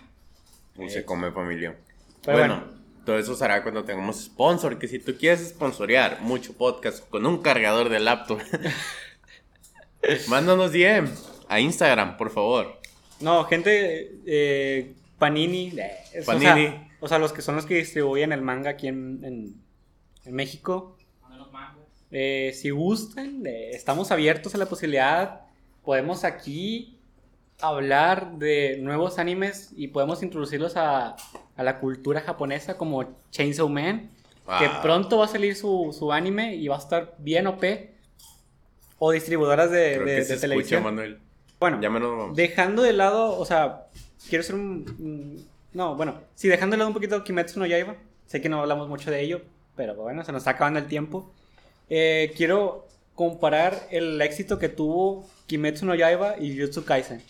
y 0.86 0.90
se 0.90 1.04
come 1.04 1.30
familia. 1.30 1.76
Pero 2.24 2.38
bueno, 2.38 2.64
todo 3.04 3.18
eso 3.18 3.36
será 3.36 3.62
cuando 3.62 3.84
tengamos 3.84 4.24
sponsor. 4.24 4.78
Que 4.78 4.88
si 4.88 4.98
tú 4.98 5.16
quieres 5.16 5.48
sponsorear 5.48 6.20
mucho 6.22 6.52
podcast 6.54 7.08
con 7.08 7.24
un 7.24 7.40
cargador 7.40 7.88
de 7.88 8.00
laptop, 8.00 8.40
mándanos 10.28 10.72
DM 10.72 11.08
a 11.48 11.60
Instagram, 11.60 12.16
por 12.16 12.30
favor. 12.30 12.78
No, 13.20 13.44
gente, 13.44 14.18
eh, 14.26 14.94
Panini. 15.18 15.72
es- 16.12 16.26
Panini. 16.26 16.46
O 16.46 16.55
sea, 16.55 16.88
o 17.00 17.09
sea, 17.09 17.18
los 17.18 17.33
que 17.33 17.42
son 17.42 17.57
los 17.57 17.66
que 17.66 17.74
distribuyen 17.74 18.33
el 18.33 18.42
manga 18.42 18.70
aquí 18.70 18.88
en, 18.88 19.20
en, 19.24 19.55
en 20.24 20.35
México. 20.35 20.96
Eh, 22.12 22.52
si 22.55 22.70
gustan, 22.70 23.44
eh, 23.46 23.70
estamos 23.72 24.11
abiertos 24.12 24.55
a 24.55 24.59
la 24.59 24.66
posibilidad. 24.66 25.40
Podemos 25.85 26.24
aquí 26.24 26.98
hablar 27.61 28.37
de 28.38 28.79
nuevos 28.81 29.18
animes 29.18 29.72
y 29.76 29.88
podemos 29.88 30.22
introducirlos 30.22 30.76
a, 30.76 31.16
a 31.57 31.62
la 31.62 31.79
cultura 31.81 32.20
japonesa 32.20 32.76
como 32.76 33.20
Chainsaw 33.31 33.68
Man. 33.68 34.11
Que 34.61 34.68
pronto 34.81 35.18
va 35.18 35.24
a 35.24 35.29
salir 35.29 35.57
su, 35.57 35.92
su 35.98 36.12
anime 36.12 36.55
y 36.55 36.68
va 36.68 36.76
a 36.76 36.79
estar 36.79 37.16
bien 37.18 37.48
OP. 37.48 37.64
O 38.98 39.11
distribuidoras 39.11 39.70
de, 39.72 39.94
Creo 39.94 40.07
de- 40.07 40.07
que 40.07 40.12
de 40.12 40.24
se 40.24 40.33
escucha, 40.35 40.40
televisión. 40.40 40.83
Manuel. 40.85 41.18
Bueno, 41.59 41.81
Ya 41.81 41.88
menos 41.90 42.11
vamos. 42.16 42.37
Dejando 42.37 42.83
de 42.83 42.92
lado, 42.92 43.38
o 43.38 43.45
sea, 43.45 43.87
quiero 44.29 44.42
hacer 44.42 44.55
un... 44.55 44.85
un- 44.99 45.47
No, 45.73 45.95
bueno, 45.97 46.14
sí, 46.35 46.49
dejando 46.49 46.75
de 46.75 46.79
lado 46.79 46.88
un 46.88 46.95
poquito 46.95 47.23
Kimetsu 47.25 47.59
no 47.59 47.66
Yaiba. 47.66 47.97
Sé 48.27 48.40
que 48.40 48.49
no 48.49 48.61
hablamos 48.61 48.88
mucho 48.88 49.11
de 49.11 49.21
ello, 49.23 49.40
pero 49.77 49.95
bueno, 49.95 50.25
se 50.25 50.33
nos 50.33 50.40
está 50.40 50.53
acabando 50.53 50.79
el 50.81 50.87
tiempo. 50.87 51.31
Eh, 51.88 52.33
quiero 52.37 52.87
comparar 53.14 53.87
el 53.90 54.21
éxito 54.21 54.59
que 54.59 54.69
tuvo 54.69 55.27
Kimetsu 55.47 55.87
no 55.87 55.95
Yaiba 55.95 56.37
y 56.38 56.57
Jujutsu 56.59 56.85
Kaisen. 56.85 57.23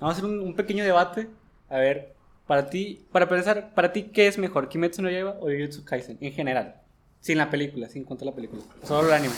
Vamos 0.00 0.14
a 0.16 0.18
hacer 0.18 0.24
un, 0.30 0.40
un 0.40 0.54
pequeño 0.56 0.82
debate. 0.84 1.28
A 1.68 1.78
ver, 1.78 2.14
para 2.46 2.68
ti, 2.70 3.04
para 3.12 3.28
pensar, 3.28 3.72
para 3.74 3.92
ti, 3.92 4.04
¿qué 4.04 4.26
es 4.26 4.38
mejor, 4.38 4.68
Kimetsu 4.68 5.02
no 5.02 5.10
Yaiba 5.10 5.36
o 5.40 5.44
Jujutsu 5.50 5.84
Kaisen 5.84 6.18
en 6.20 6.32
general? 6.32 6.80
Sin 7.20 7.38
la 7.38 7.50
película, 7.50 7.88
sin 7.88 8.04
contar 8.04 8.26
la 8.26 8.34
película. 8.34 8.62
Solo 8.82 9.08
el 9.08 9.14
anime. 9.14 9.34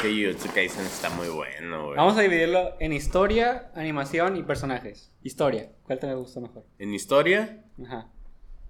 Que 0.00 0.08
Jujutsu 0.08 0.48
Kaisen 0.54 0.86
está 0.86 1.10
muy 1.10 1.28
bueno, 1.28 1.84
güey. 1.86 1.96
Vamos 1.98 2.16
a 2.16 2.22
dividirlo 2.22 2.74
en 2.80 2.94
historia, 2.94 3.70
animación 3.74 4.36
y 4.38 4.42
personajes. 4.42 5.12
Historia, 5.22 5.70
¿cuál 5.82 5.98
te 5.98 6.14
gusta 6.14 6.40
mejor? 6.40 6.64
En 6.78 6.94
historia, 6.94 7.64
Ajá. 7.84 8.08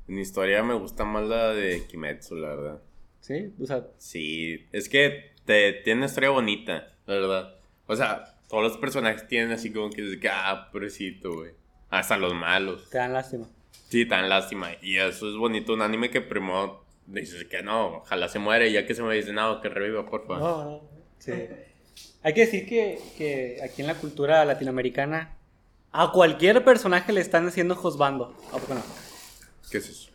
en 0.08 0.18
historia 0.18 0.64
me 0.64 0.74
gusta 0.74 1.04
más 1.04 1.22
la 1.28 1.50
de 1.50 1.86
Kimetsu, 1.86 2.34
la 2.34 2.48
verdad. 2.48 2.82
¿Sí? 3.20 3.54
O 3.60 3.66
sea, 3.66 3.86
Sí, 3.98 4.66
es 4.72 4.88
que 4.88 5.34
te, 5.44 5.74
tiene 5.84 5.98
una 5.98 6.06
historia 6.06 6.30
bonita, 6.30 6.94
la 7.06 7.14
verdad. 7.14 7.54
O 7.86 7.94
sea, 7.94 8.24
todos 8.48 8.64
los 8.64 8.76
personajes 8.78 9.28
tienen 9.28 9.52
así 9.52 9.72
como 9.72 9.90
que, 9.90 10.18
ah, 10.32 10.68
pobrecito, 10.72 11.32
güey. 11.34 11.52
Hasta 11.90 12.16
los 12.16 12.34
malos. 12.34 12.90
te 12.90 12.98
dan 12.98 13.12
lástima. 13.12 13.46
Sí, 13.88 14.04
tan 14.04 14.28
lástima. 14.28 14.70
Y 14.82 14.96
eso 14.96 15.28
es 15.30 15.36
bonito, 15.36 15.74
un 15.74 15.82
anime 15.82 16.10
que 16.10 16.20
primero 16.20 16.84
dices 17.06 17.44
que 17.44 17.62
no, 17.62 17.98
ojalá 17.98 18.28
se 18.28 18.40
muere, 18.40 18.68
y 18.68 18.72
ya 18.72 18.84
que 18.84 18.94
se 18.94 19.02
me 19.04 19.14
dice, 19.14 19.32
no, 19.32 19.60
que 19.60 19.68
reviva, 19.68 20.04
por 20.06 20.26
favor. 20.26 20.40
No, 20.40 20.64
no, 20.64 20.99
sí. 21.20 21.32
Hay 22.22 22.34
que 22.34 22.40
decir 22.44 22.66
que, 22.66 22.98
que 23.16 23.60
aquí 23.64 23.80
en 23.80 23.86
la 23.88 23.94
cultura 23.94 24.44
latinoamericana 24.44 25.36
a 25.90 26.12
cualquier 26.12 26.62
personaje 26.64 27.12
le 27.14 27.20
están 27.22 27.48
haciendo 27.48 27.74
josbando. 27.76 28.36
¿A 28.52 28.58
poco 28.58 28.74
no? 28.74 28.82
¿Qué 29.70 29.78
es 29.78 29.88
eso? 29.88 30.10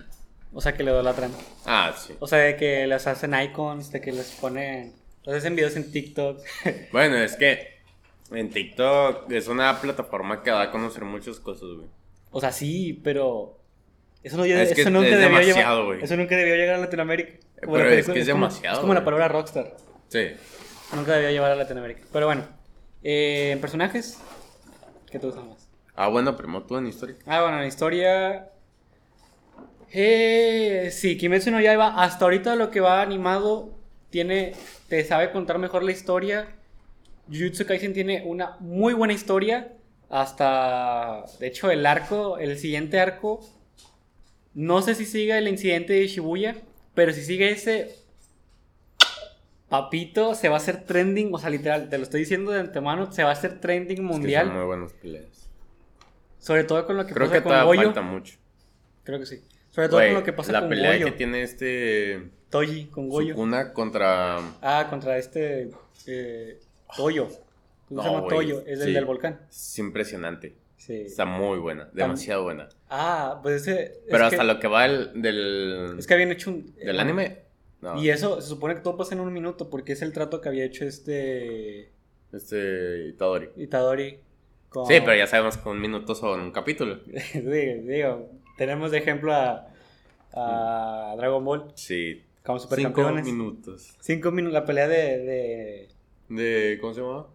O 0.53 0.61
sea, 0.61 0.73
que 0.73 0.83
le 0.83 0.91
idolatran. 0.91 1.31
Ah, 1.65 1.93
sí. 1.97 2.13
O 2.19 2.27
sea, 2.27 2.37
de 2.39 2.55
que 2.57 2.85
les 2.85 3.07
hacen 3.07 3.33
icons, 3.33 3.91
de 3.91 4.01
que 4.01 4.11
les 4.11 4.27
ponen... 4.33 4.93
Les 5.25 5.35
hacen 5.37 5.55
videos 5.55 5.75
en 5.77 5.91
TikTok. 5.91 6.39
Bueno, 6.91 7.17
es 7.17 7.35
que 7.35 7.79
en 8.31 8.51
TikTok 8.51 9.29
es 9.31 9.47
una 9.47 9.81
plataforma 9.81 10.43
que 10.43 10.51
da 10.51 10.61
a 10.61 10.71
conocer 10.71 11.03
muchas 11.03 11.39
cosas, 11.39 11.69
güey. 11.75 11.87
o 12.31 12.39
sea, 12.39 12.51
sí, 12.51 13.01
pero... 13.03 13.59
Eso, 14.23 14.37
no, 14.37 14.45
Es 14.45 14.73
que 14.73 14.81
eso 14.81 14.89
nunca 14.91 15.07
es 15.09 15.19
debió 15.19 15.39
demasiado, 15.39 15.75
llevar, 15.81 15.85
güey. 15.85 16.03
Eso 16.03 16.15
nunca 16.17 16.35
debió 16.37 16.55
llegar 16.55 16.75
a 16.75 16.79
Latinoamérica. 16.79 17.33
Como 17.63 17.73
Pero 17.77 17.89
la 17.89 17.95
es 17.95 18.05
que 18.05 18.19
es 18.19 18.29
como- 18.29 18.45
demasiado, 18.45 18.75
Es 18.75 18.79
como 18.81 18.93
la 18.93 19.03
palabra 19.03 19.27
rockstar. 19.27 19.75
Sí. 20.09 20.27
Nunca 20.93 21.13
debió 21.13 21.31
llevar 21.31 21.51
a 21.51 21.55
Latinoamérica. 21.55 22.03
Pero 22.11 22.27
bueno, 22.27 22.43
eh, 23.03 23.51
en 23.51 23.61
personajes, 23.61 24.19
¿qué 25.09 25.19
te 25.19 25.25
gusta 25.25 25.41
más? 25.41 25.67
Ah, 25.95 26.09
bueno, 26.09 26.35
primo, 26.35 26.63
tú 26.63 26.77
en 26.77 26.87
historia. 26.87 27.15
Ah, 27.25 27.41
bueno, 27.41 27.59
la 27.59 27.67
historia. 27.67 28.49
Eh, 29.91 30.89
sí, 30.91 31.17
Kimetsu 31.17 31.51
no 31.51 31.61
Yaiba, 31.61 32.03
hasta 32.03 32.25
ahorita 32.25 32.55
lo 32.55 32.69
que 32.69 32.81
va 32.81 33.01
animado, 33.01 33.69
tiene. 34.09 34.53
Te 34.89 35.03
sabe 35.05 35.31
contar 35.31 35.57
mejor 35.57 35.83
la 35.83 35.91
historia. 35.91 36.49
Jujutsu 37.27 37.65
Kaisen 37.65 37.93
tiene 37.93 38.23
una 38.25 38.57
muy 38.59 38.93
buena 38.93 39.13
historia. 39.13 39.73
Hasta. 40.09 41.23
De 41.39 41.47
hecho, 41.47 41.71
el 41.71 41.85
arco, 41.85 42.37
el 42.37 42.57
siguiente 42.57 42.99
arco. 42.99 43.39
No 44.53 44.81
sé 44.81 44.95
si 44.95 45.05
siga 45.05 45.37
el 45.37 45.47
incidente 45.47 45.93
de 45.93 46.07
Shibuya, 46.07 46.55
pero 46.93 47.13
si 47.13 47.23
sigue 47.23 47.51
ese. 47.51 47.95
Papito, 49.69 50.35
se 50.35 50.47
va 50.49 50.55
a 50.55 50.57
hacer 50.57 50.83
trending, 50.85 51.33
o 51.33 51.39
sea, 51.39 51.49
literal, 51.49 51.89
te 51.89 51.97
lo 51.97 52.03
estoy 52.03 52.21
diciendo 52.21 52.51
de 52.51 52.59
antemano, 52.59 53.11
se 53.11 53.23
va 53.23 53.29
a 53.29 53.33
hacer 53.33 53.59
trending 53.59 53.97
Es 53.97 54.03
que 54.03 54.13
mundial. 54.13 54.47
son 54.47 54.55
muy 54.57 54.65
buenas 54.65 54.93
peleas. 54.93 55.49
Sobre 56.39 56.63
todo 56.63 56.85
con 56.85 56.97
lo 56.97 57.05
que 57.07 57.13
Creo 57.13 57.27
pasa 57.27 57.37
que 57.41 57.43
con 57.49 57.65
Goyo. 57.65 57.81
falta 57.83 58.01
mucho. 58.01 58.37
Creo 59.03 59.19
que 59.19 59.25
sí. 59.25 59.41
Sobre 59.71 59.89
todo 59.89 59.99
con 59.99 60.13
lo 60.13 60.23
que 60.23 60.33
pasa 60.33 60.51
la 60.51 60.59
con 60.61 60.69
pelea 60.69 60.93
Goyo. 60.93 61.05
que 61.07 61.11
tiene 61.13 61.41
este 61.41 62.29
Toji, 62.49 62.85
con 62.85 63.09
Goyo. 63.09 63.33
Sukuna 63.33 63.73
contra 63.73 64.37
Ah, 64.61 64.87
contra 64.89 65.17
este. 65.17 65.71
Eh, 66.05 66.59
Toyo. 66.95 67.27
¿Cómo 67.89 68.01
se 68.03 68.07
No, 68.09 68.15
llama 68.17 68.27
Toyo? 68.29 68.63
Es 68.67 68.79
el 68.81 68.93
del 68.93 69.05
volcán. 69.05 69.41
es 69.49 69.79
impresionante. 69.79 70.55
Sí. 70.77 70.93
Está 71.01 71.25
muy 71.25 71.57
buena, 71.57 71.89
demasiado 71.93 72.43
buena. 72.43 72.69
Ah, 72.89 73.39
pues 73.41 73.63
ese. 73.63 73.83
es 73.83 73.91
Pero 74.11 74.25
hasta 74.25 74.37
que, 74.37 74.43
lo 74.43 74.59
que 74.59 74.67
va 74.67 74.85
el, 74.85 75.19
del 75.19 75.95
Es 75.97 76.05
que 76.05 76.13
habían 76.13 76.31
hecho 76.31 76.51
un. 76.51 76.75
del 76.75 76.99
anime. 76.99 77.44
No, 77.81 78.01
Y 78.01 78.09
eso 78.09 78.41
se 78.41 78.47
supone 78.47 78.75
que 78.75 78.81
todo 78.81 78.97
pasa 78.97 79.13
en 79.15 79.21
un 79.21 79.31
minuto 79.33 79.69
porque 79.69 79.93
es 79.93 80.01
el 80.01 80.13
trato 80.13 80.41
que 80.41 80.49
había 80.49 80.65
hecho 80.65 80.85
este. 80.85 81.91
este 82.31 83.07
Itadori. 83.09 83.49
Itadori. 83.57 84.19
Con... 84.69 84.85
Sí, 84.87 84.95
pero 84.99 85.15
ya 85.15 85.27
sabemos 85.27 85.57
que 85.57 85.69
un 85.69 85.79
minuto 85.79 86.15
son 86.15 86.39
un 86.41 86.51
capítulo. 86.51 86.99
digo, 87.33 87.81
digo, 87.83 88.29
tenemos 88.57 88.91
de 88.91 88.97
ejemplo 88.97 89.33
a. 89.33 89.67
A 90.37 91.13
Dragon 91.17 91.45
Ball 91.45 91.71
Sí. 91.75 92.21
como 92.43 92.59
Cinco 92.59 92.69
supercampeones. 92.75 93.25
minutos. 93.25 93.95
Cinco 94.01 94.31
minutos. 94.31 94.53
La 94.53 94.65
pelea 94.65 94.87
de. 94.87 94.97
de 95.19 95.89
De 96.27 96.77
¿cómo 96.81 96.93
se 96.93 97.01
llama? 97.01 97.27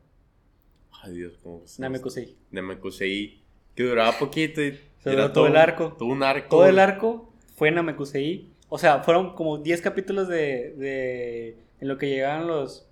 Ay, 1.02 1.14
Dios, 1.14 1.38
¿cómo 1.42 1.62
se 1.66 1.80
llama? 1.80 1.88
Namekusei. 1.94 2.36
De 2.50 2.60
Mekusei. 2.62 3.40
Que 3.74 3.84
duraba 3.84 4.18
poquito 4.18 4.60
y 4.62 4.78
Se 4.98 5.10
duró 5.10 5.32
todo 5.32 5.46
el 5.46 5.56
arco. 5.56 5.94
Todo 5.98 6.08
un 6.10 6.22
arco. 6.22 6.48
Todo 6.50 6.66
el 6.66 6.78
arco 6.78 7.32
fue 7.56 7.68
en 7.68 7.76
Namekusei. 7.76 8.49
O 8.70 8.78
sea, 8.78 9.02
fueron 9.02 9.34
como 9.34 9.58
10 9.58 9.82
capítulos 9.82 10.28
de, 10.28 10.74
de. 10.78 11.58
En 11.80 11.88
lo 11.88 11.98
que 11.98 12.08
llegaban 12.08 12.46
los. 12.46 12.86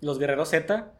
Los 0.00 0.18
guerreros 0.18 0.48
Z 0.50 0.92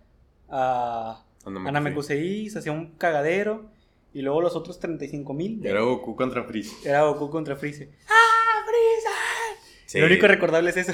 a. 0.48 1.24
A 1.44 1.48
A 1.48 1.72
Namekusei, 1.72 2.48
se 2.50 2.60
hacía 2.60 2.70
un 2.72 2.92
cagadero. 2.96 3.70
Y 4.14 4.20
luego 4.20 4.42
los 4.42 4.54
otros 4.54 4.78
35 4.78 5.32
mil. 5.32 5.66
Era 5.66 5.80
Goku 5.80 6.14
contra 6.14 6.44
Freezer. 6.44 6.88
Era 6.88 7.02
Goku 7.04 7.30
contra 7.30 7.56
Freezer. 7.56 7.88
¡Ah, 8.08 8.62
Freezer! 8.66 9.72
Sí. 9.86 9.98
Lo 10.00 10.06
único 10.06 10.26
recordable 10.28 10.68
es 10.70 10.76
eso. 10.76 10.92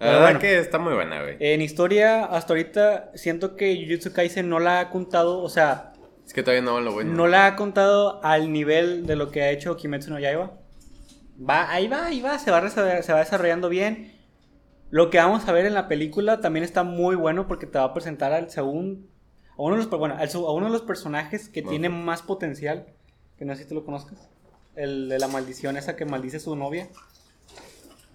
La 0.00 0.06
verdad 0.06 0.22
bueno. 0.22 0.40
que 0.40 0.58
está 0.58 0.78
muy 0.80 0.94
buena, 0.94 1.22
güey. 1.22 1.36
En 1.38 1.62
historia, 1.62 2.24
hasta 2.24 2.54
ahorita, 2.54 3.12
siento 3.14 3.54
que 3.54 3.76
Jujutsu 3.86 4.12
Kaisen 4.12 4.48
no 4.48 4.58
la 4.58 4.80
ha 4.80 4.90
contado, 4.90 5.38
o 5.38 5.48
sea, 5.48 5.92
Es 6.26 6.32
que 6.32 6.42
todavía 6.42 6.62
no 6.62 6.74
van 6.74 6.84
lo 6.84 6.92
bueno. 6.92 7.12
no 7.14 7.28
la 7.28 7.46
ha 7.46 7.54
contado 7.54 8.20
al 8.24 8.52
nivel 8.52 9.06
de 9.06 9.14
lo 9.14 9.30
que 9.30 9.42
ha 9.42 9.50
hecho 9.50 9.76
Kimetsu 9.76 10.10
no 10.10 10.18
Yaiba. 10.18 10.58
Va, 11.38 11.70
ahí 11.70 11.88
va, 11.88 12.06
ahí 12.06 12.20
va, 12.20 12.38
se 12.38 12.50
va, 12.50 12.68
se 12.68 13.12
va 13.12 13.18
desarrollando 13.18 13.68
bien. 13.68 14.12
Lo 14.92 15.08
que 15.08 15.16
vamos 15.16 15.48
a 15.48 15.52
ver 15.52 15.64
en 15.64 15.72
la 15.72 15.88
película 15.88 16.42
también 16.42 16.64
está 16.64 16.82
muy 16.82 17.16
bueno 17.16 17.48
porque 17.48 17.66
te 17.66 17.78
va 17.78 17.84
a 17.84 17.94
presentar 17.94 18.34
al 18.34 18.50
segundo, 18.50 19.00
a 19.52 19.62
uno 19.62 19.76
de 19.76 19.84
los, 19.84 19.90
bueno, 19.90 20.16
a 20.16 20.52
uno 20.52 20.66
de 20.66 20.72
los 20.72 20.82
personajes 20.82 21.48
que 21.48 21.62
tiene 21.62 21.88
más 21.88 22.20
potencial, 22.20 22.86
que 23.38 23.46
no 23.46 23.56
sé 23.56 23.62
si 23.62 23.68
tú 23.70 23.74
lo 23.74 23.86
conozcas, 23.86 24.28
el 24.76 25.08
de 25.08 25.18
la 25.18 25.28
maldición 25.28 25.78
esa 25.78 25.96
que 25.96 26.04
maldice 26.04 26.36
a 26.36 26.40
su 26.40 26.54
novia. 26.56 26.88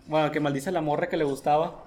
Bueno, 0.05 0.31
que 0.31 0.39
maldice 0.39 0.69
a 0.69 0.71
la 0.71 0.81
morra 0.81 1.09
que 1.09 1.17
le 1.17 1.23
gustaba 1.23 1.83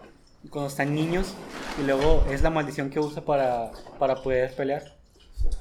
cuando 0.51 0.69
están 0.69 0.93
niños 0.93 1.35
y 1.81 1.87
luego 1.87 2.25
es 2.29 2.43
la 2.43 2.51
maldición 2.51 2.91
que 2.91 2.99
usa 2.99 3.25
para, 3.25 3.71
para 4.01 4.17
poder 4.17 4.55
pelear. 4.57 4.97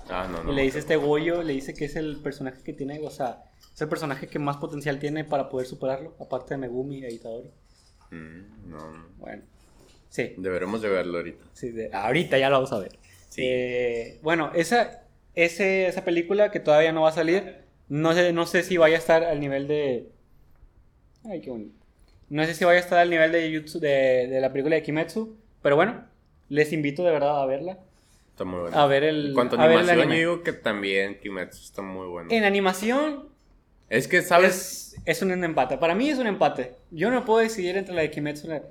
Ah, 0.10 0.28
no, 0.28 0.44
no. 0.44 0.52
Y 0.52 0.56
le 0.56 0.64
dice 0.64 0.80
este 0.80 0.96
Goyo, 0.96 1.44
le 1.44 1.54
dice 1.54 1.76
que 1.76 1.86
es 1.86 1.96
el 1.96 2.18
personaje 2.18 2.64
que 2.64 2.74
tiene, 2.74 3.00
o 3.06 3.12
sea, 3.12 3.44
es 3.80 3.84
el 3.84 3.90
personaje 3.90 4.28
que 4.28 4.40
más 4.40 4.58
potencial 4.58 5.00
tiene 5.00 5.24
para 5.24 5.48
poder 5.48 5.66
superarlo, 5.66 6.14
aparte 6.20 6.54
de 6.54 6.58
Megumi 6.58 7.04
e 7.06 7.14
Itadori. 7.14 7.50
Mm, 8.12 8.70
no, 8.70 8.92
no. 8.92 9.06
Bueno, 9.18 9.44
sí, 10.10 10.34
Deberemos 10.38 10.82
de 10.82 10.90
verlo 10.90 11.18
ahorita. 11.20 11.46
sí 11.54 11.72
de- 11.72 11.90
ahorita 11.94 12.38
ya 12.38 12.50
lo 12.50 12.58
vamos 12.58 12.74
a 12.74 12.80
ver. 12.80 12.92
Sí. 13.30 13.42
Eh, 13.46 14.20
bueno, 14.22 14.52
esa, 14.54 15.04
ese, 15.34 15.88
esa 15.88 16.04
película 16.04 16.52
que 16.52 16.60
todavía 16.60 16.92
no 16.92 17.04
va 17.04 17.10
a 17.10 17.14
salir, 17.14 17.58
no 17.88 18.14
sé, 18.14 18.34
no 18.34 18.46
sé 18.46 18.64
si 18.64 18.76
vaya 18.78 18.96
a 18.98 19.00
estar 19.00 19.24
al 19.24 19.40
nivel 19.40 19.68
de... 19.70 20.10
Ay, 21.24 21.40
qué 21.42 21.50
bonito. 21.50 21.76
No 22.30 22.44
sé 22.46 22.54
si 22.56 22.66
vaya 22.66 22.80
a 22.80 22.84
estar 22.84 23.00
al 23.00 23.10
nivel 23.10 23.32
de, 23.32 23.50
Jutsu- 23.52 23.80
de, 23.80 24.28
de 24.28 24.42
la 24.42 24.52
película 24.52 24.76
de 24.76 24.84
Kimetsu, 24.84 25.38
pero 25.62 25.76
bueno, 25.76 26.06
les 26.50 26.74
invito 26.74 27.04
de 27.04 27.12
verdad 27.12 27.42
a 27.42 27.46
verla. 27.46 27.80
Está 28.32 28.44
muy 28.46 28.60
bueno. 28.62 28.78
A 28.78 28.86
ver 28.88 29.04
el... 29.04 29.28
En 29.30 29.34
cuanto 29.34 29.56
a 29.60 29.66
el 29.66 29.72
animación, 29.72 30.10
yo 30.10 30.16
digo 30.16 30.44
que 30.44 30.54
también 30.54 31.20
Kimetsu 31.20 31.62
está 31.64 31.82
muy 31.82 32.08
bueno. 32.08 32.30
En 32.32 32.44
animación, 32.44 33.29
Es 33.90 34.08
que, 34.08 34.22
¿sabes? 34.22 34.96
Es, 35.06 35.22
un 35.22 35.44
empate. 35.44 35.78
Para 35.78 35.96
mí 35.96 36.10
es 36.10 36.20
un 36.20 36.28
empate. 36.28 36.76
Yo 36.92 37.10
no 37.10 37.26
puedo 37.26 37.40
decidir 37.40 37.76
entre 37.76 37.96
la 37.96 38.02
de 38.02 38.12
Kimetsu 38.12 38.48
la... 38.48 38.64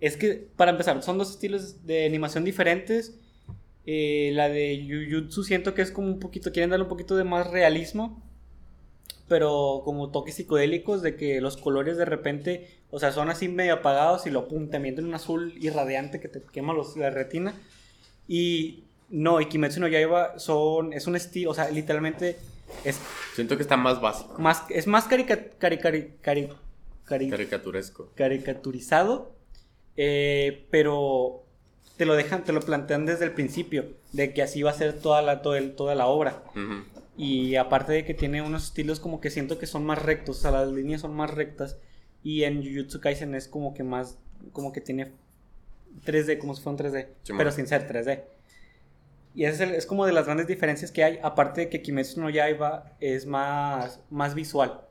Es 0.00 0.16
que, 0.16 0.48
para 0.56 0.70
empezar, 0.70 1.00
son 1.02 1.18
dos 1.18 1.30
estilos 1.30 1.86
de 1.86 2.06
animación 2.06 2.44
diferentes. 2.44 3.14
Eh, 3.84 4.30
la 4.34 4.48
de 4.48 4.86
Jujutsu 4.88 5.44
siento 5.44 5.74
que 5.74 5.82
es 5.82 5.90
como 5.90 6.08
un 6.08 6.18
poquito... 6.18 6.52
Quieren 6.52 6.70
darle 6.70 6.84
un 6.84 6.88
poquito 6.88 7.16
de 7.16 7.24
más 7.24 7.50
realismo. 7.50 8.22
Pero 9.28 9.82
como 9.84 10.10
toques 10.10 10.34
psicodélicos 10.36 11.02
de 11.02 11.16
que 11.16 11.40
los 11.42 11.58
colores 11.58 11.98
de 11.98 12.06
repente... 12.06 12.80
O 12.90 12.98
sea, 12.98 13.12
son 13.12 13.28
así 13.28 13.48
medio 13.48 13.74
apagados 13.74 14.26
y 14.26 14.30
lo 14.30 14.48
pum, 14.48 14.70
te 14.70 14.78
mienten 14.78 15.04
un 15.04 15.14
azul 15.14 15.54
irradiante 15.60 16.18
que 16.18 16.28
te 16.28 16.42
quema 16.50 16.74
la 16.96 17.10
retina. 17.10 17.54
Y... 18.26 18.84
No, 19.10 19.42
y 19.42 19.46
Kimetsu 19.46 19.80
no 19.80 19.88
Yaiba 19.88 20.38
son... 20.38 20.94
Es 20.94 21.06
un 21.06 21.16
estilo... 21.16 21.50
O 21.50 21.54
sea, 21.54 21.70
literalmente... 21.70 22.38
Es 22.84 22.98
Siento 23.34 23.56
que 23.56 23.62
está 23.62 23.76
más 23.76 24.00
básico. 24.00 24.34
más, 24.38 24.62
es 24.68 24.86
más 24.86 25.04
carica, 25.04 25.38
cari- 25.58 25.80
cari- 25.80 26.14
cari- 26.22 26.52
cari- 27.06 27.30
Caricaturesco. 27.30 28.10
caricaturizado, 28.14 29.32
eh, 29.96 30.66
pero 30.70 31.44
te 31.96 32.04
lo 32.06 32.14
dejan, 32.14 32.44
te 32.44 32.52
lo 32.52 32.60
plantean 32.60 33.06
desde 33.06 33.24
el 33.26 33.32
principio, 33.32 33.86
de 34.12 34.32
que 34.34 34.42
así 34.42 34.62
va 34.62 34.70
a 34.70 34.74
ser 34.74 34.94
toda 34.98 35.22
la, 35.22 35.42
todo 35.42 35.56
el- 35.56 35.74
toda 35.74 35.94
la 35.94 36.06
obra. 36.06 36.42
Y 37.16 37.56
aparte 37.56 37.92
de 37.92 38.04
que 38.04 38.14
tiene 38.14 38.42
unos 38.42 38.64
estilos 38.64 38.98
como 39.00 39.20
que 39.20 39.30
siento 39.30 39.58
que 39.58 39.66
son 39.66 39.84
más 39.84 40.02
rectos, 40.02 40.38
o 40.38 40.40
sea, 40.42 40.50
las 40.50 40.68
líneas 40.68 41.02
son 41.02 41.14
más 41.14 41.30
rectas. 41.32 41.76
Y 42.24 42.44
en 42.44 42.62
Jujutsu 42.64 43.00
Kaisen 43.00 43.34
es 43.34 43.48
como 43.48 43.74
que 43.74 43.82
más, 43.82 44.18
como 44.52 44.72
que 44.72 44.80
tiene 44.80 45.12
3D, 46.04 46.38
como 46.38 46.54
si 46.54 46.62
fuera 46.62 46.72
un 46.72 46.78
3D, 46.92 47.08
Sí, 47.22 47.32
pero 47.36 47.52
sin 47.52 47.66
ser 47.66 47.86
3D. 47.86 48.24
Y 49.34 49.44
ese 49.44 49.54
es, 49.64 49.70
el- 49.70 49.74
es 49.76 49.86
como 49.86 50.06
de 50.06 50.12
las 50.12 50.26
grandes 50.26 50.46
diferencias 50.46 50.92
que 50.92 51.04
hay, 51.04 51.18
aparte 51.22 51.62
de 51.62 51.68
que 51.70 51.82
Kimetsu 51.82 52.20
no 52.20 52.30
Yaiba 52.30 52.96
es 53.00 53.26
más, 53.26 54.00
más 54.10 54.34
visual. 54.34 54.82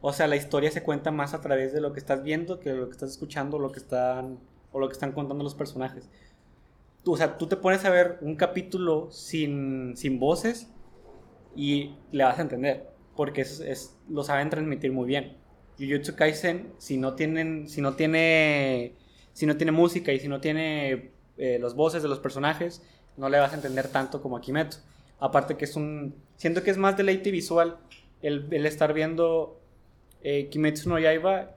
O 0.00 0.12
sea, 0.12 0.26
la 0.28 0.36
historia 0.36 0.70
se 0.70 0.82
cuenta 0.82 1.10
más 1.10 1.34
a 1.34 1.40
través 1.40 1.72
de 1.72 1.80
lo 1.80 1.92
que 1.92 2.00
estás 2.00 2.22
viendo 2.22 2.60
que 2.60 2.72
lo 2.72 2.86
que 2.86 2.92
estás 2.92 3.10
escuchando, 3.10 3.58
lo 3.58 3.72
que 3.72 3.80
están, 3.80 4.38
o 4.72 4.80
lo 4.80 4.88
que 4.88 4.94
están 4.94 5.12
contando 5.12 5.44
los 5.44 5.54
personajes. 5.54 6.08
O 7.04 7.16
sea, 7.16 7.38
tú 7.38 7.46
te 7.46 7.56
pones 7.56 7.84
a 7.84 7.90
ver 7.90 8.18
un 8.20 8.36
capítulo 8.36 9.10
sin, 9.10 9.96
sin 9.96 10.18
voces 10.20 10.68
y 11.56 11.96
le 12.12 12.24
vas 12.24 12.38
a 12.38 12.42
entender, 12.42 12.88
porque 13.16 13.42
es, 13.42 13.96
lo 14.08 14.22
saben 14.24 14.50
transmitir 14.50 14.92
muy 14.92 15.06
bien. 15.06 15.36
Jujutsu 15.78 16.14
Kaisen, 16.16 16.72
si 16.78 16.98
no 16.98 17.14
tienen, 17.14 17.68
si 17.68 17.80
no 17.80 17.94
tiene, 17.96 18.94
si 19.32 19.46
no 19.46 19.56
tiene 19.56 19.72
música 19.72 20.12
y 20.12 20.20
si 20.20 20.28
no 20.28 20.40
tiene 20.40 21.12
eh, 21.38 21.58
las 21.60 21.74
voces 21.74 22.02
de 22.02 22.08
los 22.08 22.20
personajes, 22.20 22.82
no 23.20 23.28
le 23.28 23.38
vas 23.38 23.52
a 23.52 23.56
entender 23.56 23.88
tanto 23.88 24.20
como 24.20 24.36
a 24.36 24.40
Kimetsu. 24.40 24.80
Aparte 25.20 25.56
que 25.56 25.66
es 25.66 25.76
un, 25.76 26.14
siento 26.36 26.62
que 26.62 26.70
es 26.70 26.78
más 26.78 26.96
deleite 26.96 27.30
visual 27.30 27.76
el, 28.22 28.48
el 28.50 28.66
estar 28.66 28.92
viendo 28.94 29.60
eh, 30.22 30.48
Kimetsu 30.48 30.88
no 30.88 30.98
Yaiba, 30.98 31.50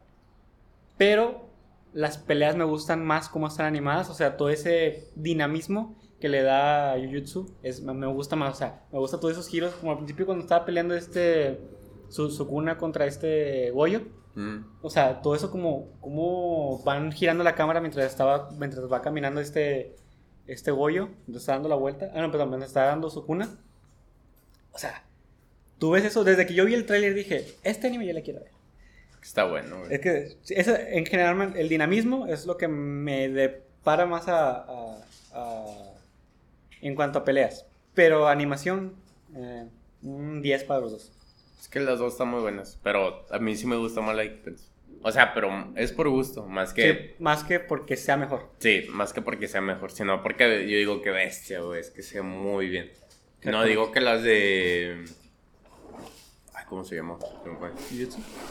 pero 0.97 1.47
las 1.93 2.17
peleas 2.17 2.55
me 2.55 2.65
gustan 2.65 3.05
más 3.05 3.29
como 3.29 3.47
están 3.47 3.65
animadas, 3.65 4.09
o 4.09 4.13
sea, 4.13 4.37
todo 4.37 4.49
ese 4.49 5.07
dinamismo 5.15 5.95
que 6.19 6.29
le 6.29 6.41
da 6.41 6.93
a 6.93 6.99
Jujutsu 6.99 7.53
es, 7.63 7.81
me 7.81 8.07
gusta 8.07 8.35
más, 8.35 8.53
o 8.53 8.57
sea, 8.57 8.83
me 8.91 8.99
gusta 8.99 9.19
todos 9.19 9.33
esos 9.33 9.47
giros, 9.47 9.73
como 9.75 9.91
al 9.91 9.97
principio 9.97 10.25
cuando 10.25 10.43
estaba 10.43 10.65
peleando 10.65 10.95
este 10.95 11.59
su, 12.09 12.29
Sukuna 12.29 12.77
contra 12.77 13.05
este 13.05 13.71
Goyo, 13.71 14.01
Mm. 14.35 14.65
o 14.81 14.89
sea, 14.89 15.21
todo 15.21 15.35
eso 15.35 15.51
como, 15.51 15.91
como 16.01 16.81
van 16.83 17.11
girando 17.11 17.43
la 17.43 17.53
cámara 17.53 17.79
mientras 17.79 18.07
estaba 18.07 18.49
mientras 18.57 18.91
va 18.91 19.01
caminando 19.01 19.39
este 19.39 19.95
este 20.47 20.71
Goyo, 20.71 21.09
está 21.33 21.53
dando 21.53 21.69
la 21.69 21.75
vuelta, 21.75 22.11
ah 22.13 22.21
no, 22.21 22.31
perdón, 22.31 22.49
mientras 22.49 22.69
está 22.69 22.85
dando 22.85 23.09
Sukuna. 23.09 23.49
O 24.71 24.77
sea, 24.77 25.03
tú 25.79 25.91
ves 25.91 26.03
eso 26.05 26.23
desde 26.23 26.45
que 26.45 26.53
yo 26.53 26.65
vi 26.65 26.73
el 26.73 26.85
tráiler 26.85 27.13
dije, 27.13 27.45
este 27.63 27.87
anime 27.87 28.05
yo 28.07 28.13
le 28.13 28.23
quiero 28.23 28.39
ver. 28.41 28.51
Está 29.21 29.45
bueno, 29.45 29.79
güey. 29.79 29.93
Es 29.93 30.01
que 30.01 30.37
esa- 30.49 30.89
en 30.89 31.05
general 31.05 31.53
el 31.55 31.69
dinamismo 31.69 32.27
es 32.27 32.45
lo 32.45 32.57
que 32.57 32.67
me 32.67 33.29
depara 33.29 34.05
más 34.05 34.27
a, 34.27 34.63
a- 34.63 34.97
a- 35.33 35.93
en 36.81 36.95
cuanto 36.95 37.19
a 37.19 37.23
peleas. 37.23 37.65
Pero 37.93 38.27
animación, 38.27 38.95
eh, 39.35 39.67
un 40.01 40.41
10 40.41 40.65
para 40.65 40.81
los 40.81 40.91
dos. 40.91 41.11
Es 41.61 41.69
que 41.69 41.79
las 41.79 41.99
dos 41.99 42.13
están 42.13 42.27
muy 42.27 42.41
buenas. 42.41 42.77
Pero 42.83 43.25
a 43.31 43.39
mí 43.39 43.55
sí 43.55 43.65
me 43.65 43.77
gusta 43.77 44.01
más 44.01 44.13
la 44.15 44.23
de 44.23 44.41
Kimetsu. 44.41 44.65
O 45.03 45.11
sea, 45.11 45.33
pero 45.33 45.49
es 45.75 45.91
por 45.91 46.07
gusto. 46.09 46.45
Más 46.47 46.73
que. 46.73 46.93
Sí, 46.93 47.15
más 47.23 47.43
que 47.43 47.59
porque 47.59 47.97
sea 47.97 48.15
mejor. 48.17 48.49
Sí, 48.59 48.85
más 48.89 49.11
que 49.13 49.21
porque 49.21 49.47
sea 49.47 49.61
mejor, 49.61 49.91
sino 49.91 50.23
porque 50.23 50.45
yo 50.67 50.77
digo 50.77 51.01
que 51.01 51.11
bestia, 51.11 51.59
güey, 51.61 51.81
es 51.81 51.89
que 51.91 52.01
sea 52.01 52.23
muy 52.23 52.67
bien. 52.69 52.91
No 53.43 53.63
digo 53.65 53.91
que 53.91 53.99
las 53.99 54.23
de... 54.23 55.03
Ay, 56.53 56.63
¿cómo 56.69 56.83
se 56.85 56.95
llama? 56.95 57.17
Fue. 57.59 57.71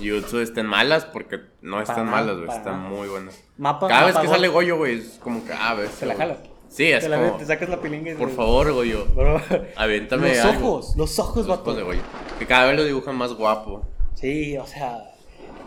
Jutsu 0.00 0.40
estén 0.40 0.66
malas 0.66 1.04
porque 1.06 1.40
no 1.62 1.80
están 1.80 2.04
nada, 2.06 2.10
malas, 2.18 2.36
güey, 2.36 2.48
están 2.50 2.82
nada. 2.82 2.88
muy 2.88 3.08
buenas. 3.08 3.42
Mapa, 3.56 3.88
Cada 3.88 4.06
vez 4.06 4.16
que 4.18 4.28
sale 4.28 4.48
Goyo, 4.48 4.76
güey, 4.76 4.98
es 4.98 5.18
como 5.22 5.44
que, 5.46 5.52
ah, 5.54 5.74
ves. 5.74 5.90
Se 5.92 6.04
la 6.06 6.14
jala. 6.14 6.36
Sí, 6.68 6.84
es 6.90 7.04
te, 7.04 7.08
la- 7.08 7.18
como, 7.18 7.36
te 7.38 7.44
sacas 7.46 7.68
la 7.68 7.80
pilinga 7.80 8.12
y 8.12 8.14
por 8.14 8.30
favor, 8.30 8.72
Goyo, 8.72 9.06
Bro, 9.14 9.40
aviéntame 9.76 10.28
los 10.30 10.38
algo. 10.38 10.68
ojos, 10.74 10.96
los 10.96 11.18
ojos, 11.18 11.36
Los 11.38 11.46
vato. 11.48 11.62
ojos 11.62 11.76
de 11.76 11.82
Goyo. 11.82 12.00
Que 12.38 12.46
cada 12.46 12.66
vez 12.66 12.76
lo 12.76 12.84
dibujan 12.84 13.14
más 13.16 13.32
guapo. 13.34 13.86
Sí, 14.14 14.56
o 14.56 14.66
sea, 14.66 14.98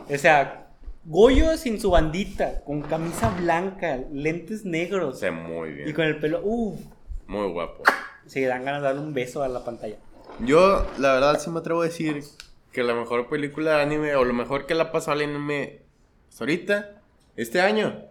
o 0.10 0.18
sea, 0.18 0.65
Goyo 1.06 1.56
sin 1.58 1.80
su 1.80 1.92
bandita, 1.92 2.64
con 2.64 2.82
camisa 2.82 3.30
blanca, 3.40 4.00
lentes 4.12 4.66
negros 4.66 5.20
Se 5.20 5.30
ve 5.30 5.32
muy 5.36 5.70
y 5.70 5.74
bien. 5.74 5.94
con 5.94 6.06
el 6.06 6.18
pelo, 6.20 6.42
uff, 6.44 6.80
Muy 7.28 7.48
guapo. 7.52 7.84
sí, 8.26 8.42
dan 8.44 8.66
ganas 8.66 8.82
de 8.82 8.88
darle 8.88 9.02
un 9.02 9.14
beso 9.14 9.44
a 9.44 9.48
la 9.48 9.64
pantalla. 9.64 9.98
Yo, 10.40 10.86
la 10.98 11.14
verdad, 11.14 11.40
sí 11.40 11.50
me 11.52 11.60
atrevo 11.60 11.82
a 11.82 11.86
decir 11.86 12.24
que 12.72 12.84
la 12.84 12.94
mejor 12.96 13.30
película 13.30 13.76
de 13.78 13.82
anime, 13.84 14.16
o 14.16 14.24
lo 14.26 14.34
mejor 14.34 14.66
que 14.66 14.74
la 14.74 14.92
pasó 14.92 15.12
al 15.12 15.22
anime 15.22 15.82
hasta 16.28 16.44
ahorita, 16.44 17.02
este 17.38 17.62
año, 17.62 18.02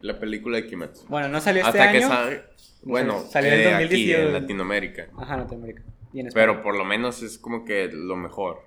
la 0.00 0.18
película 0.20 0.56
de 0.58 0.66
Kimetsu. 0.66 1.06
Bueno, 1.08 1.28
no 1.28 1.40
salió 1.40 1.66
este 1.66 1.78
hasta 1.80 1.90
que 1.92 1.98
año. 1.98 2.08
sale, 2.08 2.42
bueno, 2.82 3.20
Salió 3.30 3.52
en 3.52 3.60
eh, 3.60 3.74
aquí 3.74 3.82
2018. 3.84 4.18
en 4.28 4.32
Latinoamérica. 4.32 5.06
Ajá. 5.18 5.46
Y 6.12 6.20
en 6.20 6.26
España. 6.28 6.46
Pero 6.46 6.62
por 6.62 6.76
lo 6.76 6.84
menos 6.84 7.22
es 7.22 7.36
como 7.36 7.64
que 7.64 7.88
lo 7.92 8.14
mejor. 8.16 8.62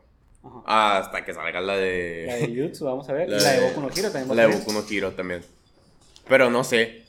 Ajá. 0.65 0.97
Hasta 0.97 1.23
que 1.25 1.33
salga 1.33 1.61
la 1.61 1.75
de. 1.77 2.25
La 2.27 2.35
de 2.35 2.47
Jutsu, 2.63 2.85
vamos 2.85 3.07
a 3.09 3.13
ver. 3.13 3.29
La 3.29 3.37
y 3.37 3.41
la 3.41 3.51
de 3.51 3.59
de- 3.61 3.67
Boku 3.69 3.81
no 3.81 3.89
Hero 3.89 4.11
también. 4.11 4.37
La 4.37 4.47
de. 4.47 4.55
Boku 4.55 4.71
no 4.73 4.83
Hero 4.89 5.11
también. 5.11 5.41
Pero 6.27 6.49
no 6.49 6.63
sé. 6.63 7.03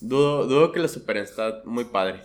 Dudo, 0.00 0.46
dudo 0.46 0.72
que 0.72 0.80
la 0.80 0.88
superen. 0.88 1.24
Está 1.24 1.62
muy 1.64 1.84
padre. 1.84 2.22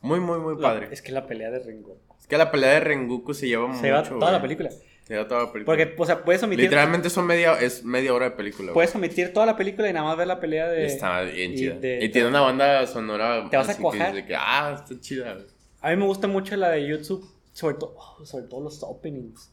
Muy, 0.00 0.20
muy, 0.20 0.38
muy 0.38 0.54
La- 0.54 0.60
padre. 0.60 0.88
Es 0.92 1.02
que 1.02 1.12
la 1.12 1.26
pelea 1.26 1.50
de 1.50 1.58
Rengoku. 1.58 1.96
Es 2.20 2.26
que 2.26 2.36
la 2.38 2.50
pelea 2.50 2.70
de 2.70 2.80
Rengoku 2.80 3.34
se 3.34 3.48
lleva 3.48 3.74
Se 3.74 3.92
mucho. 3.92 4.18
toda 4.18 4.30
la 4.32 4.40
película. 4.40 4.70
Se 4.70 5.14
lleva 5.14 5.26
toda 5.26 5.44
la 5.46 5.52
película. 5.52 5.76
Porque, 5.76 5.94
o 6.00 6.06
sea, 6.06 6.22
puedes 6.24 6.42
omitir. 6.42 6.64
Literalmente 6.66 7.10
son 7.10 7.26
media, 7.26 7.54
es 7.58 7.82
media 7.84 8.14
hora 8.14 8.26
de 8.26 8.36
película. 8.36 8.66
güey. 8.66 8.74
Puedes 8.74 8.94
omitir 8.94 9.32
toda 9.32 9.46
la 9.46 9.56
película 9.56 9.88
y 9.88 9.92
nada 9.92 10.06
más 10.06 10.16
ver 10.16 10.26
la 10.28 10.38
pelea 10.38 10.68
de. 10.68 10.86
Está 10.86 11.22
bien 11.22 11.52
y 11.52 11.56
chida. 11.56 11.74
de- 11.74 12.04
y 12.04 12.08
tiene 12.10 12.28
una 12.28 12.40
banda 12.42 12.86
sonora. 12.86 13.48
Te 13.50 13.56
vas 13.56 13.68
a 13.70 13.76
cuajar. 13.76 14.24
que, 14.26 14.36
ah, 14.36 14.76
está 14.80 15.00
chida. 15.00 15.32
güey. 15.34 15.46
A 15.80 15.90
mí 15.90 15.96
me 15.96 16.04
gusta 16.06 16.26
mucho 16.28 16.54
la 16.56 16.70
de 16.70 16.90
Jutsu. 16.92 17.28
Sobre 17.58 17.74
todo, 17.76 17.94
oh, 17.96 18.24
sobre 18.24 18.46
todo 18.46 18.60
los 18.62 18.82
openings. 18.82 19.50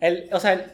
El, 0.00 0.28
o 0.32 0.40
sea, 0.40 0.52
el- 0.54 0.72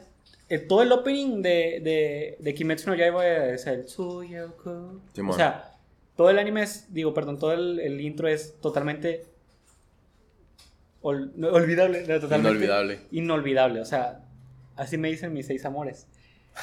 el- 0.48 0.66
todo 0.68 0.82
el 0.82 0.92
opening 0.92 1.42
de, 1.42 1.80
de, 1.82 2.36
de 2.38 2.54
Kimetsu 2.54 2.88
no 2.90 2.94
Yaiba 2.94 3.26
es 3.26 3.66
el 3.66 3.84
Tsuyoku. 3.84 5.00
O 5.32 5.36
sea, 5.36 5.76
todo 6.16 6.30
el 6.30 6.38
anime 6.38 6.62
es, 6.62 6.92
digo, 6.94 7.12
perdón, 7.14 7.38
todo 7.38 7.52
el, 7.52 7.80
el 7.80 8.00
intro 8.00 8.28
es 8.28 8.60
totalmente 8.60 9.26
ol- 11.02 11.32
no, 11.36 11.48
olvidable, 11.48 12.00
no, 12.06 12.20
totalmente 12.20 12.50
Inolvidable. 12.50 12.98
Inolvidable, 13.10 13.80
o 13.80 13.84
sea, 13.84 14.20
así 14.76 14.96
me 14.98 15.08
dicen 15.08 15.32
mis 15.32 15.46
seis 15.46 15.64
amores. 15.64 16.06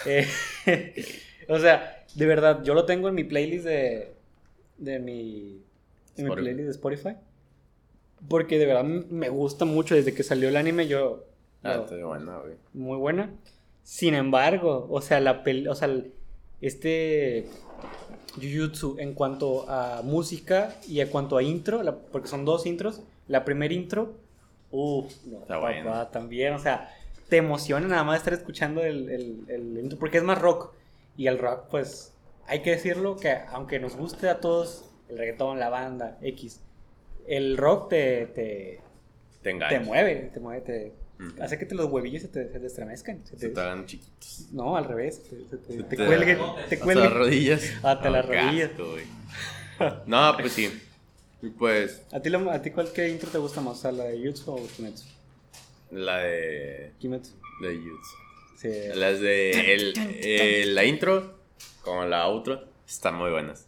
Eh, 0.06 0.28
o 1.48 1.58
sea, 1.60 2.06
de 2.16 2.26
verdad, 2.26 2.64
yo 2.64 2.74
lo 2.74 2.86
tengo 2.86 3.08
en 3.08 3.16
mi 3.16 3.24
playlist 3.24 3.64
de, 3.66 4.14
de 4.78 5.00
mi, 5.00 5.62
en 6.18 6.26
mi 6.26 6.30
playlist 6.44 6.66
de 6.66 6.72
Spotify. 6.72 7.16
Porque 8.30 8.58
de 8.58 8.66
verdad 8.66 8.84
me 8.84 9.30
gusta 9.30 9.66
mucho 9.66 9.96
desde 9.96 10.14
que 10.14 10.24
salió 10.24 10.50
el 10.50 10.58
anime, 10.58 10.88
yo... 10.88 11.24
Ah, 11.64 11.82
está 11.84 11.96
buena, 12.06 12.38
güey. 12.40 12.54
muy 12.74 12.98
buena. 12.98 13.32
Sin 13.84 14.14
embargo, 14.14 14.88
o 14.90 15.02
sea, 15.02 15.20
la 15.20 15.44
pel- 15.44 15.68
o 15.70 15.76
sea, 15.76 15.90
este 16.62 17.48
Jujutsu 18.36 18.98
en 19.00 19.14
cuanto 19.14 19.70
a 19.70 20.02
música 20.04 20.76
y 20.88 21.00
en 21.00 21.08
cuanto 21.10 21.38
a 21.38 21.44
intro, 21.44 21.84
la- 21.84 21.96
porque 21.96 22.28
son 22.28 22.46
dos 22.46 22.66
intros, 22.66 23.02
la 23.28 23.46
primera 23.46 23.74
intro, 23.74 24.14
uff, 24.72 25.14
no, 25.26 25.40
Está 25.40 25.56
papá, 25.56 25.60
buena. 25.72 26.12
también, 26.12 26.54
o 26.54 26.60
sea, 26.60 26.92
te 27.30 27.38
emociona 27.38 27.88
nada 27.88 28.04
más 28.04 28.18
estar 28.18 28.34
escuchando 28.34 28.84
el, 28.84 29.10
el, 29.10 29.46
el 29.48 29.78
intro, 29.80 29.98
porque 29.98 30.18
es 30.18 30.24
más 30.24 30.40
rock, 30.40 30.74
y 31.18 31.28
el 31.28 31.40
rock, 31.40 31.66
pues, 31.72 32.14
hay 32.48 32.62
que 32.62 32.72
decirlo 32.72 33.16
que 33.18 33.32
aunque 33.50 33.80
nos 33.80 33.96
guste 33.96 34.30
a 34.30 34.40
todos 34.40 34.86
el 35.10 35.18
reggaetón, 35.18 35.60
la 35.60 35.70
banda, 35.70 36.18
X, 36.22 36.62
el 37.28 37.58
rock 37.58 37.90
te, 37.90 38.26
te, 38.28 38.82
Te 39.42 39.50
engañas. 39.52 39.80
te 39.82 39.86
mueve, 39.86 40.30
te 40.34 40.40
mueve, 40.40 40.62
te 40.62 40.92
hace 41.42 41.58
que 41.58 41.66
te 41.66 41.76
los 41.76 41.90
huevillos 41.90 42.22
se 42.24 42.28
te, 42.28 42.52
se 42.52 42.60
te 42.60 42.68
estremezcan. 42.68 43.26
se 43.26 43.38
Se 43.40 43.50
te- 43.50 43.60
hagan 43.62 43.86
chiquitos. 43.86 44.48
no, 44.52 44.76
al 44.76 44.86
revés. 44.86 45.24
Te, 45.24 45.30
se 45.50 45.58
te, 45.58 45.74
Se 45.74 45.84
te 45.84 45.96
te- 45.98 46.06
cuelguen. 46.06 46.38
Te 46.38 46.76
Hasta 46.76 46.80
cuelguen. 46.80 47.06
las 47.06 47.14
rodillas. 47.14 47.64
Hasta 47.84 48.10
las 48.10 48.26
Ah, 48.26 48.28
rodillas. 48.28 48.72
No, 50.06 50.36
pues 50.40 50.54
sí. 50.54 50.82
Y 51.42 51.50
pues 51.50 52.02
¿A 52.12 52.20
ti, 52.22 52.30
lo- 52.30 52.50
¿A 52.50 52.62
ti 52.62 52.72
cuál 52.72 52.92
qué 52.94 53.10
intro 53.10 53.30
te 53.30 53.38
gusta 53.38 53.62
más? 53.62 53.84
¿A 53.86 53.92
la 53.92 54.06
de 54.06 54.26
Jutsu 54.26 54.52
o 54.52 54.68
Kimetsu? 54.76 55.04
la 55.92 56.18
de. 56.18 56.92
Kimetsu. 57.00 57.32
de 57.62 57.76
Youth. 57.76 58.06
Sí. 58.58 58.70
Las 58.96 59.20
de. 59.20 59.74
El, 59.74 59.94
eh, 59.98 60.66
la 60.68 60.84
intro 60.86 61.36
como 61.82 62.06
la 62.06 62.26
outro 62.26 62.66
están 62.88 63.16
muy 63.16 63.30
buenas. 63.32 63.66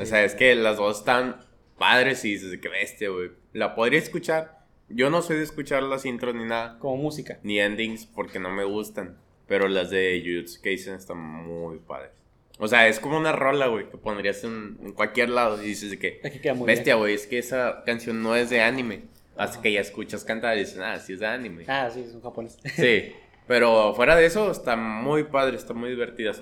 O 0.00 0.04
sea, 0.06 0.24
es 0.24 0.34
que 0.34 0.54
las 0.54 0.76
dos 0.78 0.98
están 0.98 1.36
padres 1.78 2.24
y 2.24 2.32
dices, 2.32 2.58
qué 2.60 2.68
bestia, 2.68 3.08
güey. 3.10 3.30
La 3.52 3.74
podría 3.74 3.98
escuchar. 3.98 4.58
Yo 4.88 5.10
no 5.10 5.22
soy 5.22 5.36
de 5.36 5.44
escuchar 5.44 5.82
las 5.82 6.04
intros 6.04 6.34
ni 6.34 6.44
nada. 6.44 6.78
Como 6.78 6.96
música. 6.96 7.38
Ni 7.42 7.60
endings 7.60 8.06
porque 8.06 8.38
no 8.38 8.50
me 8.50 8.64
gustan. 8.64 9.18
Pero 9.46 9.68
las 9.68 9.90
de 9.90 10.22
Jujutsu 10.24 10.60
Kaisen 10.62 10.94
están 10.94 11.18
muy 11.18 11.78
padres. 11.78 12.12
O 12.58 12.66
sea, 12.66 12.88
es 12.88 12.98
como 12.98 13.16
una 13.16 13.32
rola, 13.32 13.68
güey, 13.68 13.88
que 13.88 13.96
pondrías 13.96 14.42
en, 14.44 14.78
en 14.82 14.92
cualquier 14.92 15.30
lado 15.30 15.62
y 15.62 15.66
dices 15.66 15.90
de 15.90 15.98
que... 15.98 16.20
Aquí 16.24 16.40
queda 16.40 16.54
muy 16.54 16.66
Bestia, 16.66 16.96
güey, 16.96 17.14
es 17.14 17.26
que 17.26 17.38
esa 17.38 17.84
canción 17.86 18.22
no 18.22 18.34
es 18.34 18.50
de 18.50 18.60
anime. 18.60 19.04
Hasta 19.36 19.62
que 19.62 19.72
ya 19.72 19.80
escuchas 19.80 20.24
cantar 20.24 20.56
y 20.56 20.60
dices, 20.60 20.78
ah, 20.78 20.98
sí 20.98 21.12
es 21.12 21.20
de 21.20 21.26
anime. 21.26 21.64
Ah, 21.68 21.88
sí, 21.92 22.04
son 22.10 22.20
japoneses. 22.20 22.60
Sí, 22.74 23.12
pero 23.46 23.94
fuera 23.94 24.16
de 24.16 24.26
eso, 24.26 24.50
está 24.50 24.74
muy 24.74 25.22
padre, 25.24 25.56
está 25.56 25.72
muy 25.72 25.90
divertida. 25.90 26.32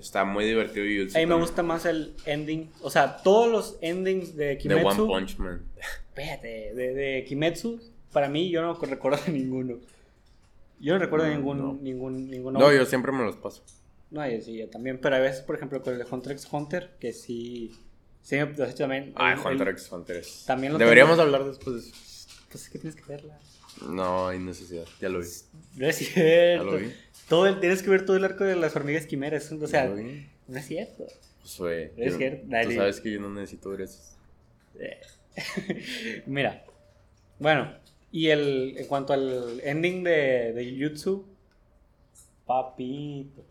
Está 0.00 0.24
muy 0.24 0.44
divertido 0.44 0.84
Jujutsu. 0.86 1.16
A 1.16 1.20
mí 1.20 1.26
me 1.26 1.34
gusta 1.36 1.62
más 1.62 1.84
el 1.86 2.14
ending. 2.26 2.70
O 2.82 2.90
sea, 2.90 3.16
todos 3.18 3.50
los 3.50 3.78
endings 3.80 4.36
de 4.36 4.46
De 4.46 4.58
Kimetsu. 4.58 5.04
One 5.04 5.26
Punch 5.26 5.38
Man. 5.38 5.62
Espérate, 6.08 6.74
de, 6.74 6.94
de 6.94 7.24
Kimetsu, 7.24 7.80
para 8.12 8.28
mí 8.28 8.48
yo 8.50 8.62
no 8.62 8.74
recuerdo 8.74 9.18
de 9.26 9.32
ninguno. 9.32 9.78
Yo 10.78 10.92
no 10.94 10.98
recuerdo 10.98 11.26
Mm, 11.26 11.30
ningún, 11.30 11.58
no. 11.58 11.78
ningún, 11.80 12.30
ninguno. 12.30 12.58
No, 12.58 12.72
yo 12.72 12.84
siempre 12.84 13.10
me 13.12 13.24
los 13.24 13.36
paso. 13.36 13.62
No, 14.10 14.28
yo 14.28 14.40
sí, 14.40 14.56
yo 14.56 14.68
también. 14.68 14.98
Pero 15.00 15.16
a 15.16 15.18
veces, 15.20 15.40
por 15.42 15.56
ejemplo, 15.56 15.82
con 15.82 15.92
el 15.94 15.98
de 15.98 16.06
Hunter 16.10 16.32
x 16.32 16.46
Hunter, 16.50 16.96
que 17.00 17.12
sí. 17.12 17.74
Sí, 18.22 18.36
me- 18.36 18.46
de 18.46 18.64
hecho, 18.64 18.76
también. 18.78 19.12
Ah, 19.16 19.32
el- 19.32 19.38
Hunter 19.46 19.68
x 19.68 19.90
Hunter 19.90 20.22
También 20.46 20.72
lo 20.72 20.78
Deberíamos 20.78 21.16
tengo. 21.16 21.22
hablar 21.22 21.44
después 21.44 21.76
de 21.76 21.88
eso. 21.90 21.96
Pues 22.50 22.64
es 22.64 22.70
que 22.70 22.78
tienes 22.78 22.96
que 22.96 23.04
verla. 23.08 23.38
No 23.88 24.28
hay 24.28 24.38
necesidad, 24.38 24.84
ya 25.00 25.08
lo 25.08 25.20
vi. 25.20 25.26
No 25.76 25.86
es 25.88 25.98
Ya 26.00 26.06
cierto. 26.06 26.64
lo 26.64 26.76
vi. 26.78 26.92
Todo 27.28 27.46
el- 27.46 27.60
tienes 27.60 27.82
que 27.82 27.90
ver 27.90 28.04
todo 28.06 28.16
el 28.16 28.24
arco 28.24 28.44
de 28.44 28.56
las 28.56 28.74
hormigas 28.76 29.06
quimeras. 29.06 29.50
O 29.52 29.66
sea, 29.66 29.86
no 29.86 30.58
es 30.58 30.66
cierto. 30.66 31.04
Pues, 31.42 31.58
güey, 31.58 31.90
Es 31.96 32.12
yo- 32.12 32.18
cierto, 32.18 32.46
Tú 32.64 32.72
sabes 32.72 33.00
que 33.00 33.10
yo 33.12 33.20
no 33.20 33.30
necesito 33.30 33.70
ver 33.70 33.82
eso. 33.82 34.00
Mira. 36.26 36.64
Bueno, 37.38 37.72
y 38.10 38.28
el, 38.28 38.74
en 38.78 38.86
cuanto 38.86 39.12
al 39.12 39.60
ending 39.62 40.02
de, 40.04 40.52
de 40.54 40.76
Jujutsu, 40.78 41.26
papito. 42.46 43.44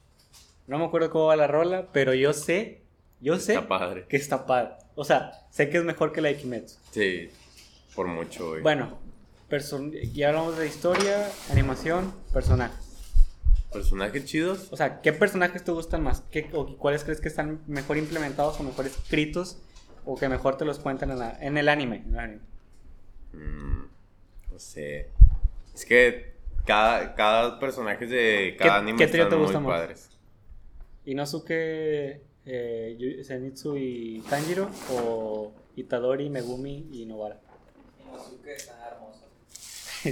No 0.68 0.80
me 0.80 0.86
acuerdo 0.86 1.10
cómo 1.12 1.26
va 1.28 1.36
la 1.36 1.48
rola, 1.48 1.90
pero 1.92 2.14
yo 2.16 2.34
sé, 2.34 2.82
yo 3.22 3.38
sé 3.38 3.54
Está 3.54 3.68
padre. 3.68 4.06
que 4.10 4.18
está 4.18 4.46
padre. 4.48 4.72
O 4.96 5.04
sea, 5.06 5.32
sé 5.52 5.70
que 5.70 5.78
es 5.78 5.84
mejor 5.84 6.12
que 6.12 6.22
la 6.22 6.30
de 6.30 6.38
Kimetsu. 6.38 6.78
Sí, 6.92 7.30
por 7.96 8.08
mucho, 8.08 8.50
güey. 8.50 8.62
Bueno, 8.64 8.98
person 9.50 9.92
ya 9.92 10.30
hablamos 10.30 10.58
de 10.58 10.68
historia, 10.68 11.30
animación, 11.52 12.14
personajes. 12.34 12.84
Personajes 13.72 14.26
chidos. 14.26 14.70
O 14.72 14.78
sea, 14.78 15.02
¿qué 15.02 15.12
personajes 15.12 15.64
te 15.64 15.72
gustan 15.72 16.02
más? 16.02 16.22
¿Qué, 16.32 16.50
o 16.54 16.78
cuáles 16.78 17.04
crees 17.04 17.20
que 17.20 17.28
están 17.28 17.62
mejor 17.68 17.98
implementados 17.98 18.60
o 18.60 18.64
mejor 18.64 18.86
escritos? 18.88 19.58
O 20.06 20.16
que 20.16 20.30
mejor 20.30 20.58
te 20.58 20.66
los 20.66 20.80
cuentan 20.80 21.12
en, 21.12 21.20
la- 21.20 21.38
en 21.42 21.58
el 21.58 21.68
anime. 21.68 21.98
en 21.98 22.10
el 22.14 22.20
anime? 22.20 22.42
Mm, 23.34 23.82
no 24.54 24.60
sé. 24.60 25.10
Es 25.74 25.86
que 25.86 26.36
cada, 26.66 27.16
cada 27.16 27.60
personaje 27.60 28.06
de 28.08 28.56
cada 28.58 28.76
¿Qué- 28.76 28.80
anime 28.80 28.98
qué 28.98 29.04
están 29.06 29.30
te 29.30 29.36
gusta 29.36 29.60
muy 29.60 29.72
más? 29.72 29.82
padres. 29.82 30.10
¿Inosuke, 31.06 32.22
eh, 32.46 33.22
Zenitsu 33.26 33.76
y 33.78 34.22
Tanjiro? 34.30 34.70
¿O 34.92 35.52
Itadori, 35.76 36.30
Megumi 36.30 36.88
y 36.94 37.06
Nobara? 37.06 37.40
Inosuke 38.08 38.56
está. 38.56 38.85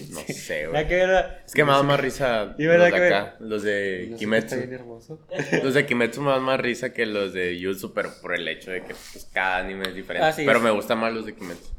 No 0.11 0.19
sé, 0.27 0.67
güey. 0.67 0.87
que 0.87 0.95
era- 0.99 1.43
Es 1.45 1.53
que 1.53 1.63
me 1.63 1.71
da 1.71 1.83
más 1.83 1.99
risa 2.01 2.55
Y 2.57 2.63
los 2.63 2.83
de 2.83 2.91
que- 2.91 3.05
acá, 3.07 3.35
los 3.39 3.63
de 3.63 4.15
Kimetsu. 4.17 4.45
está 4.55 4.55
bien 4.57 4.73
hermoso. 4.73 5.19
Los 5.63 5.73
de 5.73 5.85
Kimetsu 5.85 6.21
me 6.21 6.31
dan 6.31 6.43
más 6.43 6.59
risa 6.59 6.93
que 6.93 7.05
los 7.05 7.33
de 7.33 7.59
Jutsu, 7.63 7.93
pero 7.93 8.09
por 8.21 8.33
el 8.35 8.47
hecho 8.47 8.71
de 8.71 8.81
que 8.81 8.93
pues, 8.93 9.27
cada 9.33 9.57
anime 9.57 9.89
es 9.89 9.95
diferente. 9.95 10.27
Ah, 10.27 10.31
sí, 10.33 10.43
pero 10.45 10.57
es- 10.59 10.63
me 10.63 10.71
gustan 10.71 10.99
más 10.99 11.13
los 11.13 11.25
de 11.25 11.35
Kimetsu. 11.35 11.69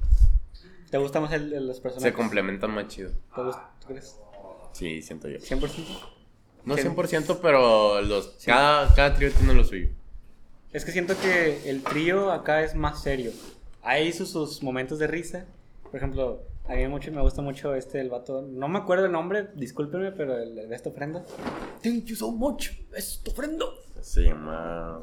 ¿Te 0.90 0.98
gusta 0.98 1.20
más 1.20 1.32
el, 1.32 1.52
el- 1.52 1.66
los 1.66 1.80
personajes? 1.80 2.12
Se 2.12 2.16
complementan 2.16 2.70
más 2.70 2.88
chido. 2.88 3.10
¿Te 3.34 3.42
gusta? 3.42 3.70
¿Tú 3.80 3.88
crees? 3.88 4.16
Sí, 4.72 5.02
siento 5.02 5.28
yo. 5.28 5.38
¿100%? 5.38 5.68
No 6.64 6.76
Sí. 6.76 6.82
100%, 6.82 7.38
pero 7.42 8.00
los, 8.00 8.36
cada, 8.46 8.92
cada 8.94 9.14
trío 9.14 9.30
tiene 9.32 9.54
lo 9.54 9.64
suyo. 9.64 9.88
Es 10.72 10.84
que 10.84 10.92
siento 10.92 11.14
que 11.20 11.68
el 11.70 11.82
trío 11.82 12.32
acá 12.32 12.62
es 12.64 12.74
más 12.74 13.02
serio. 13.02 13.30
Hay 13.82 14.12
sus, 14.12 14.30
sus 14.30 14.62
momentos 14.62 14.98
de 14.98 15.06
risa. 15.06 15.44
Por 15.84 15.96
ejemplo, 15.96 16.42
a 16.66 16.74
mí 16.74 16.88
mucho, 16.88 17.12
me 17.12 17.20
gusta 17.20 17.42
mucho 17.42 17.74
este, 17.74 18.00
el 18.00 18.08
vato. 18.08 18.42
No 18.42 18.68
me 18.68 18.78
acuerdo 18.78 19.06
el 19.06 19.12
nombre, 19.12 19.48
discúlpenme, 19.54 20.12
pero 20.12 20.38
el, 20.38 20.58
el 20.58 20.68
de 20.68 20.74
esta 20.74 20.88
ofrenda. 20.88 21.22
Thank 21.82 22.04
you 22.04 22.16
so 22.16 22.32
much, 22.32 22.70
esta 22.96 23.30
ofrenda. 23.30 23.66
Se 24.00 24.22
llama. 24.22 25.00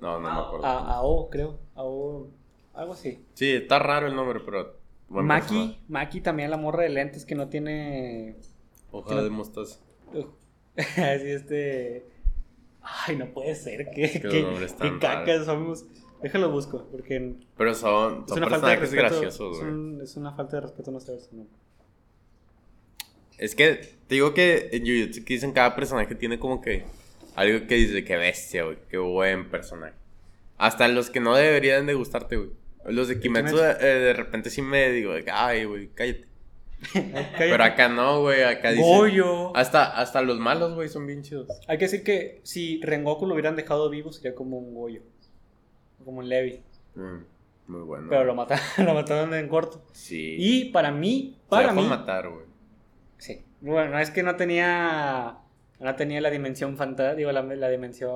No, 0.00 0.20
no 0.20 0.32
me 0.32 0.40
acuerdo. 0.40 0.66
A, 0.66 0.94
Ao, 0.96 1.28
creo. 1.28 1.58
Ao, 1.74 2.28
algo 2.74 2.92
así. 2.94 3.24
Sí, 3.34 3.52
está 3.52 3.78
raro 3.78 4.06
el 4.06 4.16
nombre, 4.16 4.40
pero. 4.44 4.78
buen 5.08 5.26
Maki. 5.26 5.78
Maki 5.88 6.20
también 6.20 6.50
la 6.50 6.56
morra 6.56 6.82
de 6.82 6.90
lentes 6.90 7.26
que 7.26 7.34
no 7.34 7.48
tiene. 7.48 8.36
Hoja 8.92 9.22
de 9.22 9.30
mostaza. 9.30 9.80
Así 10.76 11.30
este. 11.30 12.06
Ay, 12.82 13.16
no 13.16 13.26
puede 13.32 13.54
ser. 13.54 13.90
Que, 13.90 14.12
que 14.12 14.20
que, 14.20 14.66
que 14.80 14.98
cacas 14.98 15.46
somos. 15.46 15.86
Déjalo 16.22 16.50
busco, 16.50 16.86
porque 16.90 17.34
Pero 17.56 17.74
son, 17.74 18.22
es 18.24 18.28
son 18.30 18.38
una 18.38 18.48
falta 18.50 18.68
de 18.68 18.76
personajes 18.78 18.80
respeto. 18.80 19.02
graciosos, 19.20 19.56
es, 19.58 19.62
un- 19.62 20.00
es 20.02 20.16
una 20.16 20.32
falta 20.32 20.56
de 20.56 20.62
respeto 20.62 20.90
no 20.90 21.00
saber 21.00 21.20
su 21.20 21.36
nombre. 21.36 21.54
Es 23.38 23.54
que 23.54 23.74
te 24.06 24.14
digo 24.14 24.32
que 24.32 24.70
en 24.72 24.82
Jujutsu 24.86 25.24
Kaisen 25.24 25.52
cada 25.52 25.74
personaje 25.76 26.14
tiene 26.14 26.38
como 26.38 26.60
que 26.62 26.84
algo 27.34 27.66
que 27.66 27.74
dice 27.74 28.04
que 28.04 28.16
bestia, 28.16 28.64
güey, 28.64 28.78
qué 28.88 28.96
buen 28.98 29.50
personaje. 29.50 29.92
Hasta 30.56 30.88
los 30.88 31.10
que 31.10 31.20
no 31.20 31.34
deberían 31.34 31.84
de 31.86 31.92
gustarte, 31.94 32.36
güey. 32.36 32.50
Los 32.86 33.08
de 33.08 33.20
Kimetsu 33.20 33.58
eh, 33.58 33.74
de 33.84 34.12
repente 34.14 34.48
sí 34.48 34.62
me 34.62 34.90
digo, 34.90 35.12
ay, 35.32 35.64
güey, 35.64 35.88
cállate. 35.88 36.24
Cállate. 36.92 37.34
Pero 37.38 37.64
acá 37.64 37.88
no, 37.88 38.20
güey, 38.20 38.42
acá 38.42 38.70
dice 38.70 38.84
hasta 39.54 39.98
hasta 39.98 40.20
los 40.20 40.38
malos, 40.38 40.74
güey, 40.74 40.88
son 40.90 41.06
bien 41.06 41.22
chidos. 41.22 41.48
Hay 41.68 41.78
que 41.78 41.86
decir 41.86 42.02
que 42.04 42.40
si 42.44 42.80
Rengoku 42.82 43.26
lo 43.26 43.32
hubieran 43.32 43.56
dejado 43.56 43.88
vivo 43.90 44.12
sería 44.12 44.34
como 44.34 44.58
un 44.58 44.74
Goyo. 44.74 45.00
Como 46.06 46.20
un 46.20 46.28
Levi. 46.30 46.62
Mm, 46.94 47.18
muy 47.66 47.82
bueno. 47.82 48.06
Pero 48.08 48.24
lo 48.24 48.34
mataron, 48.34 48.64
lo 48.86 48.94
mataron 48.94 49.34
en 49.34 49.48
corto. 49.48 49.82
sí. 49.92 50.36
Y 50.38 50.64
para 50.70 50.90
mí, 50.90 51.36
Se 51.44 51.50
para 51.50 51.68
dejó 51.68 51.82
mí. 51.82 51.86
matar, 51.88 52.30
güey. 52.30 52.46
Sí. 53.18 53.44
Bueno, 53.60 53.98
es 53.98 54.10
que 54.10 54.22
no 54.22 54.36
tenía. 54.36 55.38
No 55.78 55.94
tenía 55.94 56.22
la 56.22 56.30
dimensión 56.30 56.76
fantástica. 56.78 57.14
Digo, 57.14 57.32
la, 57.32 57.42
la 57.42 57.68
dimensión. 57.68 58.10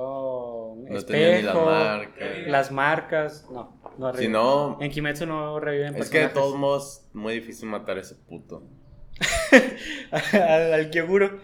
No 0.85 1.01
tenía 1.05 1.27
ni 1.37 1.41
la 1.43 1.51
espejo, 1.51 1.65
marca. 1.65 2.25
Las 2.47 2.71
marcas. 2.71 3.47
No. 3.51 3.79
No 3.99 4.07
Si 4.11 4.13
reviven. 4.17 4.31
no, 4.31 4.77
En 4.81 4.89
Kimetsu 4.89 5.25
no 5.27 5.59
reviven 5.59 5.95
es 5.97 6.09
que 6.09 6.19
de 6.21 6.29
todos 6.29 6.55
modos, 6.55 7.05
muy 7.13 7.33
difícil 7.35 7.67
matar 7.69 7.97
a 7.97 8.01
ese 8.01 8.15
puto. 8.15 8.63
al, 10.11 10.73
al 10.73 10.89
Kyoguro. 10.89 11.37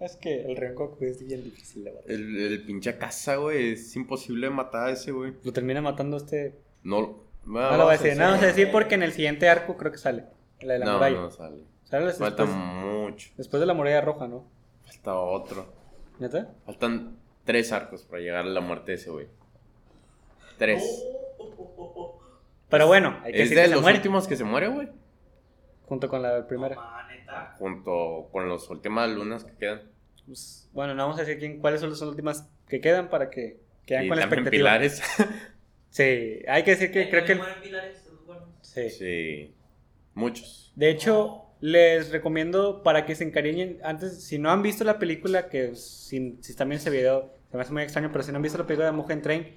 Es 0.00 0.16
que 0.16 0.42
el 0.44 0.56
Rengoku 0.56 1.04
es 1.04 1.26
bien 1.26 1.42
difícil, 1.42 1.84
la 1.84 1.90
verdad. 1.92 2.10
El, 2.10 2.36
el 2.40 2.62
pinche 2.64 2.96
casa, 2.98 3.36
güey, 3.36 3.72
es 3.72 3.96
imposible 3.96 4.48
matar 4.50 4.88
a 4.88 4.90
ese, 4.92 5.10
güey. 5.12 5.32
Lo 5.42 5.52
termina 5.52 5.80
matando 5.80 6.16
este. 6.18 6.54
No, 6.84 7.20
No 7.44 7.76
lo 7.76 7.84
voy 7.84 7.94
a 7.94 7.98
decir, 7.98 8.16
no 8.16 8.26
lo 8.30 8.36
voy 8.36 8.44
a 8.44 8.46
decir 8.48 8.70
porque 8.70 8.94
en 8.94 9.02
el 9.02 9.12
siguiente 9.12 9.48
arco 9.48 9.76
creo 9.76 9.90
que 9.90 9.98
sale. 9.98 10.24
La 10.60 10.74
de 10.74 10.78
la 10.80 10.86
No, 10.86 10.92
muralla. 10.94 11.16
no 11.20 11.30
sale. 11.30 11.62
Sale 11.84 12.06
después, 12.06 12.30
Falta 12.30 12.44
mucho. 12.44 13.30
después 13.36 13.60
de 13.60 13.66
la 13.66 13.74
muralla 13.74 14.00
roja, 14.00 14.28
¿no? 14.28 14.44
Falta 14.86 15.14
otro. 15.16 15.66
¿Neta? 16.18 16.52
Faltan 16.66 17.16
tres 17.44 17.72
arcos 17.72 18.02
para 18.02 18.20
llegar 18.20 18.44
a 18.44 18.48
la 18.48 18.60
muerte 18.60 18.92
de 18.92 18.96
ese 18.98 19.10
güey. 19.10 19.26
Tres. 20.58 20.82
Pero 22.68 22.86
bueno, 22.86 23.18
hay 23.24 23.32
que 23.32 23.42
es 23.42 23.50
decir 23.50 23.56
de 23.56 23.62
que 23.64 23.68
se 23.68 23.74
los 23.74 23.82
muere. 23.82 23.96
últimos 23.98 24.28
que 24.28 24.36
se 24.36 24.44
muere, 24.44 24.68
güey. 24.68 24.88
Junto 25.86 26.08
con 26.08 26.22
la 26.22 26.46
primera. 26.46 26.76
Junto 27.58 28.28
con 28.32 28.48
las 28.48 28.68
últimas 28.70 29.10
lunas 29.10 29.44
que 29.44 29.52
quedan. 29.56 29.82
Pues, 30.26 30.68
bueno, 30.72 30.94
no 30.94 31.04
vamos 31.04 31.18
a 31.18 31.22
decir 31.22 31.38
quién, 31.38 31.60
cuáles 31.60 31.80
son 31.80 31.90
las 31.90 32.02
últimas 32.02 32.48
que 32.68 32.80
quedan 32.80 33.08
para 33.08 33.30
que 33.30 33.60
queden 33.86 34.04
y 34.04 34.08
con 34.08 34.16
la 34.16 34.22
también 34.22 34.40
expectativa. 34.40 34.78
pilares. 34.78 35.02
Sí, 35.90 36.42
hay 36.46 36.64
que 36.64 36.72
decir 36.72 36.92
que 36.92 37.08
creo 37.08 37.24
que. 37.24 37.34
mueren 37.34 37.62
pilares, 37.62 38.06
los 38.10 38.24
buenos. 38.26 38.48
Sí. 38.60 38.90
sí. 38.90 39.54
Muchos. 40.14 40.70
De 40.76 40.90
hecho, 40.90 41.46
les 41.60 42.10
recomiendo 42.10 42.82
para 42.82 43.06
que 43.06 43.14
se 43.14 43.24
encariñen. 43.24 43.78
Antes, 43.82 44.22
si 44.22 44.38
no 44.38 44.50
han 44.50 44.62
visto 44.62 44.84
la 44.84 44.98
película, 44.98 45.48
que 45.48 45.74
si, 45.74 46.36
si 46.40 46.52
están 46.52 46.68
viendo 46.68 46.82
ese 46.82 46.90
video, 46.90 47.32
se 47.50 47.56
me 47.56 47.62
hace 47.62 47.72
muy 47.72 47.82
extraño, 47.82 48.10
pero 48.12 48.22
si 48.22 48.32
no 48.32 48.36
han 48.36 48.42
visto 48.42 48.58
la 48.58 48.66
película 48.66 48.86
de 48.86 48.92
Mugen 48.92 49.22
Train, 49.22 49.56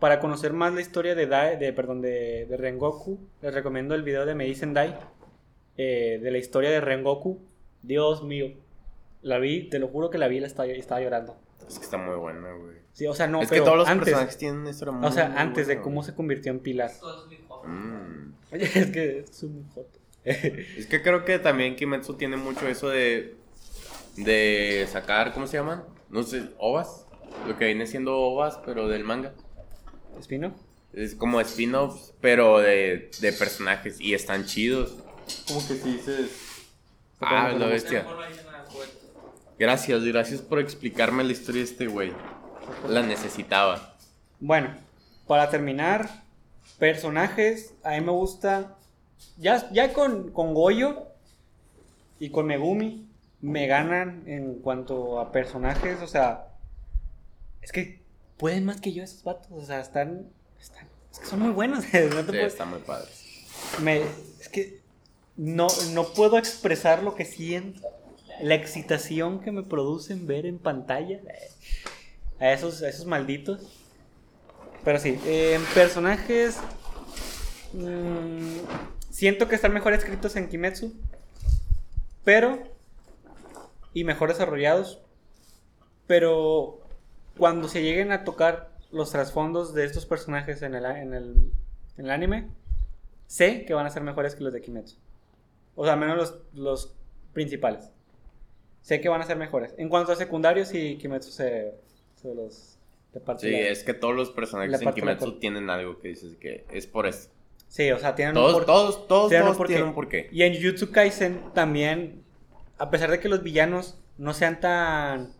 para 0.00 0.18
conocer 0.18 0.52
más 0.52 0.72
la 0.74 0.80
historia 0.80 1.14
de, 1.14 1.26
Dai, 1.26 1.58
de, 1.58 1.72
perdón, 1.72 2.00
de, 2.00 2.46
de 2.46 2.56
Rengoku, 2.56 3.18
les 3.42 3.54
recomiendo 3.54 3.94
el 3.94 4.02
video 4.02 4.26
de 4.26 4.34
Meisen 4.34 4.74
Dai, 4.74 4.96
eh, 5.76 6.18
de 6.22 6.30
la 6.30 6.38
historia 6.38 6.70
de 6.70 6.80
Rengoku. 6.80 7.40
Dios 7.82 8.22
mío, 8.22 8.52
la 9.22 9.38
vi, 9.38 9.68
te 9.68 9.78
lo 9.78 9.88
juro 9.88 10.10
que 10.10 10.18
la 10.18 10.28
vi 10.28 10.36
y 10.36 10.40
la 10.40 10.46
estaba, 10.46 10.68
estaba 10.68 11.00
llorando. 11.00 11.36
Es 11.66 11.78
que 11.78 11.84
está 11.84 11.96
muy 11.96 12.16
buena, 12.16 12.52
güey. 12.52 12.76
Sí, 12.92 13.06
o 13.06 13.14
sea, 13.14 13.26
no, 13.26 13.42
es 13.42 13.48
que 13.48 13.56
pero 13.56 13.64
todos 13.64 13.78
los 13.78 13.88
antes, 13.88 14.04
personajes 14.04 14.38
tienen 14.38 14.60
una 14.60 14.70
historia 14.70 14.92
muy 14.92 15.08
o 15.08 15.10
sea, 15.10 15.28
muy 15.28 15.38
antes 15.38 15.66
de 15.66 15.80
cómo 15.80 15.96
güey. 15.96 16.06
se 16.06 16.14
convirtió 16.14 16.52
en 16.52 16.60
pilar. 16.60 16.90
Esto 16.90 17.24
es 17.24 17.28
mi 17.28 17.38
joven. 17.48 17.70
Mm. 17.72 18.34
Oye, 18.52 18.64
es 18.64 18.86
que 18.90 19.18
es 19.20 19.42
un 19.42 19.68
joto. 19.70 19.98
Es 20.24 20.86
que 20.86 21.02
creo 21.02 21.24
que 21.26 21.38
también 21.38 21.76
Kimetsu 21.76 22.14
tiene 22.14 22.36
mucho 22.36 22.66
eso 22.66 22.88
de. 22.88 23.34
de 24.16 24.86
sacar, 24.90 25.34
¿cómo 25.34 25.46
se 25.46 25.58
llaman? 25.58 25.84
No 26.08 26.22
sé, 26.22 26.44
ovas. 26.58 27.06
Lo 27.46 27.58
que 27.58 27.66
viene 27.66 27.86
siendo 27.86 28.16
ovas, 28.16 28.58
pero 28.64 28.88
del 28.88 29.04
manga. 29.04 29.34
¿Espino? 30.18 30.54
Es 30.94 31.14
como 31.14 31.40
spin-offs, 31.40 32.14
pero 32.20 32.58
de, 32.58 33.10
de 33.20 33.32
personajes. 33.32 34.00
Y 34.00 34.14
están 34.14 34.46
chidos. 34.46 35.03
Como 35.48 35.60
que 35.66 35.74
si 35.76 35.92
dices. 35.92 36.30
Ah, 37.20 37.50
lo 37.56 37.68
bestia. 37.68 38.04
Gracias, 39.58 40.04
gracias 40.04 40.40
por 40.40 40.58
explicarme 40.58 41.24
la 41.24 41.32
historia 41.32 41.62
de 41.62 41.70
este 41.70 41.86
güey. 41.86 42.12
La 42.88 43.02
necesitaba. 43.02 43.94
Bueno, 44.40 44.74
para 45.26 45.48
terminar, 45.50 46.22
personajes, 46.78 47.74
a 47.84 47.90
mí 47.90 48.00
me 48.00 48.12
gusta. 48.12 48.76
Ya, 49.38 49.70
ya 49.70 49.92
con, 49.92 50.32
con 50.32 50.54
Goyo 50.54 51.06
y 52.18 52.30
con 52.30 52.46
Megumi 52.46 53.08
me 53.40 53.66
ganan 53.66 54.24
en 54.26 54.56
cuanto 54.56 55.20
a 55.20 55.30
personajes. 55.32 56.02
O 56.02 56.06
sea, 56.08 56.48
es 57.62 57.70
que 57.72 58.02
pueden 58.36 58.64
más 58.64 58.80
que 58.80 58.92
yo 58.92 59.02
esos 59.04 59.22
vatos. 59.22 59.48
O 59.52 59.64
sea, 59.64 59.80
están. 59.80 60.26
están 60.60 60.88
es 61.12 61.20
que 61.20 61.26
son 61.26 61.40
muy 61.40 61.52
buenos. 61.52 61.84
no 61.84 61.90
te 61.92 62.00
Sí, 62.10 62.24
puedes- 62.26 62.52
está 62.52 62.64
muy 62.64 62.80
padre. 62.80 63.08
me, 63.80 64.02
no, 65.36 65.66
no 65.92 66.12
puedo 66.12 66.38
expresar 66.38 67.02
lo 67.02 67.14
que 67.14 67.24
siento. 67.24 67.80
La 68.40 68.54
excitación 68.54 69.40
que 69.40 69.52
me 69.52 69.62
producen 69.62 70.26
ver 70.26 70.46
en 70.46 70.58
pantalla 70.58 71.20
a 72.40 72.52
esos, 72.52 72.82
esos 72.82 73.06
malditos. 73.06 73.60
Pero 74.84 74.98
sí, 74.98 75.18
eh, 75.24 75.54
en 75.54 75.64
personajes. 75.74 76.58
mm, 77.72 78.58
siento 79.10 79.48
que 79.48 79.54
están 79.54 79.72
mejor 79.72 79.92
escritos 79.92 80.36
en 80.36 80.48
Kimetsu. 80.48 80.92
Pero. 82.24 82.62
Y 83.92 84.04
mejor 84.04 84.30
desarrollados. 84.30 85.00
Pero. 86.06 86.80
Cuando 87.36 87.66
se 87.66 87.82
lleguen 87.82 88.12
a 88.12 88.22
tocar 88.22 88.70
los 88.92 89.10
trasfondos 89.10 89.74
de 89.74 89.84
estos 89.84 90.06
personajes 90.06 90.62
en 90.62 90.76
el, 90.76 90.84
en 90.84 91.14
el, 91.14 91.52
en 91.96 92.04
el 92.04 92.10
anime, 92.12 92.48
sé 93.26 93.64
que 93.64 93.74
van 93.74 93.86
a 93.86 93.90
ser 93.90 94.04
mejores 94.04 94.36
que 94.36 94.44
los 94.44 94.52
de 94.52 94.60
Kimetsu. 94.60 94.96
O 95.76 95.84
sea, 95.84 95.94
al 95.94 96.00
menos 96.00 96.16
los, 96.16 96.38
los 96.54 96.94
principales. 97.32 97.90
Sé 98.82 99.00
que 99.00 99.08
van 99.08 99.20
a 99.20 99.26
ser 99.26 99.36
mejores. 99.36 99.74
En 99.78 99.88
cuanto 99.88 100.12
a 100.12 100.16
secundarios, 100.16 100.68
sí, 100.68 100.96
Kimetsu 101.00 101.30
se, 101.30 101.74
se 102.16 102.34
los... 102.34 102.78
Sí, 103.38 103.50
la- 103.50 103.58
es 103.68 103.84
que 103.84 103.94
todos 103.94 104.14
los 104.14 104.30
personajes 104.30 104.80
en 104.82 104.92
Kimetsu 104.92 105.38
tienen 105.38 105.70
algo 105.70 106.00
que 106.00 106.08
dices 106.08 106.36
que 106.36 106.64
es 106.72 106.86
por 106.86 107.06
esto. 107.06 107.32
Sí, 107.68 107.90
o 107.92 107.98
sea, 107.98 108.14
tienen 108.14 108.36
un 108.36 108.42
Todos, 108.42 108.54
por- 108.54 108.64
todos, 108.66 109.08
todos, 109.08 109.28
tienen 109.30 109.42
un 109.42 109.48
todos 109.48 109.56
porqué. 109.58 109.72
tienen 109.72 109.88
un 109.88 109.94
porqué. 109.94 110.28
Y 110.32 110.42
en 110.42 110.54
Jujutsu 110.54 110.90
Kaisen 110.90 111.40
también, 111.54 112.22
a 112.78 112.90
pesar 112.90 113.10
de 113.10 113.20
que 113.20 113.28
los 113.28 113.42
villanos 113.42 113.98
no 114.18 114.34
sean 114.34 114.60
tan, 114.60 115.32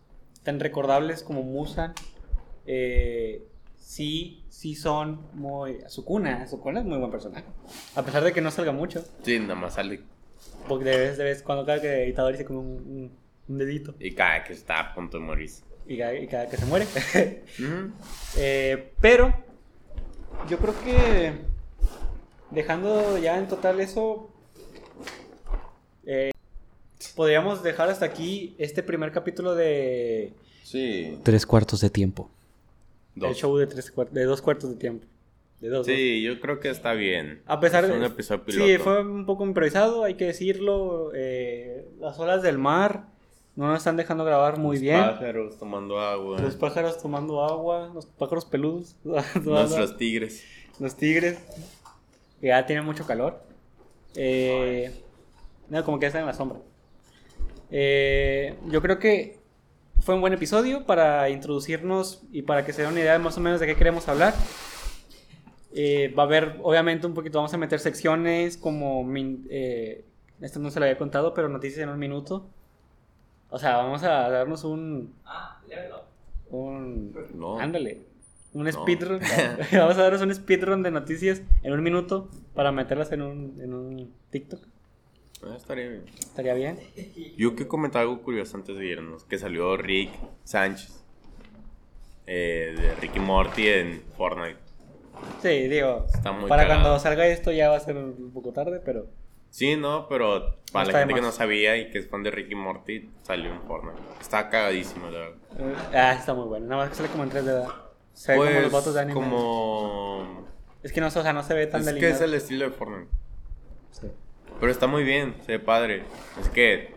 tan 0.42 0.58
recordables 0.60 1.22
como 1.22 1.42
Musan, 1.42 1.94
eh, 2.66 3.42
sí, 3.76 4.42
sí 4.48 4.74
son 4.74 5.20
muy... 5.34 5.78
Sukuna, 5.88 6.46
Sukuna 6.46 6.80
es 6.80 6.86
muy 6.86 6.98
buen 6.98 7.10
personaje. 7.10 7.44
A 7.94 8.02
pesar 8.02 8.24
de 8.24 8.32
que 8.32 8.40
no 8.40 8.50
salga 8.50 8.72
mucho. 8.72 9.04
Sí, 9.22 9.38
nada 9.38 9.54
más 9.56 9.74
sale 9.74 10.00
Porque 10.68 10.84
de 10.84 10.96
vez, 10.98 11.18
de 11.18 11.24
vez 11.24 11.42
cuando 11.42 11.64
cada 11.66 11.80
que 11.80 12.08
Itadori 12.08 12.36
se 12.38 12.44
come 12.44 12.58
un, 12.60 12.66
un- 12.66 13.10
un 13.48 13.58
dedito 13.58 13.94
y 14.00 14.12
cae 14.12 14.42
que 14.44 14.52
está 14.54 14.80
a 14.80 14.94
punto 14.94 15.18
de 15.18 15.24
morirse. 15.24 15.62
y 15.86 15.98
cada, 15.98 16.14
y 16.14 16.26
cada 16.26 16.48
que 16.48 16.56
se 16.56 16.64
muere. 16.66 16.86
Eh, 18.36 18.92
pero 19.00 19.32
yo 20.48 20.58
creo 20.58 20.74
que 20.82 21.32
dejando 22.50 23.18
ya 23.18 23.38
en 23.38 23.48
total 23.48 23.80
eso, 23.80 24.30
eh, 26.06 26.30
podríamos 27.14 27.62
dejar 27.62 27.88
hasta 27.90 28.06
aquí 28.06 28.54
este 28.58 28.82
primer 28.82 29.12
capítulo 29.12 29.54
de 29.54 30.32
Sí. 30.62 31.18
tres 31.22 31.44
cuartos 31.46 31.80
de 31.80 31.90
tiempo. 31.90 32.30
Dos. 33.14 33.28
El 33.30 33.34
show 33.36 33.56
de, 33.56 33.66
tres 33.66 33.92
de 34.10 34.24
dos 34.24 34.42
cuartos 34.42 34.70
de 34.70 34.76
tiempo. 34.76 35.06
De 35.60 35.68
dos, 35.68 35.86
dos. 35.86 35.94
Sí, 35.96 36.22
yo 36.22 36.40
creo 36.40 36.60
que 36.60 36.68
está 36.70 36.92
bien. 36.92 37.42
A 37.46 37.58
pesar 37.60 37.84
Es 37.84 37.90
de... 37.90 37.96
un 37.96 38.04
episodio 38.04 38.44
piloto. 38.44 38.66
Sí, 38.66 38.78
fue 38.78 39.00
un 39.00 39.24
poco 39.26 39.44
improvisado, 39.46 40.04
hay 40.04 40.14
que 40.14 40.26
decirlo. 40.26 41.10
eh, 41.14 41.86
las 42.00 42.18
olas 42.18 42.42
del 42.42 42.58
mar 42.58 43.06
no 43.56 43.68
nos 43.68 43.78
están 43.78 43.96
dejando 43.96 44.24
grabar 44.24 44.58
muy 44.58 44.76
Los 44.76 44.82
bien. 44.82 45.00
Pájaros 45.00 45.58
tomando 45.58 46.00
agua. 46.00 46.40
Los 46.40 46.56
pájaros 46.56 47.00
tomando 47.00 47.44
agua, 47.44 47.90
los 47.94 48.06
pájaros 48.06 48.44
peludos. 48.44 48.96
Nuestros 49.44 49.96
tigres. 49.96 50.44
Los 50.80 50.96
tigres. 50.96 51.38
Que 52.40 52.48
ya 52.48 52.66
tienen 52.66 52.84
mucho 52.84 53.06
calor. 53.06 53.40
Eh, 54.16 54.92
no, 55.70 55.84
como 55.84 55.98
que 55.98 56.02
ya 56.04 56.08
están 56.08 56.22
en 56.22 56.26
la 56.26 56.34
sombra. 56.34 56.58
Eh, 57.70 58.54
yo 58.66 58.82
creo 58.82 58.98
que 58.98 59.38
fue 60.00 60.14
un 60.14 60.20
buen 60.20 60.32
episodio 60.32 60.84
para 60.84 61.30
introducirnos 61.30 62.22
y 62.32 62.42
para 62.42 62.64
que 62.66 62.72
se 62.72 62.82
den 62.82 62.90
una 62.90 63.00
idea 63.00 63.18
más 63.18 63.36
o 63.38 63.40
menos 63.40 63.60
de 63.60 63.66
qué 63.66 63.76
queremos 63.76 64.06
hablar. 64.08 64.34
Eh, 65.76 66.14
va 66.16 66.22
a 66.22 66.26
haber, 66.26 66.58
obviamente, 66.62 67.06
un 67.06 67.14
poquito, 67.14 67.38
vamos 67.38 67.52
a 67.52 67.58
meter 67.58 67.80
secciones 67.80 68.56
como... 68.56 69.02
min- 69.04 69.46
eh, 69.50 70.04
esto 70.40 70.60
no 70.60 70.70
se 70.70 70.78
lo 70.78 70.86
había 70.86 70.98
contado, 70.98 71.34
pero 71.34 71.48
noticias 71.48 71.80
en 71.82 71.88
un 71.88 71.98
minuto. 71.98 72.46
O 73.50 73.58
sea, 73.58 73.76
vamos 73.78 74.02
a 74.04 74.28
darnos 74.30 74.62
un... 74.64 75.14
Ah, 75.24 75.60
lévelo. 75.68 76.04
un 76.50 77.12
No. 77.34 77.58
Ándale. 77.58 78.02
Un 78.52 78.64
No. 78.64 78.72
speedrun. 78.72 79.20
Vamos 79.72 79.96
a 79.98 80.02
darnos 80.02 80.22
un 80.22 80.32
speedrun 80.34 80.82
de 80.82 80.90
noticias 80.92 81.42
en 81.62 81.72
un 81.72 81.82
minuto 81.82 82.30
para 82.54 82.70
meterlas 82.70 83.10
en 83.12 83.22
un, 83.22 83.60
en 83.60 83.74
un 83.74 84.12
TikTok. 84.30 84.60
Ah, 85.42 85.54
estaría 85.56 85.88
bien. 85.88 86.04
Estaría 86.18 86.54
bien. 86.54 86.78
Yo 87.36 87.56
que 87.56 87.66
comentar 87.66 88.02
algo 88.02 88.22
curioso 88.22 88.56
antes 88.56 88.76
de 88.76 88.86
irnos. 88.86 89.24
Que 89.24 89.38
salió 89.38 89.76
Rick 89.76 90.10
Sánchez. 90.44 91.02
eh, 92.26 92.74
de 92.76 92.94
Ricky 92.96 93.18
Morty 93.20 93.68
en 93.68 94.02
Fortnite. 94.16 94.58
Sí, 95.42 95.68
digo. 95.68 96.06
Está 96.12 96.32
muy 96.32 96.48
para 96.48 96.62
cagado. 96.62 96.82
cuando 96.82 96.98
salga 97.00 97.26
esto 97.26 97.52
ya 97.52 97.68
va 97.70 97.76
a 97.76 97.80
ser 97.80 97.96
un 97.96 98.30
poco 98.32 98.52
tarde, 98.52 98.80
pero. 98.84 99.06
Sí, 99.50 99.76
no, 99.76 100.08
pero 100.08 100.56
para 100.72 100.90
la 100.90 100.98
gente 101.00 101.14
que 101.14 101.20
no 101.20 101.30
sabía 101.30 101.76
y 101.76 101.90
que 101.90 101.98
es 101.98 102.08
fan 102.08 102.22
de 102.24 102.30
Ricky 102.32 102.54
Morty, 102.56 103.10
salió 103.22 103.52
en 103.52 103.62
Fortnite. 103.62 103.96
Está 104.20 104.48
cagadísimo, 104.48 105.08
la 105.10 105.18
verdad. 105.18 105.36
eh, 105.58 105.74
ah, 105.94 106.12
está 106.18 106.34
muy 106.34 106.46
bueno. 106.48 106.66
Nada 106.66 106.82
más 106.82 106.90
que 106.90 106.96
sale 106.96 107.08
como 107.10 107.22
en 107.22 107.30
3 107.30 107.44
de 107.44 107.50
edad. 107.52 107.68
Se 108.14 108.32
ve 108.32 108.38
como 108.38 108.50
los 108.50 108.60
Pues, 108.62 108.72
vatos 108.72 108.94
de 108.94 109.00
anime. 109.00 109.14
como... 109.14 110.48
Es 110.82 110.92
que 110.92 111.00
no, 111.00 111.06
o 111.06 111.10
sea, 111.10 111.32
no 111.32 111.42
se 111.44 111.54
ve 111.54 111.66
tan 111.68 111.82
Es 111.86 111.94
que 111.94 112.10
es 112.10 112.20
el 112.20 112.34
estilo 112.34 112.64
de 112.64 112.70
Fortnite. 112.72 113.10
Sí. 113.92 114.08
Pero 114.58 114.72
está 114.72 114.86
muy 114.88 115.04
bien, 115.04 115.36
se 115.46 115.52
ve 115.52 115.58
padre. 115.60 116.02
Es 116.40 116.48
que... 116.48 116.94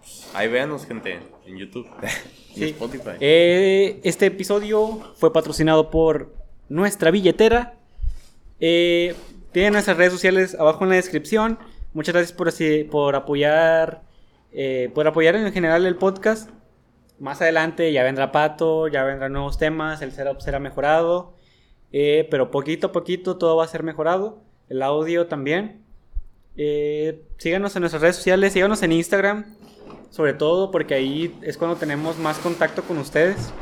pues, 0.00 0.30
ahí 0.34 0.48
véanos, 0.48 0.86
gente, 0.86 1.18
en 1.46 1.56
YouTube. 1.56 1.88
y 2.50 2.58
Sí. 2.58 2.64
Spotify. 2.70 3.10
Eh, 3.20 4.00
este 4.04 4.26
episodio 4.26 5.00
fue 5.16 5.32
patrocinado 5.32 5.90
por 5.90 6.34
nuestra 6.70 7.10
billetera. 7.10 7.74
Eh, 8.60 9.14
tienen 9.52 9.72
nuestras 9.74 9.98
redes 9.98 10.12
sociales 10.12 10.54
abajo 10.58 10.84
en 10.84 10.90
la 10.90 10.96
descripción. 10.96 11.58
Muchas 11.92 12.14
gracias 12.14 12.32
por, 12.32 12.50
por 12.90 13.14
apoyar. 13.16 14.02
eh, 14.52 14.90
por 14.94 15.06
apoyar 15.06 15.36
en 15.36 15.52
general 15.52 15.84
el 15.86 15.96
podcast. 15.96 16.48
Más 17.18 17.42
adelante 17.42 17.92
ya 17.92 18.02
vendrá 18.02 18.32
Pato, 18.32 18.88
ya 18.88 19.04
vendrán 19.04 19.32
nuevos 19.32 19.58
temas, 19.58 20.00
el 20.00 20.12
setup 20.12 20.40
será 20.40 20.58
mejorado. 20.58 21.34
eh, 21.92 22.26
pero 22.30 22.50
poquito 22.50 22.86
a 22.88 22.92
poquito 22.92 23.36
todo 23.36 23.56
va 23.56 23.64
a 23.64 23.68
ser 23.68 23.82
mejorado. 23.82 24.38
El 24.68 24.82
audio 24.82 25.26
también. 25.26 25.82
Eh, 26.56 27.22
síganos 27.38 27.74
en 27.76 27.80
nuestras 27.80 28.00
redes 28.02 28.16
sociales, 28.16 28.52
síganos 28.52 28.82
en 28.82 28.92
Instagram. 28.92 29.44
Sobre 30.10 30.32
todo 30.34 30.70
porque 30.70 30.94
ahí 30.94 31.36
es 31.42 31.56
cuando 31.56 31.76
tenemos 31.76 32.16
más 32.18 32.38
contacto 32.38 32.82
con 32.82 32.98
ustedes. 32.98 33.52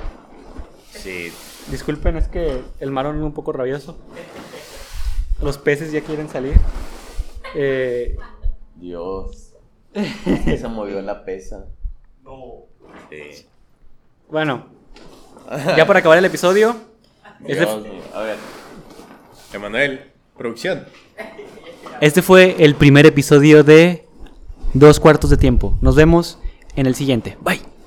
Sí. 0.93 1.33
Disculpen, 1.71 2.17
es 2.17 2.29
que 2.29 2.63
el 2.81 2.91
marón 2.91 3.19
es 3.19 3.23
un 3.23 3.33
poco 3.33 3.53
rabioso. 3.53 3.99
Los 5.43 5.59
peces 5.59 5.93
ya 5.93 6.01
quieren 6.01 6.29
salir. 6.29 6.55
Eh, 7.55 8.17
Dios. 8.77 9.45
Es 9.95 10.41
que 10.45 10.59
se 10.59 10.69
movió 10.69 11.01
la 11.01 11.25
pesa. 11.25 11.67
sí. 13.11 13.47
bueno, 14.29 14.67
ya 15.77 15.87
para 15.87 16.01
acabar 16.01 16.19
el 16.19 16.25
episodio. 16.25 16.77
Este, 17.41 17.65
Dios. 17.65 17.87
A 18.15 18.21
ver. 18.21 18.37
Emanuel, 19.53 20.11
producción. 20.37 20.85
este 22.01 22.21
fue 22.21 22.57
el 22.59 22.75
primer 22.75 23.07
episodio 23.07 23.65
de 23.65 24.07
Dos 24.75 25.01
Cuartos 25.01 25.31
de 25.31 25.39
Tiempo. 25.39 25.79
Nos 25.81 25.97
vemos 25.97 26.39
en 26.77 26.87
el 26.87 26.95
siguiente. 26.95 27.39
Bye. 27.41 27.78